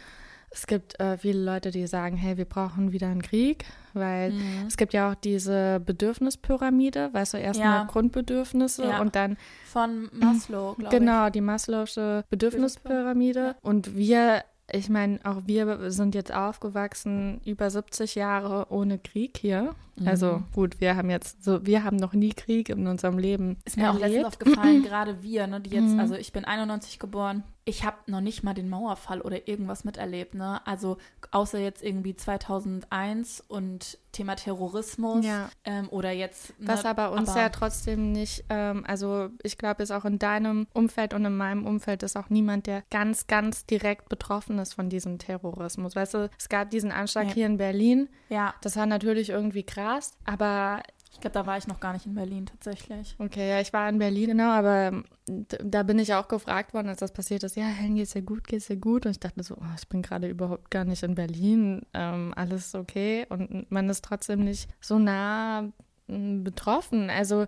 Es 0.59 0.66
gibt 0.66 0.99
äh, 0.99 1.19
viele 1.19 1.45
Leute, 1.45 1.71
die 1.71 1.87
sagen, 1.87 2.16
hey, 2.16 2.38
wir 2.38 2.47
brauchen 2.47 2.90
wieder 2.90 3.09
einen 3.09 3.21
Krieg, 3.21 3.66
weil 3.92 4.33
Mhm. 4.33 4.64
es 4.66 4.79
gibt 4.79 4.95
ja 4.95 5.11
auch 5.11 5.14
diese 5.14 5.81
Bedürfnispyramide, 5.85 7.11
weißt 7.12 7.35
du, 7.35 7.38
erstmal 7.38 7.81
Ja. 7.81 7.85
Grundbedürfnisse 7.85 8.85
Ja. 8.85 9.01
und 9.01 9.14
dann 9.16 9.37
von 9.66 10.09
Maslow, 10.12 10.75
glaube 10.79 10.95
ich. 10.95 10.99
Genau, 10.99 11.29
die 11.29 11.42
Maslow'sche 11.42 12.25
Bedürfnispyramide. 12.31 13.57
Und 13.61 13.97
wir, 13.97 14.45
ich 14.73 14.88
meine, 14.88 15.21
auch 15.25 15.42
wir 15.47 15.90
sind 15.90 16.14
jetzt 16.14 16.33
aufgewachsen 16.33 17.40
über 17.45 17.69
70 17.71 18.14
Jahre 18.14 18.66
ohne 18.71 18.99
Krieg 18.99 19.37
hier. 19.38 19.75
Mhm. 19.97 20.09
Also 20.09 20.42
gut, 20.55 20.81
wir 20.81 20.97
haben 20.97 21.11
jetzt 21.11 21.45
so, 21.45 21.64
wir 21.66 21.85
haben 21.85 21.97
noch 21.97 22.14
nie 22.14 22.31
Krieg 22.31 22.71
in 22.71 22.87
unserem 22.87 23.19
Leben 23.19 23.59
Ist 23.66 23.77
mir 23.77 23.90
auch 23.90 23.95
letztens 23.99 24.12
erlebt. 24.14 24.27
aufgefallen, 24.27 24.83
gerade 24.88 25.23
wir, 25.23 25.47
ne, 25.47 25.61
die 25.61 25.71
jetzt, 25.71 25.92
Mhm. 25.92 26.01
also 26.01 26.14
ich 26.14 26.33
bin 26.33 26.45
91 26.47 26.99
geboren. 26.99 27.45
Ich 27.68 27.85
habe 27.85 27.96
noch 28.07 28.20
nicht 28.20 28.44
mal 28.44 28.55
den 28.55 28.68
Mauerfall 28.68 29.20
oder 29.20 29.48
irgendwas 29.48 29.83
miterlebt, 29.85 30.35
ne? 30.35 30.64
Also 30.66 30.98
außer 31.33 31.59
jetzt 31.59 31.83
irgendwie 31.83 32.14
2001 32.14 33.42
und 33.48 33.98
Thema 34.12 34.37
Terrorismus 34.37 35.26
Ja. 35.26 35.50
ähm, 35.64 35.88
oder 35.90 36.11
jetzt. 36.12 36.59
Ne, 36.61 36.68
Was 36.68 36.85
aber 36.85 37.12
uns 37.12 37.35
ja 37.35 37.48
trotzdem 37.50 38.12
nicht, 38.12 38.44
ähm, 38.48 38.85
also 38.87 39.29
ich 39.42 39.59
glaube, 39.59 39.83
ist 39.83 39.90
auch 39.90 40.05
in 40.05 40.18
deinem 40.18 40.66
Umfeld 40.72 41.12
und 41.12 41.24
in 41.24 41.37
meinem 41.37 41.66
Umfeld 41.66 42.02
ist 42.02 42.16
auch 42.16 42.31
niemand, 42.31 42.66
der 42.66 42.83
ganz, 42.90 43.26
ganz 43.26 43.66
direkt 43.66 44.09
betroffen 44.09 44.59
ist 44.59 44.72
von 44.74 44.88
diesem 44.88 45.18
Terrorismus. 45.18 45.96
Weißt 45.96 46.14
du, 46.14 46.31
es 46.38 46.48
gab 46.48 46.70
diesen 46.70 46.92
Anschlag 46.92 47.26
Ja. 47.29 47.35
hier 47.35 47.46
in 47.46 47.57
Berlin. 47.59 48.09
Ja, 48.29 48.55
Das 48.62 48.76
war 48.76 48.87
natürlich 48.87 49.31
irgendwie 49.31 49.64
krass, 49.64 50.16
aber 50.24 50.83
ich 51.16 51.20
glaube, 51.22 51.33
da 51.33 51.46
war 51.46 51.57
ich 51.57 51.66
noch 51.66 51.81
gar 51.81 51.94
nicht 51.94 52.05
in 52.05 52.14
Berlin 52.14 52.44
tatsächlich. 52.44 53.16
Okay, 53.18 53.48
ja, 53.48 53.59
ich 53.59 53.72
war 53.72 53.88
in 53.88 53.98
Berlin, 53.98 54.29
genau, 54.29 54.50
aber 54.50 54.88
ähm, 54.88 55.05
da 55.24 55.83
bin 55.83 55.98
ich 55.98 56.12
auch 56.12 56.29
gefragt 56.29 56.74
worden, 56.74 56.88
als 56.88 56.98
das 56.98 57.14
passiert 57.14 57.42
ist, 57.42 57.57
ja, 57.57 57.64
Helen, 57.64 57.94
geht's 57.94 58.12
dir 58.12 58.20
gut, 58.20 58.46
geht's 58.46 58.66
dir 58.66 58.76
gut? 58.76 59.07
Und 59.07 59.12
ich 59.12 59.20
dachte 59.20 59.42
so, 59.42 59.55
oh, 59.55 59.74
ich 59.79 59.88
bin 59.88 60.02
gerade 60.02 60.29
überhaupt 60.29 60.70
gar 60.70 60.85
nicht 60.85 61.02
in 61.02 61.14
Berlin, 61.14 61.87
ähm, 61.94 62.35
alles 62.37 62.74
okay. 62.74 63.24
Und 63.31 63.70
man 63.70 63.88
ist 63.88 64.05
trotzdem 64.05 64.44
nicht 64.44 64.68
so 64.79 64.98
nah 64.98 65.72
m, 66.07 66.44
betroffen. 66.44 67.09
Also 67.09 67.46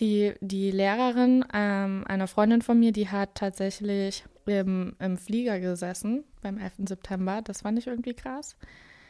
die, 0.00 0.32
die 0.40 0.70
Lehrerin 0.70 1.44
ähm, 1.52 2.04
einer 2.08 2.28
Freundin 2.28 2.62
von 2.62 2.78
mir, 2.78 2.92
die 2.92 3.10
hat 3.10 3.34
tatsächlich 3.34 4.24
im, 4.46 4.96
im 4.98 5.18
Flieger 5.18 5.60
gesessen 5.60 6.24
beim 6.40 6.56
11. 6.56 6.88
September. 6.88 7.42
Das 7.42 7.60
fand 7.60 7.78
ich 7.78 7.88
irgendwie 7.88 8.14
krass. 8.14 8.56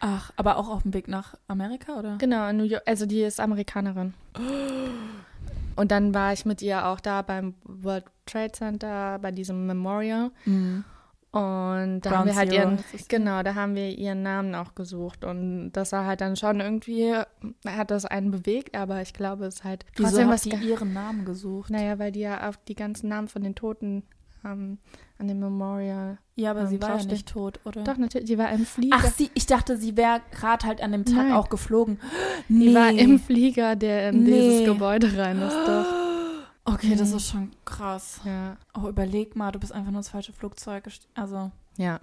Ach, 0.04 0.32
aber 0.36 0.56
auch 0.56 0.68
auf 0.68 0.82
dem 0.82 0.94
Weg 0.94 1.06
nach 1.06 1.36
Amerika, 1.46 1.96
oder? 1.96 2.18
Genau, 2.18 2.48
in 2.48 2.56
New 2.56 2.64
York, 2.64 2.82
also 2.86 3.06
die 3.06 3.22
ist 3.22 3.38
Amerikanerin. 3.38 4.14
Und 5.76 5.90
dann 5.90 6.12
war 6.12 6.32
ich 6.32 6.44
mit 6.44 6.60
ihr 6.60 6.86
auch 6.86 7.00
da 7.00 7.22
beim 7.22 7.54
World 7.64 8.04
Trade 8.26 8.52
Center, 8.52 9.18
bei 9.20 9.30
diesem 9.30 9.66
Memorial. 9.66 10.30
Mhm. 10.44 10.84
Und 11.30 12.00
da 12.02 12.10
Ground 12.10 12.14
haben 12.14 12.26
wir 12.26 12.36
halt 12.36 12.50
Zero 12.50 12.62
ihren, 12.62 12.84
es. 12.92 13.08
genau, 13.08 13.42
da 13.42 13.54
haben 13.54 13.74
wir 13.74 13.88
ihren 13.88 14.22
Namen 14.22 14.54
auch 14.54 14.74
gesucht. 14.74 15.24
Und 15.24 15.72
das 15.72 15.92
war 15.92 16.04
halt 16.04 16.20
dann 16.20 16.36
schon 16.36 16.60
irgendwie, 16.60 17.14
hat 17.64 17.90
das 17.90 18.04
einen 18.04 18.32
bewegt, 18.32 18.76
aber 18.76 19.00
ich 19.00 19.14
glaube, 19.14 19.46
es 19.46 19.54
ist 19.56 19.64
halt 19.64 19.86
Wieso 19.96 20.20
hat 20.20 20.28
was. 20.28 20.42
die 20.42 20.50
ihren 20.56 20.92
Namen 20.92 21.24
gesucht? 21.24 21.70
Naja, 21.70 21.98
weil 21.98 22.12
die 22.12 22.20
ja 22.20 22.48
auf 22.48 22.58
die 22.68 22.74
ganzen 22.74 23.08
Namen 23.08 23.28
von 23.28 23.42
den 23.42 23.54
Toten 23.54 24.02
ähm, 24.44 24.78
an 25.18 25.28
dem 25.28 25.38
Memorial. 25.40 26.18
Ja, 26.34 26.50
aber 26.52 26.62
ähm, 26.62 26.66
sie 26.68 26.80
war 26.82 26.98
ja 26.98 27.04
nicht 27.04 27.28
tot, 27.28 27.60
oder? 27.64 27.84
Doch, 27.84 27.96
natürlich, 27.96 28.26
die 28.26 28.38
war 28.38 28.50
im 28.50 28.64
Flieger. 28.66 28.96
Ach, 28.98 29.04
sie, 29.06 29.30
ich 29.34 29.46
dachte, 29.46 29.76
sie 29.76 29.96
wäre 29.96 30.20
gerade 30.32 30.66
halt 30.66 30.80
an 30.82 30.92
dem 30.92 31.04
Tag 31.04 31.14
Nein. 31.28 31.32
auch 31.32 31.48
geflogen. 31.48 31.98
die 32.48 32.74
war 32.74 32.90
im 32.90 33.18
Flieger, 33.18 33.76
der 33.76 34.10
in 34.10 34.24
Nee. 34.24 34.30
dieses 34.30 34.64
Gebäude 34.66 35.16
rein 35.16 35.38
ist. 35.40 35.56
Doch. 35.66 35.86
Okay, 36.64 36.94
das 36.94 37.10
Mhm. 37.10 37.16
ist 37.16 37.28
schon 37.28 37.50
krass. 37.64 38.20
Ja. 38.24 38.56
Oh, 38.80 38.88
überleg 38.88 39.34
mal, 39.34 39.50
du 39.50 39.58
bist 39.58 39.72
einfach 39.72 39.90
nur 39.90 39.98
das 39.98 40.10
falsche 40.10 40.32
Flugzeug. 40.32 40.84
Also, 41.14 41.50
Ja, 41.78 42.00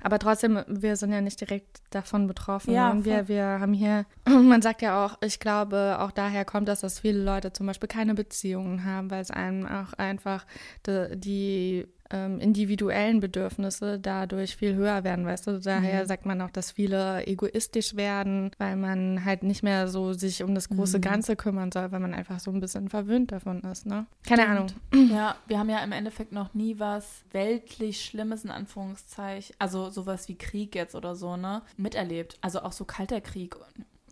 aber 0.00 0.20
trotzdem, 0.20 0.62
wir 0.68 0.94
sind 0.96 1.12
ja 1.12 1.20
nicht 1.20 1.40
direkt 1.40 1.80
davon 1.90 2.28
betroffen. 2.28 2.72
Ja, 2.72 3.04
wir, 3.04 3.26
wir 3.26 3.44
haben 3.44 3.72
hier, 3.72 4.06
man 4.24 4.62
sagt 4.62 4.80
ja 4.80 5.04
auch, 5.04 5.18
ich 5.22 5.40
glaube, 5.40 5.96
auch 5.98 6.12
daher 6.12 6.44
kommt 6.44 6.68
das, 6.68 6.80
dass 6.80 7.00
viele 7.00 7.22
Leute 7.22 7.52
zum 7.52 7.66
Beispiel 7.66 7.88
keine 7.88 8.14
Beziehungen 8.14 8.84
haben, 8.84 9.10
weil 9.10 9.20
es 9.20 9.32
einem 9.32 9.66
auch 9.66 9.92
einfach 9.94 10.46
die, 10.86 11.16
die 11.16 11.86
ähm, 12.10 12.40
individuellen 12.40 13.20
Bedürfnisse 13.20 13.98
dadurch 13.98 14.56
viel 14.56 14.74
höher 14.74 15.04
werden, 15.04 15.26
weißt 15.26 15.46
du. 15.46 15.60
Daher 15.60 16.06
sagt 16.06 16.26
man 16.26 16.40
auch, 16.40 16.50
dass 16.50 16.70
viele 16.70 17.26
egoistisch 17.26 17.96
werden, 17.96 18.50
weil 18.58 18.76
man 18.76 19.24
halt 19.24 19.42
nicht 19.42 19.62
mehr 19.62 19.88
so 19.88 20.12
sich 20.12 20.42
um 20.42 20.54
das 20.54 20.68
große 20.68 21.00
Ganze 21.00 21.36
kümmern 21.36 21.70
soll, 21.70 21.92
weil 21.92 22.00
man 22.00 22.14
einfach 22.14 22.40
so 22.40 22.50
ein 22.50 22.60
bisschen 22.60 22.88
verwöhnt 22.88 23.32
davon 23.32 23.60
ist, 23.62 23.86
ne? 23.86 24.06
Keine 24.26 24.46
Ahnung. 24.46 24.68
Ja, 24.94 25.36
wir 25.46 25.58
haben 25.58 25.70
ja 25.70 25.78
im 25.78 25.92
Endeffekt 25.92 26.32
noch 26.32 26.54
nie 26.54 26.78
was 26.78 27.24
weltlich 27.32 28.04
Schlimmes 28.04 28.44
in 28.44 28.50
Anführungszeichen, 28.50 29.54
also 29.58 29.90
sowas 29.90 30.28
wie 30.28 30.36
Krieg 30.36 30.74
jetzt 30.74 30.94
oder 30.94 31.14
so, 31.14 31.36
ne, 31.36 31.62
miterlebt. 31.76 32.38
Also 32.40 32.62
auch 32.62 32.72
so 32.72 32.84
kalter 32.84 33.20
Krieg. 33.20 33.56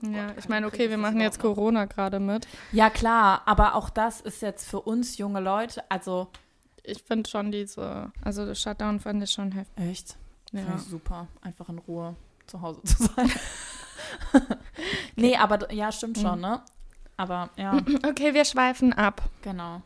Ja, 0.02 0.26
Gott, 0.26 0.36
ich 0.38 0.48
meine, 0.48 0.66
okay, 0.66 0.90
wir 0.90 0.98
machen 0.98 1.20
jetzt? 1.20 1.38
Corona 1.38 1.86
gerade 1.86 2.20
mit. 2.20 2.46
Ja, 2.72 2.90
klar, 2.90 3.42
aber 3.46 3.74
auch 3.74 3.88
das 3.88 4.20
ist 4.20 4.42
jetzt 4.42 4.68
für 4.68 4.80
uns 4.80 5.16
junge 5.18 5.40
Leute, 5.40 5.82
also 5.90 6.28
Ich 6.86 7.02
finde 7.02 7.28
schon 7.28 7.50
diese, 7.50 8.12
also 8.22 8.54
Shutdown 8.54 9.00
fand 9.00 9.22
ich 9.22 9.30
schon 9.30 9.52
heftig. 9.52 9.84
echt, 9.84 10.16
Ja. 10.52 10.60
finde 10.60 10.76
ich 10.76 10.82
super, 10.82 11.26
einfach 11.42 11.68
in 11.68 11.78
Ruhe 11.78 12.14
zu 12.46 12.60
Hause 12.62 12.80
zu 12.84 13.02
sein. 13.04 13.30
nee, 15.16 15.36
aber 15.36 15.72
ja, 15.72 15.90
stimmt 15.92 16.18
schon, 16.18 16.40
ne? 16.40 16.60
Aber 17.16 17.50
ja, 17.56 17.76
Okay, 18.08 18.34
wir 18.34 18.44
schweifen 18.44 18.92
ab. 18.92 19.22
genau. 19.42 19.82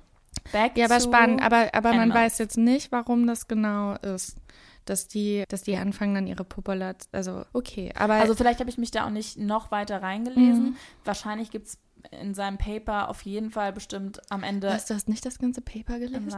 Back 0.52 0.76
Ja, 0.76 0.86
aber 0.86 1.00
spannend. 1.00 1.42
Aber, 1.42 1.68
aber 1.74 1.92
man 1.92 2.12
weiß 2.12 2.38
jetzt 2.38 2.56
nicht, 2.56 2.90
warum 2.92 3.26
das 3.26 3.46
genau 3.46 3.94
ist. 3.96 4.36
Dass 4.86 5.06
die, 5.06 5.44
dass 5.48 5.62
die 5.62 5.76
anfangen 5.76 6.14
dann 6.14 6.26
ihre 6.26 6.42
Population. 6.44 7.08
Also, 7.12 7.44
okay. 7.52 7.92
Aber 7.94 8.14
Also 8.14 8.34
vielleicht 8.34 8.58
habe 8.60 8.70
ich 8.70 8.78
mich 8.78 8.90
da 8.90 9.04
auch 9.06 9.10
nicht 9.10 9.36
noch 9.38 9.70
weiter 9.70 10.02
reingelesen. 10.02 10.70
Mhm. 10.70 10.76
Wahrscheinlich 11.04 11.50
gibt 11.50 11.68
es 11.68 11.78
in 12.10 12.34
seinem 12.34 12.58
Paper 12.58 13.08
auf 13.08 13.22
jeden 13.22 13.50
Fall 13.50 13.72
bestimmt 13.72 14.20
am 14.30 14.42
Ende 14.42 14.68
was, 14.68 14.86
du 14.86 14.94
hast 14.94 15.08
nicht 15.08 15.24
das 15.26 15.38
ganze 15.38 15.60
Paper 15.60 15.98
gelesen? 15.98 16.30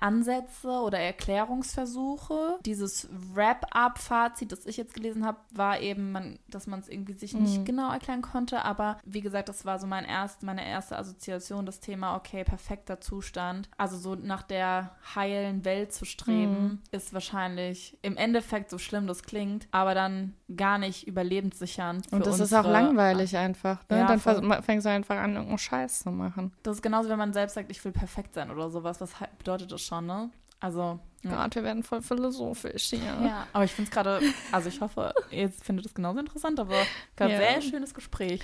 Ansätze 0.00 0.68
oder 0.68 0.98
Erklärungsversuche. 0.98 2.58
Dieses 2.64 3.08
Wrap-up-Fazit, 3.34 4.52
das 4.52 4.66
ich 4.66 4.76
jetzt 4.76 4.94
gelesen 4.94 5.24
habe, 5.24 5.38
war 5.52 5.80
eben, 5.80 6.12
man, 6.12 6.38
dass 6.48 6.66
man 6.66 6.80
es 6.80 6.88
irgendwie 6.88 7.14
sich 7.14 7.34
nicht 7.34 7.58
Mhm. 7.60 7.64
genau 7.64 7.92
erklären 7.92 8.22
konnte. 8.22 8.64
Aber 8.64 8.98
wie 9.04 9.20
gesagt, 9.20 9.48
das 9.48 9.64
war 9.64 9.78
so 9.78 9.86
mein 9.86 10.04
erst, 10.04 10.42
meine 10.42 10.66
erste 10.66 10.96
Assoziation, 10.98 11.66
das 11.66 11.80
Thema, 11.80 12.16
okay, 12.16 12.44
perfekter 12.44 13.00
Zustand. 13.00 13.68
Also 13.76 13.96
so 13.96 14.14
nach 14.14 14.42
der 14.42 14.90
heilen 15.14 15.64
Welt 15.64 15.92
zu 15.92 16.04
streben, 16.04 16.64
Mhm. 16.64 16.78
ist 16.90 17.12
wahrscheinlich 17.14 17.96
im 18.02 18.16
Endeffekt 18.16 18.70
so 18.70 18.78
schlimm 18.78 19.06
das 19.06 19.22
klingt, 19.22 19.68
aber 19.70 19.94
dann 19.94 20.34
gar 20.56 20.78
nicht 20.78 21.06
überlebenssichernd. 21.06 22.12
Und 22.12 22.26
das 22.26 22.40
ist 22.40 22.52
auch 22.52 22.64
langweilig 22.64 23.36
einfach. 23.36 23.80
Ne? 23.88 23.98
Ja, 23.98 24.06
dann 24.06 24.18
voll. 24.20 24.42
Fängst 24.82 25.08
du 25.10 25.14
einfach 25.14 25.22
an, 25.24 25.30
irgendeinen 25.32 25.58
Scheiß 25.58 26.00
zu 26.04 26.10
machen. 26.10 26.52
Das 26.62 26.76
ist 26.76 26.82
genauso, 26.82 27.08
wenn 27.08 27.18
man 27.18 27.32
selbst 27.32 27.54
sagt, 27.54 27.70
ich 27.70 27.84
will 27.84 27.92
perfekt 27.92 28.34
sein 28.34 28.50
oder 28.50 28.70
sowas. 28.70 29.00
Was 29.00 29.18
he- 29.18 29.26
bedeutet 29.38 29.70
das 29.72 29.82
schon, 29.82 30.06
ne? 30.06 30.30
Also, 30.60 30.98
ja. 31.22 31.30
Gott, 31.42 31.54
wir 31.54 31.62
werden 31.64 31.82
voll 31.82 32.02
philosophisch 32.02 32.90
hier. 32.90 33.00
Ja, 33.00 33.46
aber 33.52 33.64
ich 33.64 33.72
finde 33.72 33.88
es 33.88 33.94
gerade, 33.94 34.20
also 34.52 34.68
ich 34.68 34.80
hoffe, 34.80 35.12
ihr 35.30 35.48
findet 35.50 35.86
es 35.86 35.94
genauso 35.94 36.18
interessant, 36.20 36.58
aber 36.60 36.76
gerade 37.16 37.32
Ja. 37.32 37.38
sehr 37.38 37.60
schönes 37.62 37.94
Gespräch. 37.94 38.40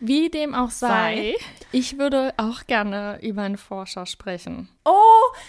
Wie 0.00 0.28
dem 0.28 0.54
auch 0.54 0.70
sei, 0.70 1.34
ich 1.72 1.98
würde 1.98 2.34
auch 2.36 2.66
gerne 2.66 3.18
über 3.22 3.42
einen 3.42 3.58
Forscher 3.58 4.06
sprechen. 4.06 4.68
Oh, 4.84 4.92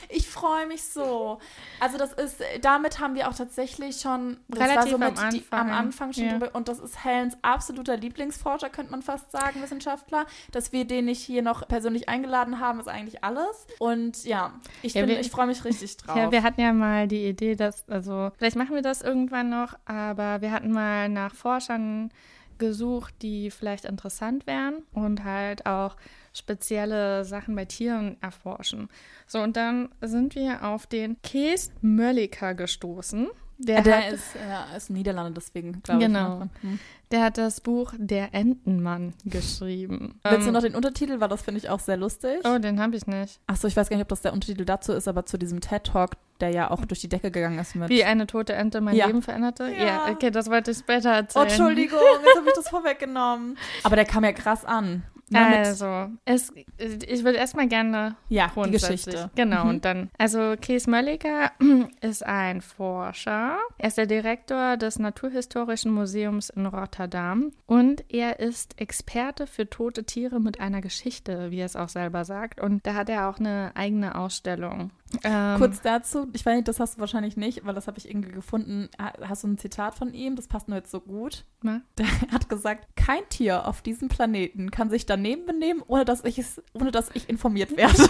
ich 0.09 0.27
freue 0.27 0.65
mich 0.67 0.83
so. 0.83 1.39
Also 1.79 1.97
das 1.97 2.13
ist, 2.13 2.41
damit 2.61 2.99
haben 2.99 3.13
wir 3.15 3.29
auch 3.29 3.35
tatsächlich 3.35 3.97
schon, 4.01 4.37
Relativ 4.53 4.93
am 4.95 4.99
mit 4.99 5.17
die, 5.33 5.43
am 5.51 5.59
Anfang, 5.67 5.71
Anfang 5.71 6.13
schon 6.13 6.23
ja. 6.25 6.31
drüber, 6.31 6.49
und 6.53 6.67
das 6.67 6.79
ist 6.79 7.03
Helens 7.03 7.37
absoluter 7.43 7.97
Lieblingsforscher, 7.97 8.69
könnte 8.69 8.91
man 8.91 9.01
fast 9.03 9.31
sagen, 9.31 9.61
Wissenschaftler. 9.61 10.25
Dass 10.51 10.71
wir 10.71 10.85
den 10.85 11.05
nicht 11.05 11.21
hier 11.23 11.41
noch 11.43 11.67
persönlich 11.67 12.09
eingeladen 12.09 12.59
haben, 12.59 12.79
ist 12.79 12.87
eigentlich 12.87 13.23
alles. 13.23 13.67
Und 13.79 14.23
ja, 14.25 14.53
ich, 14.81 14.93
bin- 14.93 15.07
wir- 15.07 15.19
ich 15.19 15.29
freue 15.29 15.45
mich 15.47 15.63
richtig 15.65 15.97
drauf. 15.97 16.15
Ja, 16.17 16.31
wir 16.31 16.41
hatten 16.41 16.61
ja 16.61 16.66
mal 16.73 17.07
die 17.07 17.25
Idee, 17.27 17.55
dass, 17.55 17.87
also, 17.89 18.31
vielleicht 18.37 18.55
machen 18.55 18.75
wir 18.75 18.81
das 18.81 19.01
irgendwann 19.01 19.49
noch, 19.49 19.73
aber 19.85 20.41
wir 20.41 20.51
hatten 20.51 20.71
mal 20.71 21.09
nach 21.09 21.33
Forschern 21.35 22.09
gesucht, 22.57 23.13
die 23.21 23.51
vielleicht 23.51 23.85
interessant 23.85 24.47
wären 24.47 24.83
und 24.93 25.23
halt 25.23 25.65
auch 25.65 25.95
spezielle 26.33 27.25
Sachen 27.25 27.55
bei 27.55 27.65
Tieren 27.65 28.17
erforschen. 28.21 28.89
So, 29.25 29.41
und 29.41 29.57
dann 29.57 29.89
sind 30.01 30.35
wir 30.35 30.63
auf 30.63 30.87
den 30.87 31.21
Kees 31.21 31.71
Mölliker 31.81 32.53
gestoßen. 32.53 33.27
Der, 33.59 33.81
der 33.81 34.05
hat, 34.05 34.13
ist, 34.13 34.35
ja, 34.35 34.75
ist 34.77 34.89
Niederlande, 34.91 35.31
deswegen 35.33 35.81
glaube 35.81 35.99
Genau. 36.05 36.43
ich. 36.57 36.63
Hm. 36.63 36.79
der 37.11 37.23
hat 37.23 37.37
das 37.39 37.59
Buch 37.61 37.91
Der 37.97 38.33
Entenmann 38.35 39.13
geschrieben. 39.25 40.19
Willst 40.23 40.43
du 40.43 40.47
Ähm, 40.49 40.53
noch 40.53 40.61
den 40.61 40.75
Untertitel, 40.75 41.19
weil 41.19 41.27
das 41.29 41.41
finde 41.41 41.59
ich 41.59 41.69
auch 41.69 41.79
sehr 41.79 41.97
lustig. 41.97 42.39
Oh, 42.43 42.59
den 42.59 42.79
habe 42.79 42.95
ich 42.95 43.07
nicht. 43.07 43.39
Achso, 43.47 43.67
ich 43.67 43.75
weiß 43.75 43.89
gar 43.89 43.97
nicht, 43.97 44.03
ob 44.03 44.09
das 44.09 44.21
der 44.21 44.33
Untertitel 44.33 44.63
dazu 44.65 44.93
ist, 44.93 45.07
aber 45.07 45.25
zu 45.25 45.37
diesem 45.37 45.59
TED-Talk, 45.61 46.11
der 46.39 46.49
ja 46.51 46.69
auch 46.69 46.85
durch 46.85 47.01
die 47.01 47.09
Decke 47.09 47.31
gegangen 47.31 47.57
ist 47.57 47.75
mit. 47.75 47.89
Wie 47.89 48.03
eine 48.03 48.27
tote 48.27 48.53
Ente 48.53 48.79
mein 48.79 48.95
Ja. 48.95 49.07
Leben 49.07 49.21
veränderte? 49.23 49.67
Ja. 49.71 49.85
Ja, 49.85 50.07
okay, 50.11 50.29
das 50.29 50.49
wollte 50.51 50.71
ich 50.71 50.77
später 50.77 51.09
Oh, 51.09 51.13
erzählen. 51.13 51.47
Entschuldigung, 51.47 51.99
jetzt 52.25 52.37
habe 52.37 52.47
ich 52.47 52.53
das 52.55 52.69
vorweggenommen. 52.69 53.57
Aber 53.83 53.95
der 53.95 54.05
kam 54.05 54.23
ja 54.23 54.33
krass 54.33 54.65
an. 54.65 55.03
Also, 55.33 56.09
es, 56.25 56.53
ich 56.77 57.23
würde 57.23 57.37
erstmal 57.37 57.67
gerne 57.67 58.15
ja, 58.29 58.49
die. 58.55 58.71
Geschichte. 58.71 59.29
Genau, 59.35 59.63
Mhm. 59.65 59.69
und 59.69 59.85
dann, 59.85 60.09
also 60.17 60.55
Kees 60.59 60.87
Mölliger 60.87 61.51
ist 62.01 62.25
ein 62.25 62.61
Forscher. 62.61 63.57
Er 63.77 63.87
ist 63.87 63.97
der 63.97 64.05
Direktor 64.05 64.77
des 64.77 64.99
Naturhistorischen 64.99 65.91
Museums 65.91 66.49
in 66.49 66.65
Rotterdam 66.65 67.51
und 67.65 68.05
er 68.09 68.39
ist 68.39 68.79
Experte 68.79 69.47
für 69.47 69.69
tote 69.69 70.05
Tiere 70.05 70.39
mit 70.39 70.59
einer 70.59 70.81
Geschichte, 70.81 71.51
wie 71.51 71.59
er 71.59 71.65
es 71.65 71.75
auch 71.75 71.89
selber 71.89 72.23
sagt. 72.25 72.61
Und 72.61 72.85
da 72.87 72.93
hat 72.93 73.09
er 73.09 73.29
auch 73.29 73.39
eine 73.39 73.71
eigene 73.75 74.15
Ausstellung. 74.15 74.91
Ähm, 75.23 75.57
Kurz 75.57 75.81
dazu, 75.81 76.27
ich 76.33 76.45
weiß 76.45 76.55
nicht, 76.57 76.67
das 76.67 76.79
hast 76.81 76.95
du 76.97 76.99
wahrscheinlich 76.99 77.37
nicht, 77.37 77.65
weil 77.65 77.73
das 77.73 77.87
habe 77.87 77.97
ich 77.97 78.09
irgendwie 78.09 78.31
gefunden. 78.33 78.89
Ha- 79.01 79.13
Hast 79.27 79.43
du 79.43 79.47
ein 79.47 79.57
Zitat 79.57 79.95
von 79.95 80.13
ihm? 80.13 80.35
Das 80.35 80.47
passt 80.47 80.67
nur 80.67 80.77
jetzt 80.77 80.91
so 80.91 80.99
gut. 80.99 81.45
Na? 81.61 81.81
Der 81.97 82.05
hat 82.31 82.49
gesagt, 82.49 82.87
kein 82.97 83.27
Tier 83.29 83.67
auf 83.67 83.81
diesem 83.81 84.09
Planeten 84.09 84.69
kann 84.69 84.89
sich 84.89 85.05
daneben 85.05 85.45
benehmen, 85.45 85.81
ohne 85.87 86.03
dass 86.03 86.23
ich 86.25 86.37
es, 86.39 86.61
ohne 86.73 86.91
dass 86.91 87.09
ich 87.13 87.29
informiert 87.29 87.77
werde. 87.77 87.95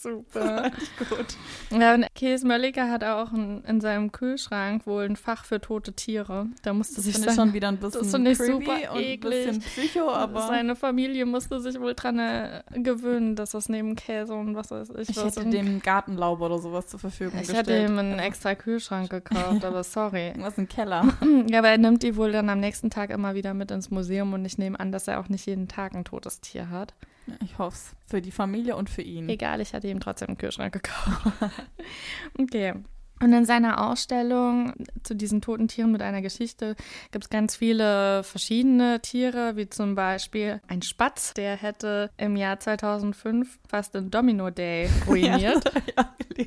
Super. 0.00 0.70
gut. 1.08 1.26
Ja, 1.70 1.94
und 1.94 2.06
Kees 2.14 2.44
Mölliger 2.44 2.88
hat 2.88 3.02
auch 3.02 3.32
ein, 3.32 3.64
in 3.64 3.80
seinem 3.80 4.12
Kühlschrank 4.12 4.86
wohl 4.86 5.04
ein 5.04 5.16
Fach 5.16 5.44
für 5.44 5.60
tote 5.60 5.92
Tiere. 5.92 6.46
Da 6.62 6.72
musste 6.72 6.96
Das 6.96 7.04
sich 7.04 7.16
ich 7.16 7.20
seine, 7.24 7.34
schon 7.34 7.52
wieder 7.52 7.68
ein 7.68 7.76
bisschen 7.80 8.02
das 8.02 8.10
finde 8.12 8.30
ich 8.30 8.38
creepy 8.38 8.52
super 8.52 8.72
und 8.92 8.98
ein 8.98 9.02
eklig. 9.04 9.46
bisschen 9.46 9.60
psycho, 9.60 10.10
aber 10.10 10.46
seine 10.46 10.76
Familie 10.76 11.26
musste 11.26 11.60
sich 11.60 11.80
wohl 11.80 11.94
dran 11.94 12.18
äh, 12.20 12.62
gewöhnen, 12.74 13.34
dass 13.34 13.50
das 13.50 13.68
neben 13.68 13.96
Käse 13.96 14.34
und 14.34 14.54
was 14.54 14.70
weiß 14.70 14.90
ich, 15.00 15.10
ich 15.10 15.16
was 15.16 15.36
hätte 15.36 15.50
dem 15.50 15.82
Gartenlaube 15.82 16.44
oder 16.44 16.58
sowas 16.58 16.86
zur 16.86 17.00
Verfügung 17.00 17.40
ich 17.40 17.48
gestellt. 17.48 17.66
hätte 17.68 17.84
ihm 17.92 17.98
einen 17.98 18.18
extra 18.20 18.54
Kühlschrank 18.54 19.10
gekauft, 19.10 19.64
aber 19.64 19.82
sorry. 19.84 20.28
Irgendwas 20.28 20.58
im 20.58 20.68
Keller. 20.68 21.06
Ja, 21.48 21.58
aber 21.58 21.68
er 21.70 21.78
nimmt 21.78 22.02
die 22.04 22.14
wohl 22.16 22.30
dann 22.30 22.48
am 22.50 22.60
nächsten 22.60 22.90
Tag 22.90 23.10
immer 23.10 23.34
wieder 23.34 23.52
mit 23.52 23.70
ins 23.72 23.90
Museum 23.90 24.32
und 24.32 24.44
ich 24.44 24.58
nehme 24.58 24.78
an, 24.78 24.92
dass 24.92 25.08
er 25.08 25.18
auch 25.18 25.28
nicht 25.28 25.46
jeden 25.46 25.66
Tag 25.66 25.94
ein 25.94 26.04
totes 26.04 26.40
Tier 26.40 26.70
hat. 26.70 26.94
Ich 27.42 27.58
hoffe 27.58 27.76
es. 27.76 27.96
Für 28.06 28.20
die 28.20 28.30
Familie 28.30 28.76
und 28.76 28.90
für 28.90 29.02
ihn. 29.02 29.28
Egal, 29.28 29.60
ich 29.60 29.74
hatte 29.74 29.88
ihm 29.88 30.00
trotzdem 30.00 30.28
einen 30.28 30.38
Kühlschrank 30.38 30.72
gekauft. 30.72 31.32
okay. 32.38 32.74
Und 33.20 33.32
in 33.32 33.44
seiner 33.44 33.84
Ausstellung 33.88 34.72
zu 35.02 35.14
diesen 35.14 35.40
toten 35.40 35.68
Tieren 35.68 35.90
mit 35.92 36.02
einer 36.02 36.22
Geschichte 36.22 36.76
gibt 37.10 37.24
es 37.24 37.30
ganz 37.30 37.56
viele 37.56 38.22
verschiedene 38.22 39.00
Tiere, 39.00 39.56
wie 39.56 39.68
zum 39.68 39.94
Beispiel 39.94 40.60
ein 40.68 40.82
Spatz, 40.82 41.34
der 41.34 41.56
hätte 41.56 42.10
im 42.16 42.36
Jahr 42.36 42.60
2005 42.60 43.58
fast 43.68 43.94
den 43.94 44.10
Domino 44.10 44.50
Day 44.50 44.88
ruiniert. 45.06 45.64
ja. 45.96 46.14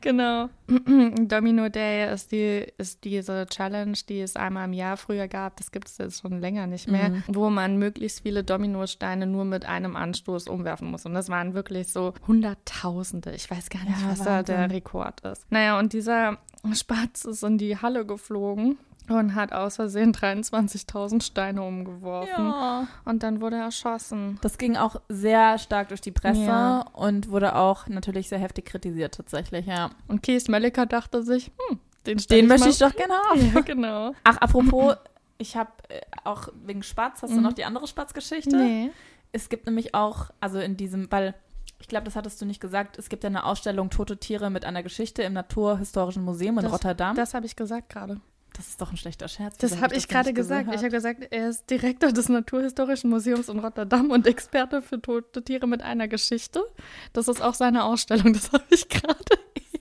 Genau. 0.00 0.48
Domino 0.68 1.68
Day 1.68 2.12
ist, 2.12 2.30
die, 2.30 2.66
ist 2.78 3.02
diese 3.04 3.46
Challenge, 3.46 3.96
die 4.08 4.20
es 4.20 4.36
einmal 4.36 4.66
im 4.66 4.72
Jahr 4.72 4.96
früher 4.96 5.26
gab. 5.26 5.56
Das 5.56 5.72
gibt 5.72 5.88
es 5.88 5.98
jetzt 5.98 6.20
schon 6.22 6.40
länger 6.40 6.66
nicht 6.68 6.88
mehr, 6.88 7.08
Mhm. 7.08 7.22
wo 7.28 7.50
man 7.50 7.78
möglichst 7.78 8.20
viele 8.22 8.44
Dominosteine 8.44 9.26
nur 9.26 9.44
mit 9.44 9.66
einem 9.66 9.96
Anstoß 9.96 10.46
umwerfen 10.48 10.90
muss. 10.90 11.04
Und 11.06 11.14
das 11.14 11.28
waren 11.30 11.54
wirklich 11.54 11.88
so 11.88 12.14
Hunderttausende. 12.28 13.32
Ich 13.34 13.50
weiß 13.50 13.70
gar 13.70 13.80
nicht, 13.84 14.00
Ja, 14.00 14.10
was 14.10 14.18
da 14.22 14.42
der 14.42 14.58
Wahnsinn. 14.58 14.70
Rekord 14.76 15.20
ist. 15.22 15.37
Naja, 15.50 15.78
und 15.78 15.92
dieser 15.92 16.38
Spatz 16.72 17.24
ist 17.24 17.42
in 17.44 17.58
die 17.58 17.76
Halle 17.76 18.04
geflogen 18.06 18.78
und 19.08 19.34
hat 19.34 19.52
aus 19.52 19.76
Versehen 19.76 20.12
23.000 20.12 21.22
Steine 21.22 21.62
umgeworfen. 21.62 22.44
Ja. 22.46 22.86
Und 23.04 23.22
dann 23.22 23.40
wurde 23.40 23.56
er 23.56 23.64
erschossen. 23.64 24.38
Das 24.42 24.58
ging 24.58 24.76
auch 24.76 24.96
sehr 25.08 25.58
stark 25.58 25.88
durch 25.88 26.00
die 26.02 26.10
Presse 26.12 26.42
Ja. 26.42 26.80
und 26.92 27.30
wurde 27.30 27.54
auch 27.54 27.86
natürlich 27.88 28.28
sehr 28.28 28.38
heftig 28.38 28.66
kritisiert 28.66 29.14
tatsächlich, 29.14 29.66
ja. 29.66 29.90
Und 30.08 30.22
Kees 30.22 30.48
Melliker 30.48 30.84
dachte 30.86 31.22
sich, 31.22 31.50
hm, 31.68 31.78
den, 32.06 32.18
Den 32.18 32.46
möchte 32.48 32.66
mal- 32.66 32.70
ich 32.70 32.78
doch 32.78 32.94
gerne 32.94 33.14
haben. 33.30 33.52
Ja, 33.54 33.60
genau. 33.60 34.12
Ach, 34.24 34.36
apropos, 34.38 34.96
ich 35.38 35.56
habe 35.56 35.70
äh, 35.88 36.00
auch 36.24 36.48
wegen 36.64 36.82
Spatz, 36.82 37.22
hast 37.22 37.30
du 37.32 37.36
Mhm. 37.38 37.42
noch 37.44 37.52
die 37.54 37.64
andere 37.64 37.86
Spatzgeschichte? 37.86 38.56
Nee. 38.56 38.90
Es 39.32 39.48
gibt 39.48 39.66
nämlich 39.66 39.94
auch, 39.94 40.30
also 40.40 40.58
in 40.58 40.76
diesem, 40.76 41.10
weil 41.12 41.34
Ich 41.80 41.88
glaube, 41.88 42.04
das 42.04 42.16
hattest 42.16 42.40
du 42.40 42.44
nicht 42.44 42.60
gesagt. 42.60 42.98
Es 42.98 43.08
gibt 43.08 43.22
ja 43.24 43.28
eine 43.28 43.44
Ausstellung 43.44 43.90
Tote 43.90 44.16
Tiere 44.18 44.50
mit 44.50 44.64
einer 44.64 44.82
Geschichte 44.82 45.22
im 45.22 45.32
Naturhistorischen 45.32 46.24
Museum 46.24 46.58
in 46.58 46.64
Das- 46.64 46.72
Rotterdam. 46.72 47.14
Das, 47.16 47.30
Das 47.30 47.34
habe 47.34 47.46
ich 47.46 47.56
gesagt 47.56 47.88
gerade. 47.90 48.20
ist 48.58 48.80
doch 48.80 48.90
ein 48.90 48.96
schlechter 48.96 49.28
Scherz. 49.28 49.56
Das 49.58 49.74
habe 49.76 49.82
hab 49.84 49.92
ich 49.92 50.08
gerade 50.08 50.32
gesagt. 50.32 50.68
Ich 50.72 50.78
habe 50.78 50.90
gesagt, 50.90 51.28
er 51.30 51.48
ist 51.48 51.70
Direktor 51.70 52.10
des 52.12 52.28
Naturhistorischen 52.28 53.08
Museums 53.08 53.48
in 53.48 53.60
Rotterdam 53.60 54.10
und 54.10 54.26
Experte 54.26 54.82
für 54.82 55.00
tote 55.00 55.44
Tiere 55.44 55.68
mit 55.68 55.80
einer 55.82 56.08
Geschichte. 56.08 56.64
Das 57.12 57.28
ist 57.28 57.40
auch 57.40 57.54
seine 57.54 57.84
Ausstellung. 57.84 58.32
Das 58.32 58.50
habe 58.52 58.64
ich 58.70 58.88
gerade 58.88 59.38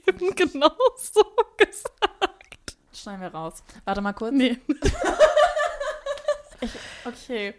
eben 0.08 0.36
genau 0.36 0.72
so 0.98 1.24
gesagt. 1.58 2.78
Schneiden 2.94 3.22
wir 3.22 3.30
raus. 3.34 3.64
Warte 3.86 4.02
mal 4.02 4.14
kurz. 4.14 4.34
Nee. 4.34 4.60
Okay. 7.06 7.54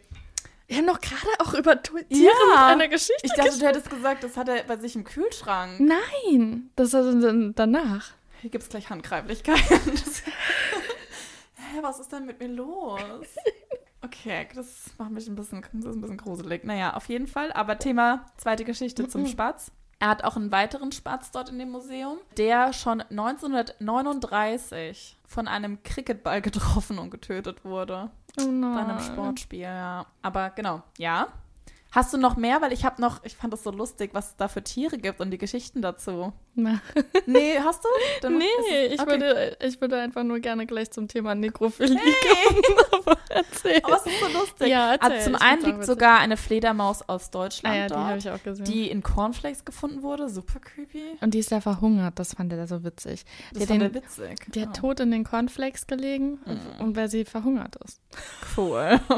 Wir 0.68 0.76
haben 0.76 0.86
doch 0.86 1.00
gerade 1.00 1.26
auch 1.40 1.54
über 1.54 1.82
Tiere 1.82 2.04
Ja. 2.10 2.30
mit 2.50 2.58
einer 2.58 2.86
Geschichte 2.88 3.14
Ich 3.22 3.32
dachte, 3.32 3.58
du 3.58 3.66
hättest 3.66 3.88
gesagt, 3.90 4.22
das 4.22 4.36
hat 4.36 4.48
er 4.48 4.62
bei 4.64 4.76
sich 4.76 4.94
im 4.96 5.04
Kühlschrank. 5.04 5.80
Nein, 5.80 6.68
das 6.76 6.92
ist 6.92 7.22
dann 7.22 7.54
danach. 7.54 8.10
Hier 8.42 8.50
gibt 8.50 8.62
es 8.64 8.68
gleich 8.68 8.90
Handgreiflichkeiten. 8.90 9.96
Hä, 11.56 11.78
was 11.80 11.98
ist 12.00 12.12
denn 12.12 12.26
mit 12.26 12.38
mir 12.38 12.48
los? 12.48 13.00
Okay, 14.02 14.46
das 14.54 14.90
macht 14.98 15.10
mich 15.10 15.26
ein 15.26 15.34
bisschen, 15.34 15.62
das 15.72 15.86
ist 15.86 15.94
ein 15.96 16.00
bisschen 16.02 16.16
gruselig. 16.18 16.64
Naja, 16.64 16.94
auf 16.94 17.08
jeden 17.08 17.26
Fall. 17.26 17.50
Aber 17.52 17.78
Thema 17.78 18.26
zweite 18.36 18.64
Geschichte 18.64 19.08
zum 19.08 19.26
Spatz. 19.26 19.72
Er 20.00 20.10
hat 20.10 20.22
auch 20.22 20.36
einen 20.36 20.52
weiteren 20.52 20.92
Spatz 20.92 21.32
dort 21.32 21.48
in 21.48 21.58
dem 21.58 21.70
Museum, 21.70 22.18
der 22.36 22.72
schon 22.72 23.00
1939 23.00 25.16
von 25.26 25.48
einem 25.48 25.82
Cricketball 25.82 26.40
getroffen 26.42 27.00
und 27.00 27.10
getötet 27.10 27.64
wurde. 27.64 28.10
Oh 28.40 28.50
nein. 28.50 28.74
Bei 28.74 28.84
einem 28.84 29.00
Sportspiel, 29.00 29.60
ja. 29.60 30.06
Aber 30.22 30.50
genau, 30.50 30.82
ja. 30.98 31.28
Hast 31.90 32.12
du 32.12 32.18
noch 32.18 32.36
mehr? 32.36 32.60
Weil 32.60 32.72
ich 32.74 32.84
habe 32.84 33.00
noch, 33.00 33.24
ich 33.24 33.34
fand 33.34 33.50
das 33.52 33.62
so 33.64 33.70
lustig, 33.70 34.10
was 34.12 34.28
es 34.30 34.36
da 34.36 34.48
für 34.48 34.62
Tiere 34.62 34.98
gibt 34.98 35.20
und 35.20 35.30
die 35.30 35.38
Geschichten 35.38 35.80
dazu. 35.80 36.34
Na, 36.54 36.80
Nee, 37.24 37.58
hast 37.64 37.82
du? 37.82 37.88
Dann 38.20 38.36
nee, 38.36 38.44
es- 38.86 38.92
ich, 38.94 39.00
okay. 39.00 39.10
würde, 39.12 39.56
ich 39.64 39.80
würde 39.80 39.98
einfach 39.98 40.22
nur 40.22 40.38
gerne 40.40 40.66
gleich 40.66 40.90
zum 40.90 41.08
Thema 41.08 41.34
Nekrophilie 41.34 41.96
kommen. 41.98 42.62
Aber 43.06 43.16
erzähl. 43.30 43.80
Aber 43.84 43.96
es 43.96 44.06
ist 44.06 44.20
so 44.20 44.38
lustig. 44.38 44.68
Ja, 44.68 44.92
erzähl, 44.92 45.12
also 45.12 45.30
zum 45.30 45.34
einen 45.40 45.62
liegt 45.64 45.84
sogar 45.86 46.18
eine 46.18 46.36
Fledermaus 46.36 47.08
aus 47.08 47.30
Deutschland 47.30 47.74
Ah 47.74 47.78
ja, 47.78 47.86
die 47.86 47.94
habe 47.94 48.08
dort, 48.10 48.18
ich 48.24 48.30
auch 48.30 48.42
gesehen. 48.42 48.64
die 48.66 48.90
in 48.90 49.02
Cornflakes 49.02 49.64
gefunden 49.64 50.02
wurde. 50.02 50.28
Super 50.28 50.60
creepy. 50.60 51.16
und 51.22 51.32
die 51.32 51.38
ist 51.38 51.50
ja 51.50 51.60
verhungert, 51.62 52.18
das 52.18 52.34
fand 52.34 52.52
er 52.52 52.66
so 52.66 52.84
witzig. 52.84 53.24
Das 53.52 53.62
Die 53.62 53.66
fand 53.66 53.82
er 53.82 53.94
witzig. 53.94 54.40
die 54.52 54.60
hat 54.62 54.68
Oh, 54.78 54.80
tot 54.80 55.00
in 55.00 55.10
den 55.10 55.24
Cornflakes 55.24 55.86
gelegen, 55.86 56.38
Mhm. 56.44 56.80
und 56.84 56.96
weil 56.96 57.08
sie 57.08 57.24
verhungert 57.24 57.76
ist. 57.84 58.00
cool. 58.58 59.00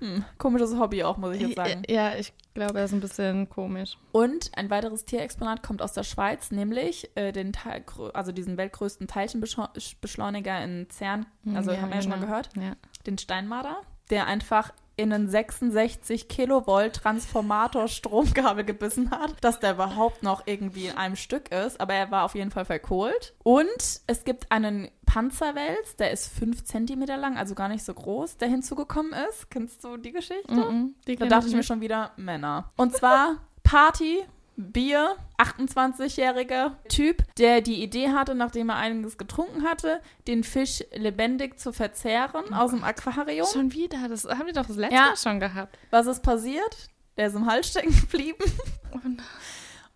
hm, 0.00 0.24
komisches 0.38 0.76
Hobby 0.78 1.02
auch, 1.04 1.16
muss 1.16 1.34
ich 1.36 1.42
jetzt 1.42 1.56
sagen. 1.56 1.82
Ja, 1.88 2.14
ich 2.14 2.32
glaube, 2.54 2.78
er 2.78 2.84
ist 2.84 2.92
ein 2.92 3.00
bisschen 3.00 3.48
komisch. 3.48 3.96
Und 4.12 4.50
ein 4.56 4.68
weiteres 4.70 5.04
Tierexponat 5.04 5.62
kommt 5.62 5.82
aus 5.82 5.92
der 5.92 6.02
Schweiz, 6.04 6.50
nämlich 6.50 7.10
äh, 7.16 7.32
den 7.32 7.52
Teil, 7.52 7.84
also 8.14 8.32
diesen 8.32 8.56
weltgrößten 8.56 9.06
Teilchenbeschleuniger 9.08 10.62
in 10.62 10.88
CERN, 10.90 11.26
also 11.54 11.72
Ja, 11.72 11.80
haben 11.80 11.88
wir 11.90 11.96
ja 11.96 12.02
schon 12.02 12.10
mal 12.10 12.16
genau. 12.16 12.28
gehört, 12.28 12.50
Ja. 12.56 12.76
den 13.06 13.18
Steinmarder, 13.18 13.76
der 14.10 14.26
einfach 14.26 14.72
in 14.96 15.12
einen 15.12 15.28
66 15.28 16.28
Kilovolt 16.28 16.94
Transformator 16.94 17.86
Stromkabel 17.86 18.64
gebissen 18.64 19.10
hat, 19.10 19.32
dass 19.42 19.60
der 19.60 19.74
überhaupt 19.74 20.22
noch 20.22 20.46
irgendwie 20.46 20.86
in 20.86 20.96
einem 20.96 21.16
Stück 21.16 21.52
ist, 21.52 21.80
aber 21.80 21.94
er 21.94 22.10
war 22.10 22.24
auf 22.24 22.34
jeden 22.34 22.50
Fall 22.50 22.64
verkohlt. 22.64 23.34
Und 23.42 24.00
es 24.06 24.24
gibt 24.24 24.50
einen 24.50 24.88
Panzerwels, 25.04 25.96
der 25.96 26.12
ist 26.12 26.28
5 26.28 26.64
Zentimeter 26.64 27.16
lang, 27.16 27.36
also 27.36 27.54
gar 27.54 27.68
nicht 27.68 27.84
so 27.84 27.92
groß, 27.92 28.38
der 28.38 28.48
hinzugekommen 28.48 29.12
ist. 29.28 29.50
Kennst 29.50 29.84
du 29.84 29.96
die 29.98 30.12
Geschichte? 30.12 30.52
Mhm, 30.52 30.94
die 31.06 31.16
Da 31.16 31.26
dachte 31.26 31.48
ich 31.48 31.54
mir 31.54 31.62
schon 31.62 31.80
wieder 31.80 32.12
Männer. 32.16 32.72
Und 32.76 32.96
zwar 32.96 33.36
Party, 33.62 34.24
Bier, 34.56 35.16
28-jähriger 35.38 36.72
Typ, 36.88 37.22
der 37.36 37.60
die 37.60 37.82
Idee 37.82 38.08
hatte, 38.10 38.34
nachdem 38.34 38.70
er 38.70 38.76
einiges 38.76 39.18
getrunken 39.18 39.64
hatte, 39.64 40.00
den 40.26 40.44
Fisch 40.44 40.82
lebendig 40.94 41.58
zu 41.58 41.72
verzehren 41.72 42.54
aus 42.54 42.70
dem 42.70 42.82
Aquarium. 42.84 43.46
Schon 43.52 43.72
wieder, 43.72 44.08
das 44.08 44.24
haben 44.24 44.46
wir 44.46 44.52
doch 44.54 44.66
das 44.66 44.76
letzte 44.76 44.94
Ja. 44.96 45.06
Mal 45.08 45.16
schon 45.16 45.40
gehabt. 45.40 45.78
Was 45.90 46.06
ist 46.06 46.22
passiert? 46.22 46.88
Der 47.16 47.28
ist 47.28 47.34
im 47.36 47.46
Hals 47.46 47.68
stecken 47.68 47.94
geblieben. 48.00 48.44
Oh 48.92 48.98
nein. 49.02 49.22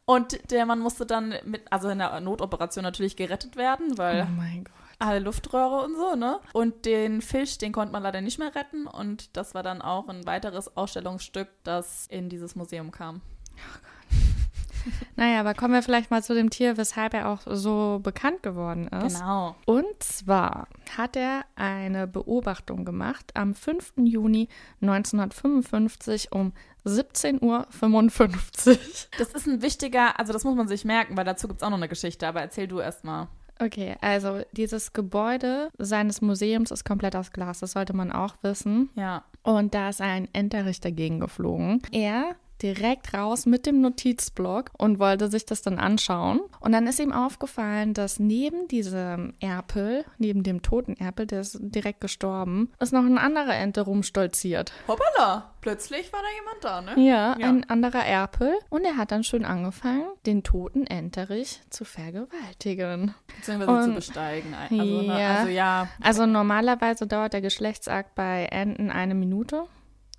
Und 0.07 0.51
der 0.51 0.67
Mann 0.67 0.81
musste 0.81 1.07
dann 1.07 1.35
mit, 1.45 1.63
also 1.71 1.89
in 1.89 1.99
der 1.99 2.19
Notoperation 2.21 2.83
natürlich 2.83 3.15
gerettet 3.17 3.57
werden, 3.57 3.97
weil 3.97 4.27
Oh 4.29 4.33
mein 4.37 4.65
Gott. 4.65 4.75
alle 4.99 5.21
Luftröhre 5.21 5.85
und 5.85 5.95
so, 5.95 6.17
ne? 6.17 6.41
Und 6.53 6.85
den 6.85 7.23
Fisch, 7.23 7.59
den 7.59 7.73
konnte 7.73 7.93
man 7.93 8.03
leider 8.03 8.21
nicht 8.21 8.39
mehr 8.39 8.53
retten. 8.55 8.87
Und 8.89 9.37
das 9.37 9.55
war 9.55 9.63
dann 9.63 9.81
auch 9.81 10.09
ein 10.09 10.27
weiteres 10.27 10.77
Ausstellungsstück, 10.77 11.49
das 11.63 12.07
in 12.09 12.29
dieses 12.29 12.57
Museum 12.57 12.91
kam. 12.91 13.21
Naja, 15.17 15.41
aber 15.41 15.55
kommen 15.55 15.75
wir 15.75 15.83
vielleicht 15.83 16.11
mal 16.11 16.23
zu 16.23 16.35
dem 16.35 16.51
Tier, 16.51 16.77
weshalb 16.77 17.15
er 17.15 17.29
auch 17.29 17.41
so 17.47 18.01
bekannt 18.03 18.43
geworden 18.43 18.89
ist. 18.89 19.19
Genau. 19.19 19.57
Und 19.67 19.87
zwar 20.01 20.69
hat 20.97 21.17
er 21.17 21.45
eine 21.57 22.07
Beobachtung 22.07 22.85
gemacht 22.85 23.33
am 23.35 23.55
5. 23.55 23.95
Juni 24.05 24.49
1955 24.81 26.33
um 26.33 26.53
17.55 26.85 27.43
Uhr. 27.43 28.79
Das 29.19 29.33
ist 29.35 29.47
ein 29.47 29.63
wichtiger, 29.63 30.19
also 30.19 30.33
das 30.33 30.45
muss 30.45 30.57
man 30.57 30.69
sich 30.69 30.85
merken, 30.85 31.17
weil 31.17 31.25
dazu 31.25 31.49
gibt 31.49 31.61
es 31.61 31.67
auch 31.67 31.71
noch 31.71 31.77
eine 31.77 31.89
Geschichte, 31.89 32.27
aber 32.27 32.41
erzähl 32.41 32.69
du 32.69 32.81
erst 32.81 33.05
mal. 33.05 33.29
Okay, 33.63 33.97
also 34.01 34.41
dieses 34.53 34.95
Gebäude 34.95 35.71
seines 35.77 36.23
Museums 36.23 36.71
ist 36.71 36.85
komplett 36.85 37.15
aus 37.15 37.31
Glas, 37.31 37.61
das 37.61 37.73
sollte 37.73 37.93
man 37.93 38.11
auch 38.11 38.35
wissen. 38.41 38.89
Ja. 38.95 39.25
Und 39.43 39.75
da 39.75 39.91
ist 39.91 40.01
ein 40.01 40.29
Enterich 40.33 40.81
dagegen 40.81 41.21
geflogen. 41.21 41.83
Er 41.93 42.37
direkt 42.63 43.15
raus 43.15 43.47
mit 43.47 43.67
dem 43.67 43.81
Notizblock 43.81 44.71
und 44.79 44.99
wollte 44.99 45.29
sich 45.31 45.47
das 45.47 45.63
dann 45.63 45.79
anschauen. 45.79 46.41
Und 46.61 46.73
dann 46.73 46.87
ist 46.87 47.01
ihm 47.01 47.13
aufgefallen, 47.13 47.95
dass 47.95 48.19
neben 48.19 48.69
diesem 48.69 49.35
Erpel, 49.41 50.05
neben 50.19 50.43
dem 50.43 50.63
toten 50.63 50.97
Erpel, 50.97 51.27
der 51.27 51.41
ist 51.41 51.59
direkt 51.61 52.01
gestorben, 52.01 52.71
ist 52.81 52.93
noch 52.93 53.05
ein 53.05 53.19
anderer 53.19 53.55
Ente 53.57 53.83
rumstolziert. 53.83 54.73
Hoppala, 54.89 55.51
plötzlich 55.61 56.13
war 56.13 56.21
da 56.21 56.29
jemand 56.39 56.65
da, 56.87 56.95
ne? 56.97 57.03
Ja, 57.07 57.37
Ja. 57.39 57.49
ein 57.49 57.69
anderer 57.69 58.05
Erpel. 58.05 58.53
Und 58.69 58.85
er 58.85 58.97
hat 58.97 59.11
dann 59.13 59.25
schön 59.25 59.45
angefangen, 59.45 60.05
den 60.27 60.43
toten 60.43 60.87
Enterich 60.87 61.61
zu 61.71 61.85
vergewaltigen. 61.85 63.15
Beziehungsweise 63.37 63.71
Und- 63.71 63.85
zu 63.85 63.95
besteigen. 64.13 64.55
Also, 64.55 64.75
ne, 64.75 65.05
Ja. 65.21 65.35
also 65.37 65.49
ja. 65.51 65.89
Also 66.03 66.27
normalerweise 66.27 67.07
dauert 67.07 67.33
der 67.33 67.41
Geschlechtsakt 67.41 68.15
bei 68.15 68.47
Enten 68.51 68.91
eine 68.91 69.15
Minute. 69.15 69.65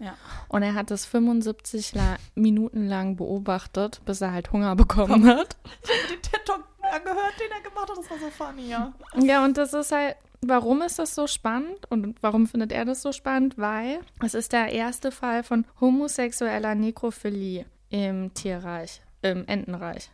Ja. 0.01 0.17
Und 0.47 0.63
er 0.63 0.73
hat 0.73 0.89
es 0.89 1.05
75 1.05 1.93
la 1.93 2.17
Minuten 2.33 2.87
lang 2.87 3.15
beobachtet, 3.15 4.01
bis 4.05 4.19
er 4.21 4.33
halt 4.33 4.51
Hunger 4.51 4.75
bekommen 4.75 5.27
hat. 5.27 5.55
Den 6.09 6.21
TED-Talk 6.21 6.63
angehört, 6.81 7.33
den 7.39 7.51
er 7.51 7.61
gemacht 7.61 7.89
hat, 7.89 7.97
das 7.97 8.09
war 8.09 8.17
so 8.17 8.29
funny, 8.29 8.67
ja. 8.67 8.93
Ja, 9.15 9.45
und 9.45 9.57
das 9.57 9.73
ist 9.73 9.91
halt, 9.91 10.15
warum 10.41 10.81
ist 10.81 10.97
das 10.97 11.13
so 11.13 11.27
spannend 11.27 11.89
und 11.89 12.21
warum 12.21 12.47
findet 12.47 12.71
er 12.71 12.83
das 12.85 13.01
so 13.01 13.11
spannend? 13.11 13.57
Weil 13.57 13.99
es 14.23 14.33
ist 14.33 14.53
der 14.53 14.71
erste 14.71 15.11
Fall 15.11 15.43
von 15.43 15.65
homosexueller 15.79 16.73
Nekrophilie 16.75 17.65
im 17.89 18.33
Tierreich, 18.33 19.01
im 19.21 19.45
Entenreich. 19.47 20.09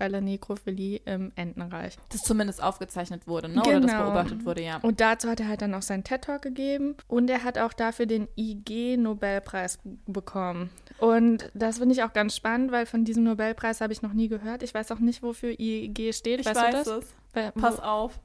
Homosexuelle 0.00 0.22
Nekrophilie 0.22 1.00
im 1.04 1.32
Entenreich. 1.36 1.96
Das 2.10 2.22
zumindest 2.22 2.62
aufgezeichnet 2.62 3.26
wurde, 3.26 3.48
ne? 3.48 3.60
Oder 3.62 3.80
das 3.80 3.90
Genau. 3.90 4.04
beobachtet 4.04 4.44
wurde, 4.46 4.62
ja. 4.62 4.78
Und 4.78 5.00
dazu 5.00 5.28
hat 5.28 5.40
er 5.40 5.48
halt 5.48 5.62
dann 5.62 5.74
auch 5.74 5.82
seinen 5.82 6.04
TED-Talk 6.04 6.42
gegeben 6.42 6.96
und 7.06 7.28
er 7.30 7.44
hat 7.44 7.58
auch 7.58 7.72
dafür 7.72 8.06
den 8.06 8.28
IG-Nobelpreis 8.36 9.78
bekommen. 10.06 10.70
Und 10.98 11.50
das 11.54 11.78
finde 11.78 11.94
ich 11.94 12.02
auch 12.02 12.12
ganz 12.12 12.36
spannend, 12.36 12.72
weil 12.72 12.86
von 12.86 13.04
diesem 13.04 13.24
Nobelpreis 13.24 13.80
habe 13.80 13.92
ich 13.92 14.02
noch 14.02 14.12
nie 14.12 14.28
gehört. 14.28 14.62
Ich 14.62 14.74
weiß 14.74 14.90
auch 14.92 14.98
nicht, 14.98 15.22
wofür 15.22 15.50
IG 15.58 16.12
steht. 16.12 16.40
Ich 16.40 16.46
weißt 16.46 16.56
weiß 16.60 16.84
du 16.84 16.90
das? 16.90 17.04
es. 17.04 17.14
Weil- 17.34 17.52
Pass 17.52 17.80
auf. 17.80 18.18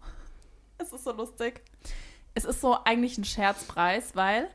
Es 0.78 0.92
ist 0.92 1.04
so 1.04 1.12
lustig. 1.12 1.62
Es 2.34 2.44
ist 2.46 2.60
so 2.62 2.78
eigentlich 2.84 3.18
ein 3.18 3.24
Scherzpreis, 3.24 4.16
weil 4.16 4.50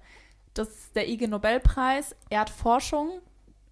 das 0.55 0.93
der 0.95 1.09
IG 1.09 1.27
Nobelpreis 1.29 2.15
ehrt 2.29 2.51
Forschung 2.51 3.21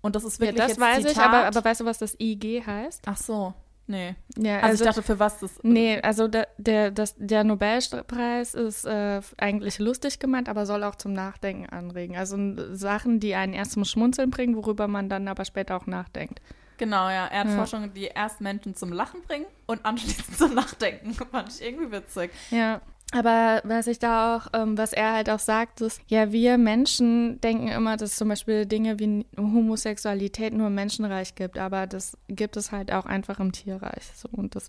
und 0.01 0.17
das 0.17 0.25
ist 0.25 0.39
Ja, 0.41 0.47
wirklich 0.47 0.59
das 0.63 0.69
jetzt 0.73 0.81
weiß 0.81 0.99
ich, 1.05 1.09
Zitat. 1.09 1.25
aber, 1.27 1.47
aber 1.47 1.65
weißt 1.65 1.81
du, 1.81 1.85
was 1.85 1.99
das 1.99 2.15
IG 2.21 2.63
heißt? 2.65 3.03
Ach 3.07 3.17
so, 3.17 3.55
nee. 3.87 4.15
Ja, 4.37 4.61
Also, 4.61 4.85
ich 4.85 4.89
dachte, 4.89 5.03
für 5.03 5.19
was 5.19 5.41
das 5.41 5.59
Nee, 5.63 6.01
also 6.01 6.29
der, 6.29 6.49
der, 6.59 6.91
das, 6.91 7.15
der 7.19 7.45
Nobelpreis 7.45 8.55
ist 8.55 8.85
äh, 8.85 9.21
eigentlich 9.39 9.79
lustig 9.79 10.19
gemeint, 10.19 10.49
aber 10.49 10.67
soll 10.67 10.85
auch 10.85 10.95
zum 10.97 11.13
Nachdenken 11.13 11.67
anregen. 11.69 12.17
Also 12.17 12.37
Sachen, 12.75 13.21
die 13.21 13.35
einen 13.35 13.53
erst 13.55 13.73
zum 13.73 13.85
Schmunzeln 13.85 14.31
bringen, 14.31 14.57
worüber 14.57 14.89
man 14.89 15.09
dann 15.09 15.29
aber 15.29 15.45
später 15.45 15.77
auch 15.77 15.87
nachdenkt. 15.87 16.41
Genau, 16.79 17.09
ja. 17.09 17.27
Er 17.27 17.41
hat 17.41 17.73
Ja. 17.73 17.87
Die 17.89 18.05
erst 18.05 18.41
Menschen 18.41 18.77
zum 18.77 18.93
Lachen 18.93 19.23
bringen 19.23 19.47
und 19.67 19.85
anschließend 19.85 20.37
zum 20.39 20.55
Nachdenken. 20.55 21.13
Fand 21.13 21.49
ich 21.49 21.61
irgendwie 21.67 21.91
witzig. 21.91 22.31
Ja. 22.51 22.81
Aber 23.13 23.63
was 23.65 23.87
ich 23.87 23.99
da 23.99 24.37
auch, 24.37 24.49
ähm, 24.53 24.77
was 24.77 24.93
er 24.93 25.15
halt 25.15 25.31
auch 25.31 25.39
sagt, 25.39 25.81
ist, 25.81 26.01
ja, 26.09 26.31
wir 26.31 26.59
Menschen 26.59 27.41
denken 27.41 27.69
immer, 27.69 27.97
dass 27.97 28.17
zum 28.17 28.29
Beispiel 28.29 28.67
Dinge 28.67 28.99
wie 28.99 29.25
Homosexualität 29.37 30.53
nur 30.53 30.67
im 30.67 30.75
Menschenreich 30.75 31.35
gibt, 31.35 31.59
aber 31.59 31.87
das 31.87 32.19
gibt 32.29 32.57
es 32.59 32.71
halt 32.71 32.93
auch 32.93 33.07
einfach 33.07 33.41
im 33.41 33.53
Tierreich. 33.53 34.05
So, 34.15 34.29
und 34.31 34.55
das 34.55 34.69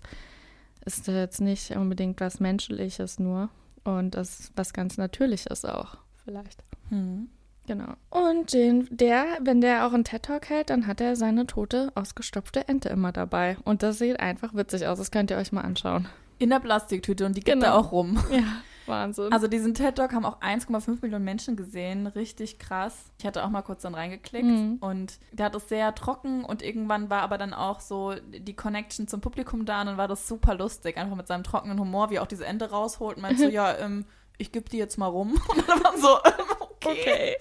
ist 0.86 1.06
jetzt 1.06 1.42
nicht 1.42 1.70
unbedingt 1.72 2.20
was 2.20 2.40
Menschliches 2.40 3.18
nur 3.18 3.50
und 3.84 4.14
das 4.14 4.40
ist 4.40 4.52
was 4.56 4.72
ganz 4.72 4.96
Natürliches 4.96 5.66
auch, 5.66 5.98
vielleicht. 6.24 6.64
Hm. 6.88 7.28
Genau. 7.66 7.92
Und 8.08 8.52
den, 8.52 8.88
der, 8.90 9.26
wenn 9.42 9.60
der 9.60 9.86
auch 9.86 9.92
einen 9.92 10.02
TED-Talk 10.02 10.48
hält, 10.48 10.70
dann 10.70 10.88
hat 10.88 11.00
er 11.00 11.14
seine 11.14 11.46
tote, 11.46 11.92
ausgestopfte 11.94 12.66
Ente 12.66 12.88
immer 12.88 13.12
dabei. 13.12 13.58
Und 13.64 13.84
das 13.84 13.98
sieht 13.98 14.18
einfach 14.18 14.54
witzig 14.54 14.88
aus. 14.88 14.98
Das 14.98 15.12
könnt 15.12 15.30
ihr 15.30 15.36
euch 15.36 15.52
mal 15.52 15.60
anschauen. 15.60 16.08
In 16.40 16.50
der 16.50 16.58
Plastiktüte 16.58 17.24
und 17.26 17.36
die 17.36 17.42
gibt 17.42 17.60
Genau. 17.60 17.66
er 17.66 17.78
auch 17.78 17.92
rum. 17.92 18.18
Ja, 18.32 18.42
Wahnsinn. 18.86 19.32
Also 19.32 19.46
diesen 19.46 19.74
TED 19.74 19.94
Talk 19.94 20.12
haben 20.12 20.24
auch 20.24 20.40
1,5 20.40 20.98
Millionen 21.02 21.24
Menschen 21.24 21.54
gesehen, 21.54 22.08
richtig 22.08 22.58
krass. 22.58 23.12
Ich 23.20 23.26
hatte 23.26 23.44
auch 23.44 23.50
mal 23.50 23.62
kurz 23.62 23.82
dann 23.82 23.94
reingeklickt 23.94 24.46
Mhm. 24.48 24.78
und 24.80 25.18
der 25.30 25.46
hat 25.46 25.54
es 25.54 25.68
sehr 25.68 25.94
trocken 25.94 26.44
und 26.44 26.62
irgendwann 26.62 27.08
war 27.10 27.22
aber 27.22 27.38
dann 27.38 27.54
auch 27.54 27.78
so 27.80 28.14
die 28.32 28.56
Connection 28.56 29.06
zum 29.06 29.20
Publikum 29.20 29.64
da 29.64 29.82
und 29.82 29.86
dann 29.86 29.96
war 29.98 30.08
das 30.08 30.26
super 30.26 30.54
lustig, 30.56 30.96
einfach 30.96 31.14
mit 31.16 31.28
seinem 31.28 31.44
trockenen 31.44 31.78
Humor, 31.78 32.10
wie 32.10 32.16
er 32.16 32.22
auch 32.22 32.26
diese 32.26 32.46
Ente 32.46 32.70
rausholt 32.70 33.16
und 33.16 33.22
meint 33.22 33.38
so, 33.38 33.44
ja, 33.48 33.76
ähm, 33.78 34.06
ich 34.38 34.50
gebe 34.50 34.68
die 34.68 34.78
jetzt 34.78 34.96
mal 34.96 35.06
rum. 35.06 35.32
Und 35.48 35.68
dann 35.68 35.84
war 35.84 35.98
so, 35.98 36.08
ähm, 36.24 36.56
okay. 36.80 37.36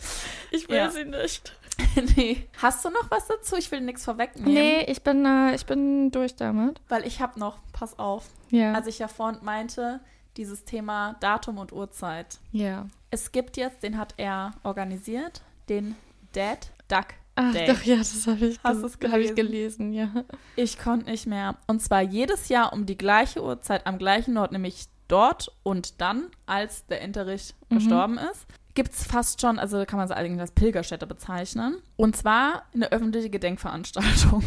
ich 0.52 0.68
will 0.68 0.76
Ja. 0.76 0.91
sie 0.91 1.06
nicht. 1.06 1.56
nee. 2.16 2.48
Hast 2.62 2.84
du 2.86 2.90
noch 2.90 3.10
was 3.10 3.28
dazu? 3.28 3.56
Ich 3.58 3.72
will 3.72 3.82
nichts 3.82 4.06
vorwegnehmen. 4.06 4.54
Nee, 4.54 4.84
ich 4.86 5.02
bin, 5.04 5.26
äh, 5.26 5.56
ich 5.56 5.66
bin 5.66 6.12
durch 6.12 6.36
damit. 6.36 6.82
Weil 6.88 7.06
ich 7.06 7.22
habe 7.22 7.40
noch, 7.40 7.60
pass 7.74 7.98
auf, 8.00 8.26
Ja. 8.50 8.74
als 8.74 8.88
ich 8.88 9.00
ja 9.00 9.08
vorhin 9.08 9.40
meinte, 9.44 10.00
dieses 10.38 10.66
Thema 10.66 11.16
Datum 11.20 11.58
und 11.58 11.72
Uhrzeit. 11.74 12.40
ja. 12.52 12.88
Es 13.12 13.32
gibt 13.32 13.58
jetzt, 13.58 13.82
den 13.82 13.98
hat 13.98 14.14
er 14.18 14.52
organisiert, 14.62 15.42
den 15.68 15.96
Dead 16.36 16.60
Duck 16.90 17.08
Ach, 17.34 17.52
Day. 17.54 17.66
doch, 17.66 17.82
ja, 17.82 17.96
das 17.98 18.28
habe 18.28 18.46
ich, 18.46 18.60
Hast 18.64 18.84
hab 19.12 19.18
ich 19.18 19.34
gelesen? 19.34 19.94
ja. 19.94 20.10
Ich 20.56 20.78
konnte 20.78 21.10
nicht 21.10 21.26
mehr. 21.26 21.56
Und 21.66 21.82
zwar 21.82 22.02
jedes 22.04 22.50
Jahr 22.50 22.72
um 22.72 22.86
die 22.86 22.98
gleiche 22.98 23.42
Uhrzeit 23.44 23.88
am 23.88 23.98
gleichen 23.98 24.38
Ort, 24.38 24.52
nämlich 24.52 24.86
dort 25.08 25.52
und 25.64 26.02
dann, 26.02 26.28
als 26.46 26.86
der 26.86 27.02
Enterich 27.02 27.56
Mhm. 27.70 27.76
gestorben 27.78 28.18
ist. 28.20 28.46
Gibt 28.80 28.94
es 28.94 29.04
fast 29.04 29.42
schon, 29.42 29.60
also 29.60 29.84
kann 29.86 29.98
man 29.98 30.06
es 30.06 30.12
eigentlich 30.12 30.40
als 30.40 30.52
Pilgerstätte 30.52 31.06
bezeichnen. 31.06 31.82
Und 31.98 32.16
zwar 32.16 32.64
eine 32.74 32.94
öffentliche 32.94 33.30
Gedenkveranstaltung. 33.30 34.42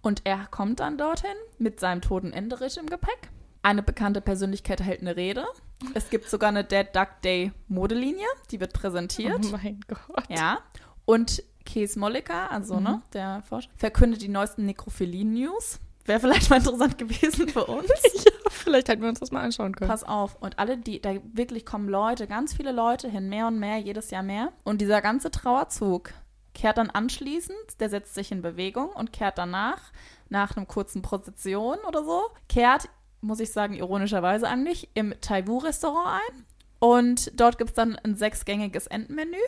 Und 0.00 0.20
er 0.22 0.46
kommt 0.52 0.78
dann 0.78 0.96
dorthin 0.96 1.34
mit 1.58 1.80
seinem 1.80 2.00
toten 2.00 2.32
Enderich 2.32 2.76
im 2.76 2.86
Gepäck. 2.86 3.30
Eine 3.62 3.82
bekannte 3.82 4.20
Persönlichkeit 4.20 4.80
hält 4.80 5.00
eine 5.00 5.16
Rede. 5.16 5.44
Es 5.92 6.08
gibt 6.08 6.30
sogar 6.30 6.50
eine 6.50 6.62
Dead 6.62 6.86
Duck 6.94 7.20
Day 7.24 7.50
Modelinie, 7.66 8.28
die 8.52 8.60
wird 8.60 8.74
präsentiert. 8.74 9.44
Oh 9.44 9.56
mein 9.60 9.80
Gott. 9.88 10.22
Ja. 10.28 10.60
Und 11.04 11.42
Kees 11.66 11.96
Molliker, 11.96 12.52
also 12.52 12.78
ne, 12.78 13.02
der 13.12 13.42
Forscher, 13.42 13.70
verkündet 13.74 14.22
die 14.22 14.28
neuesten 14.28 14.66
Nekrophilie-News. 14.66 15.80
Wäre 16.06 16.20
vielleicht 16.20 16.50
mal 16.50 16.56
interessant 16.58 16.98
gewesen 16.98 17.48
für 17.48 17.64
uns. 17.66 17.88
ja, 17.88 18.50
vielleicht 18.50 18.88
hätten 18.88 19.02
wir 19.02 19.08
uns 19.08 19.20
das 19.20 19.30
mal 19.30 19.40
anschauen 19.42 19.74
können. 19.74 19.88
Pass 19.90 20.04
auf. 20.04 20.36
Und 20.40 20.58
alle, 20.58 20.76
die, 20.76 21.00
da 21.00 21.14
wirklich 21.32 21.64
kommen 21.64 21.88
Leute, 21.88 22.26
ganz 22.26 22.54
viele 22.54 22.72
Leute 22.72 23.08
hin, 23.08 23.28
mehr 23.28 23.46
und 23.46 23.58
mehr, 23.58 23.78
jedes 23.78 24.10
Jahr 24.10 24.22
mehr. 24.22 24.52
Und 24.64 24.80
dieser 24.80 25.00
ganze 25.00 25.30
Trauerzug 25.30 26.12
kehrt 26.52 26.78
dann 26.78 26.90
anschließend, 26.90 27.56
der 27.80 27.88
setzt 27.90 28.14
sich 28.14 28.30
in 28.32 28.42
Bewegung 28.42 28.90
und 28.90 29.12
kehrt 29.12 29.38
danach, 29.38 29.80
nach 30.28 30.56
einem 30.56 30.68
kurzen 30.68 31.02
Prozession 31.02 31.78
oder 31.88 32.04
so, 32.04 32.22
kehrt, 32.48 32.88
muss 33.22 33.40
ich 33.40 33.50
sagen, 33.50 33.74
ironischerweise 33.74 34.46
eigentlich, 34.48 34.88
im 34.94 35.14
Taiwu-Restaurant 35.20 36.20
ein. 36.28 36.44
Und 36.80 37.40
dort 37.40 37.56
gibt 37.58 37.70
es 37.70 37.76
dann 37.76 37.96
ein 38.04 38.14
sechsgängiges 38.14 38.86
Entenmenü. 38.88 39.38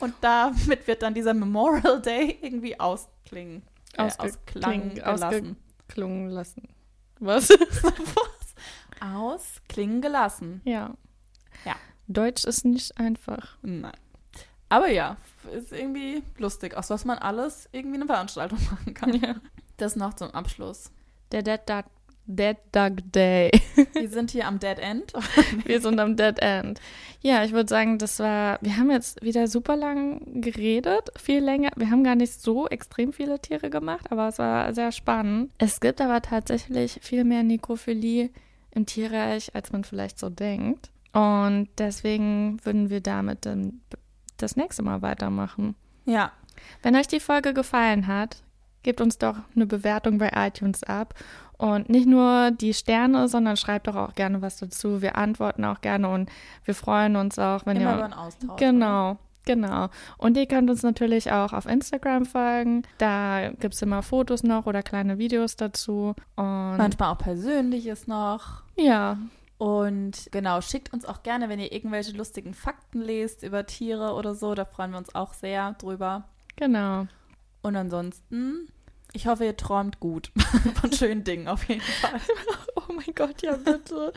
Und 0.00 0.14
damit 0.22 0.86
wird 0.86 1.02
dann 1.02 1.12
dieser 1.12 1.34
Memorial 1.34 2.00
Day 2.00 2.38
irgendwie 2.40 2.78
ausklingen. 2.80 3.62
Äh, 3.94 4.08
kling- 4.46 4.94
gelassen. 4.94 5.56
Klungen 5.88 6.30
lassen. 6.30 6.68
Was? 7.20 7.48
Ausklingen 9.00 10.00
gelassen. 10.00 10.60
ja. 10.64 10.94
Ja. 11.64 11.74
Deutsch 12.06 12.44
ist 12.44 12.64
nicht 12.64 12.96
einfach. 12.98 13.58
Nein. 13.62 13.92
Aber 14.68 14.88
ja, 14.88 15.16
ist 15.52 15.72
irgendwie 15.72 16.22
lustig, 16.36 16.76
aus 16.76 16.90
was 16.90 17.04
man 17.04 17.18
alles 17.18 17.68
irgendwie 17.72 17.96
eine 17.96 18.06
Veranstaltung 18.06 18.58
machen 18.70 18.94
kann. 18.94 19.14
Ja. 19.14 19.36
Das 19.76 19.96
noch 19.96 20.14
zum 20.14 20.30
Abschluss. 20.30 20.90
Der 21.32 21.42
Dead 21.42 21.60
Duck, 21.66 21.84
Dead 22.28 22.56
Duck 22.72 22.98
Day. 23.12 23.50
Wir 23.94 24.08
sind 24.08 24.30
hier 24.30 24.46
am 24.46 24.58
Dead 24.58 24.78
End. 24.78 25.12
Wir 25.64 25.80
sind 25.80 25.98
am 25.98 26.14
Dead 26.14 26.38
End. 26.40 26.78
Ja, 27.22 27.42
ich 27.42 27.52
würde 27.52 27.68
sagen, 27.68 27.98
das 27.98 28.20
war, 28.20 28.58
wir 28.60 28.76
haben 28.76 28.90
jetzt 28.90 29.22
wieder 29.22 29.48
super 29.48 29.76
lang 29.76 30.40
geredet, 30.40 31.10
viel 31.16 31.42
länger. 31.42 31.70
Wir 31.74 31.90
haben 31.90 32.04
gar 32.04 32.14
nicht 32.14 32.40
so 32.40 32.68
extrem 32.68 33.12
viele 33.12 33.40
Tiere 33.40 33.70
gemacht, 33.70 34.12
aber 34.12 34.28
es 34.28 34.38
war 34.38 34.72
sehr 34.74 34.92
spannend. 34.92 35.50
Es 35.58 35.80
gibt 35.80 36.00
aber 36.00 36.22
tatsächlich 36.22 37.00
viel 37.02 37.24
mehr 37.24 37.42
Nekrophilie 37.42 38.30
im 38.70 38.86
Tierreich, 38.86 39.54
als 39.54 39.72
man 39.72 39.82
vielleicht 39.82 40.18
so 40.18 40.28
denkt. 40.28 40.90
Und 41.12 41.68
deswegen 41.78 42.58
würden 42.62 42.90
wir 42.90 43.00
damit 43.00 43.46
dann 43.46 43.80
das 44.36 44.54
nächste 44.54 44.82
Mal 44.82 45.02
weitermachen. 45.02 45.74
Ja, 46.04 46.32
Wenn 46.82 46.94
euch 46.94 47.08
die 47.08 47.20
Folge 47.20 47.54
gefallen 47.54 48.06
hat, 48.06 48.42
gebt 48.82 49.00
uns 49.00 49.18
doch 49.18 49.36
eine 49.54 49.66
Bewertung 49.66 50.18
bei 50.18 50.30
iTunes 50.34 50.84
ab. 50.84 51.14
Und 51.58 51.88
nicht 51.90 52.06
nur 52.06 52.52
die 52.52 52.72
Sterne, 52.72 53.26
sondern 53.28 53.56
schreibt 53.56 53.88
doch 53.88 53.96
auch 53.96 54.14
gerne 54.14 54.40
was 54.42 54.58
dazu. 54.58 55.02
Wir 55.02 55.16
antworten 55.16 55.64
auch 55.64 55.80
gerne 55.80 56.08
und 56.08 56.30
wir 56.64 56.74
freuen 56.74 57.16
uns 57.16 57.38
auch, 57.38 57.66
wenn 57.66 57.76
immer 57.78 57.90
ihr. 57.90 57.96
über 57.96 58.04
einen 58.04 58.12
Austausch. 58.14 58.56
Genau, 58.60 59.18
genau. 59.44 59.88
Und 60.18 60.36
ihr 60.36 60.46
könnt 60.46 60.70
uns 60.70 60.84
natürlich 60.84 61.32
auch 61.32 61.52
auf 61.52 61.66
Instagram 61.66 62.26
folgen. 62.26 62.82
Da 62.98 63.50
gibt 63.58 63.74
es 63.74 63.82
immer 63.82 64.02
Fotos 64.04 64.44
noch 64.44 64.66
oder 64.66 64.84
kleine 64.84 65.18
Videos 65.18 65.56
dazu. 65.56 66.14
Und 66.36 66.76
Manchmal 66.76 67.12
auch 67.12 67.18
Persönliches 67.18 68.06
noch. 68.06 68.62
ja, 68.76 69.18
Und 69.56 70.28
genau, 70.30 70.60
schickt 70.60 70.92
uns 70.92 71.04
auch 71.04 71.24
gerne, 71.24 71.48
wenn 71.48 71.58
ihr 71.58 71.72
irgendwelche 71.72 72.16
lustigen 72.16 72.54
Fakten 72.54 73.00
lest 73.00 73.42
über 73.42 73.66
Tiere 73.66 74.14
oder 74.14 74.36
so. 74.36 74.54
Da 74.54 74.64
freuen 74.64 74.92
wir 74.92 74.98
uns 74.98 75.12
auch 75.16 75.34
sehr 75.34 75.72
drüber. 75.72 76.28
genau. 76.54 77.08
Und 77.60 77.74
ansonsten, 77.74 78.68
ich 79.12 79.26
hoffe, 79.26 79.44
ihr 79.44 79.56
träumt 79.56 80.00
gut 80.00 80.30
von 80.80 80.92
schönen 80.92 81.24
Dingen 81.24 81.48
auf 81.48 81.64
jeden 81.64 81.80
Fall. 81.80 82.20
Oh 82.76 82.92
mein 82.94 83.14
Gott, 83.14 83.42
ja 83.42 83.54
bitte. 83.56 84.12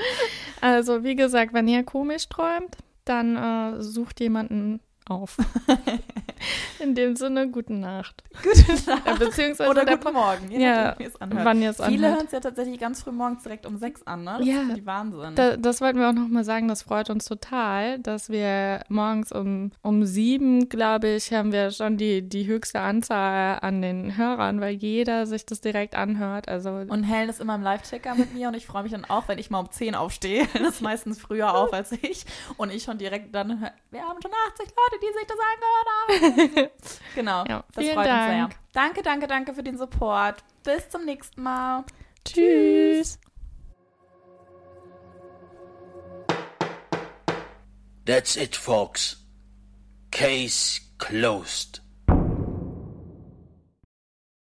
Also, 0.61 1.03
wie 1.03 1.15
gesagt, 1.15 1.53
wenn 1.53 1.67
ihr 1.67 1.83
komisch 1.83 2.29
träumt, 2.29 2.77
dann 3.03 3.35
äh, 3.35 3.81
sucht 3.81 4.21
jemanden 4.21 4.79
auf. 5.11 5.37
In 6.79 6.95
dem 6.95 7.15
Sinne, 7.15 7.49
gute 7.49 7.73
Nacht. 7.73 8.23
Gute 8.41 8.89
Nacht. 8.89 9.19
Beziehungsweise 9.19 9.69
Oder 9.69 9.85
der 9.85 9.97
guten 9.97 10.13
Morgen, 10.13 10.49
je 10.49 10.59
Ja, 10.59 10.83
nachdem, 10.85 11.11
anhört. 11.19 11.45
wann 11.45 11.61
ihr 11.61 11.69
es 11.69 11.75
Viele 11.77 11.87
anhört. 12.07 12.15
hören 12.15 12.25
es 12.25 12.31
ja 12.31 12.39
tatsächlich 12.39 12.79
ganz 12.79 13.03
früh 13.03 13.11
morgens 13.11 13.43
direkt 13.43 13.67
um 13.67 13.77
sechs 13.77 14.01
an, 14.07 14.23
ne? 14.23 14.37
Das 14.39 14.47
Ja. 14.47 14.61
ist 14.63 14.75
die 14.77 14.85
Wahnsinn. 14.87 15.35
Da, 15.35 15.57
das 15.57 15.81
wollten 15.81 15.99
wir 15.99 16.09
auch 16.09 16.13
nochmal 16.13 16.43
sagen, 16.43 16.67
das 16.67 16.81
freut 16.81 17.11
uns 17.11 17.25
total, 17.25 17.99
dass 17.99 18.29
wir 18.31 18.81
morgens 18.89 19.31
um, 19.31 19.71
um 19.83 20.05
sieben, 20.05 20.69
glaube 20.69 21.09
ich, 21.09 21.31
haben 21.31 21.51
wir 21.51 21.69
schon 21.69 21.97
die, 21.97 22.27
die 22.27 22.47
höchste 22.47 22.79
Anzahl 22.79 23.59
an 23.61 23.83
den 23.83 24.17
Hörern, 24.17 24.59
weil 24.61 24.73
jeder 24.73 25.27
sich 25.27 25.45
das 25.45 25.61
direkt 25.61 25.93
anhört. 25.95 26.47
Also 26.49 26.71
und 26.71 27.03
Helen 27.03 27.29
ist 27.29 27.39
immer 27.39 27.53
im 27.53 27.61
Live-Ticker 27.61 28.15
mit 28.15 28.33
mir 28.33 28.47
und 28.47 28.55
ich 28.55 28.65
freue 28.65 28.81
mich 28.83 28.93
dann 28.93 29.05
auch, 29.05 29.27
wenn 29.27 29.37
ich 29.37 29.51
mal 29.51 29.59
um 29.59 29.69
10 29.69 29.93
aufstehe. 29.93 30.47
Das 30.61 30.75
ist 30.75 30.81
meistens 30.81 31.19
früher 31.19 31.53
auf 31.55 31.73
als 31.73 31.91
ich. 31.91 32.25
Und 32.57 32.71
ich 32.71 32.83
schon 32.83 32.97
direkt 32.97 33.33
dann, 33.35 33.59
hör- 33.61 33.73
wir 33.91 34.01
haben 34.01 34.19
schon 34.21 34.31
80 34.53 34.67
Leute, 34.67 35.00
die 35.01 35.11
sich 35.13 35.27
das 35.27 35.37
angehört 35.39 36.67
haben. 36.67 36.69
genau, 37.15 37.43
Ja, 37.47 37.63
das 37.73 37.83
vielen 37.83 37.95
freut 37.95 38.07
uns 38.07 38.15
sehr. 38.25 38.37
Dank. 38.37 38.55
Danke, 38.73 39.01
danke, 39.03 39.27
danke 39.27 39.53
für 39.53 39.63
den 39.63 39.77
Support. 39.77 40.43
Bis 40.63 40.89
zum 40.89 41.05
nächsten 41.05 41.41
Mal. 41.43 41.83
tschüss. 42.25 43.19
That's 48.05 48.35
it, 48.35 48.55
folks. 48.55 49.17
Case 50.11 50.81
closed. 50.97 51.80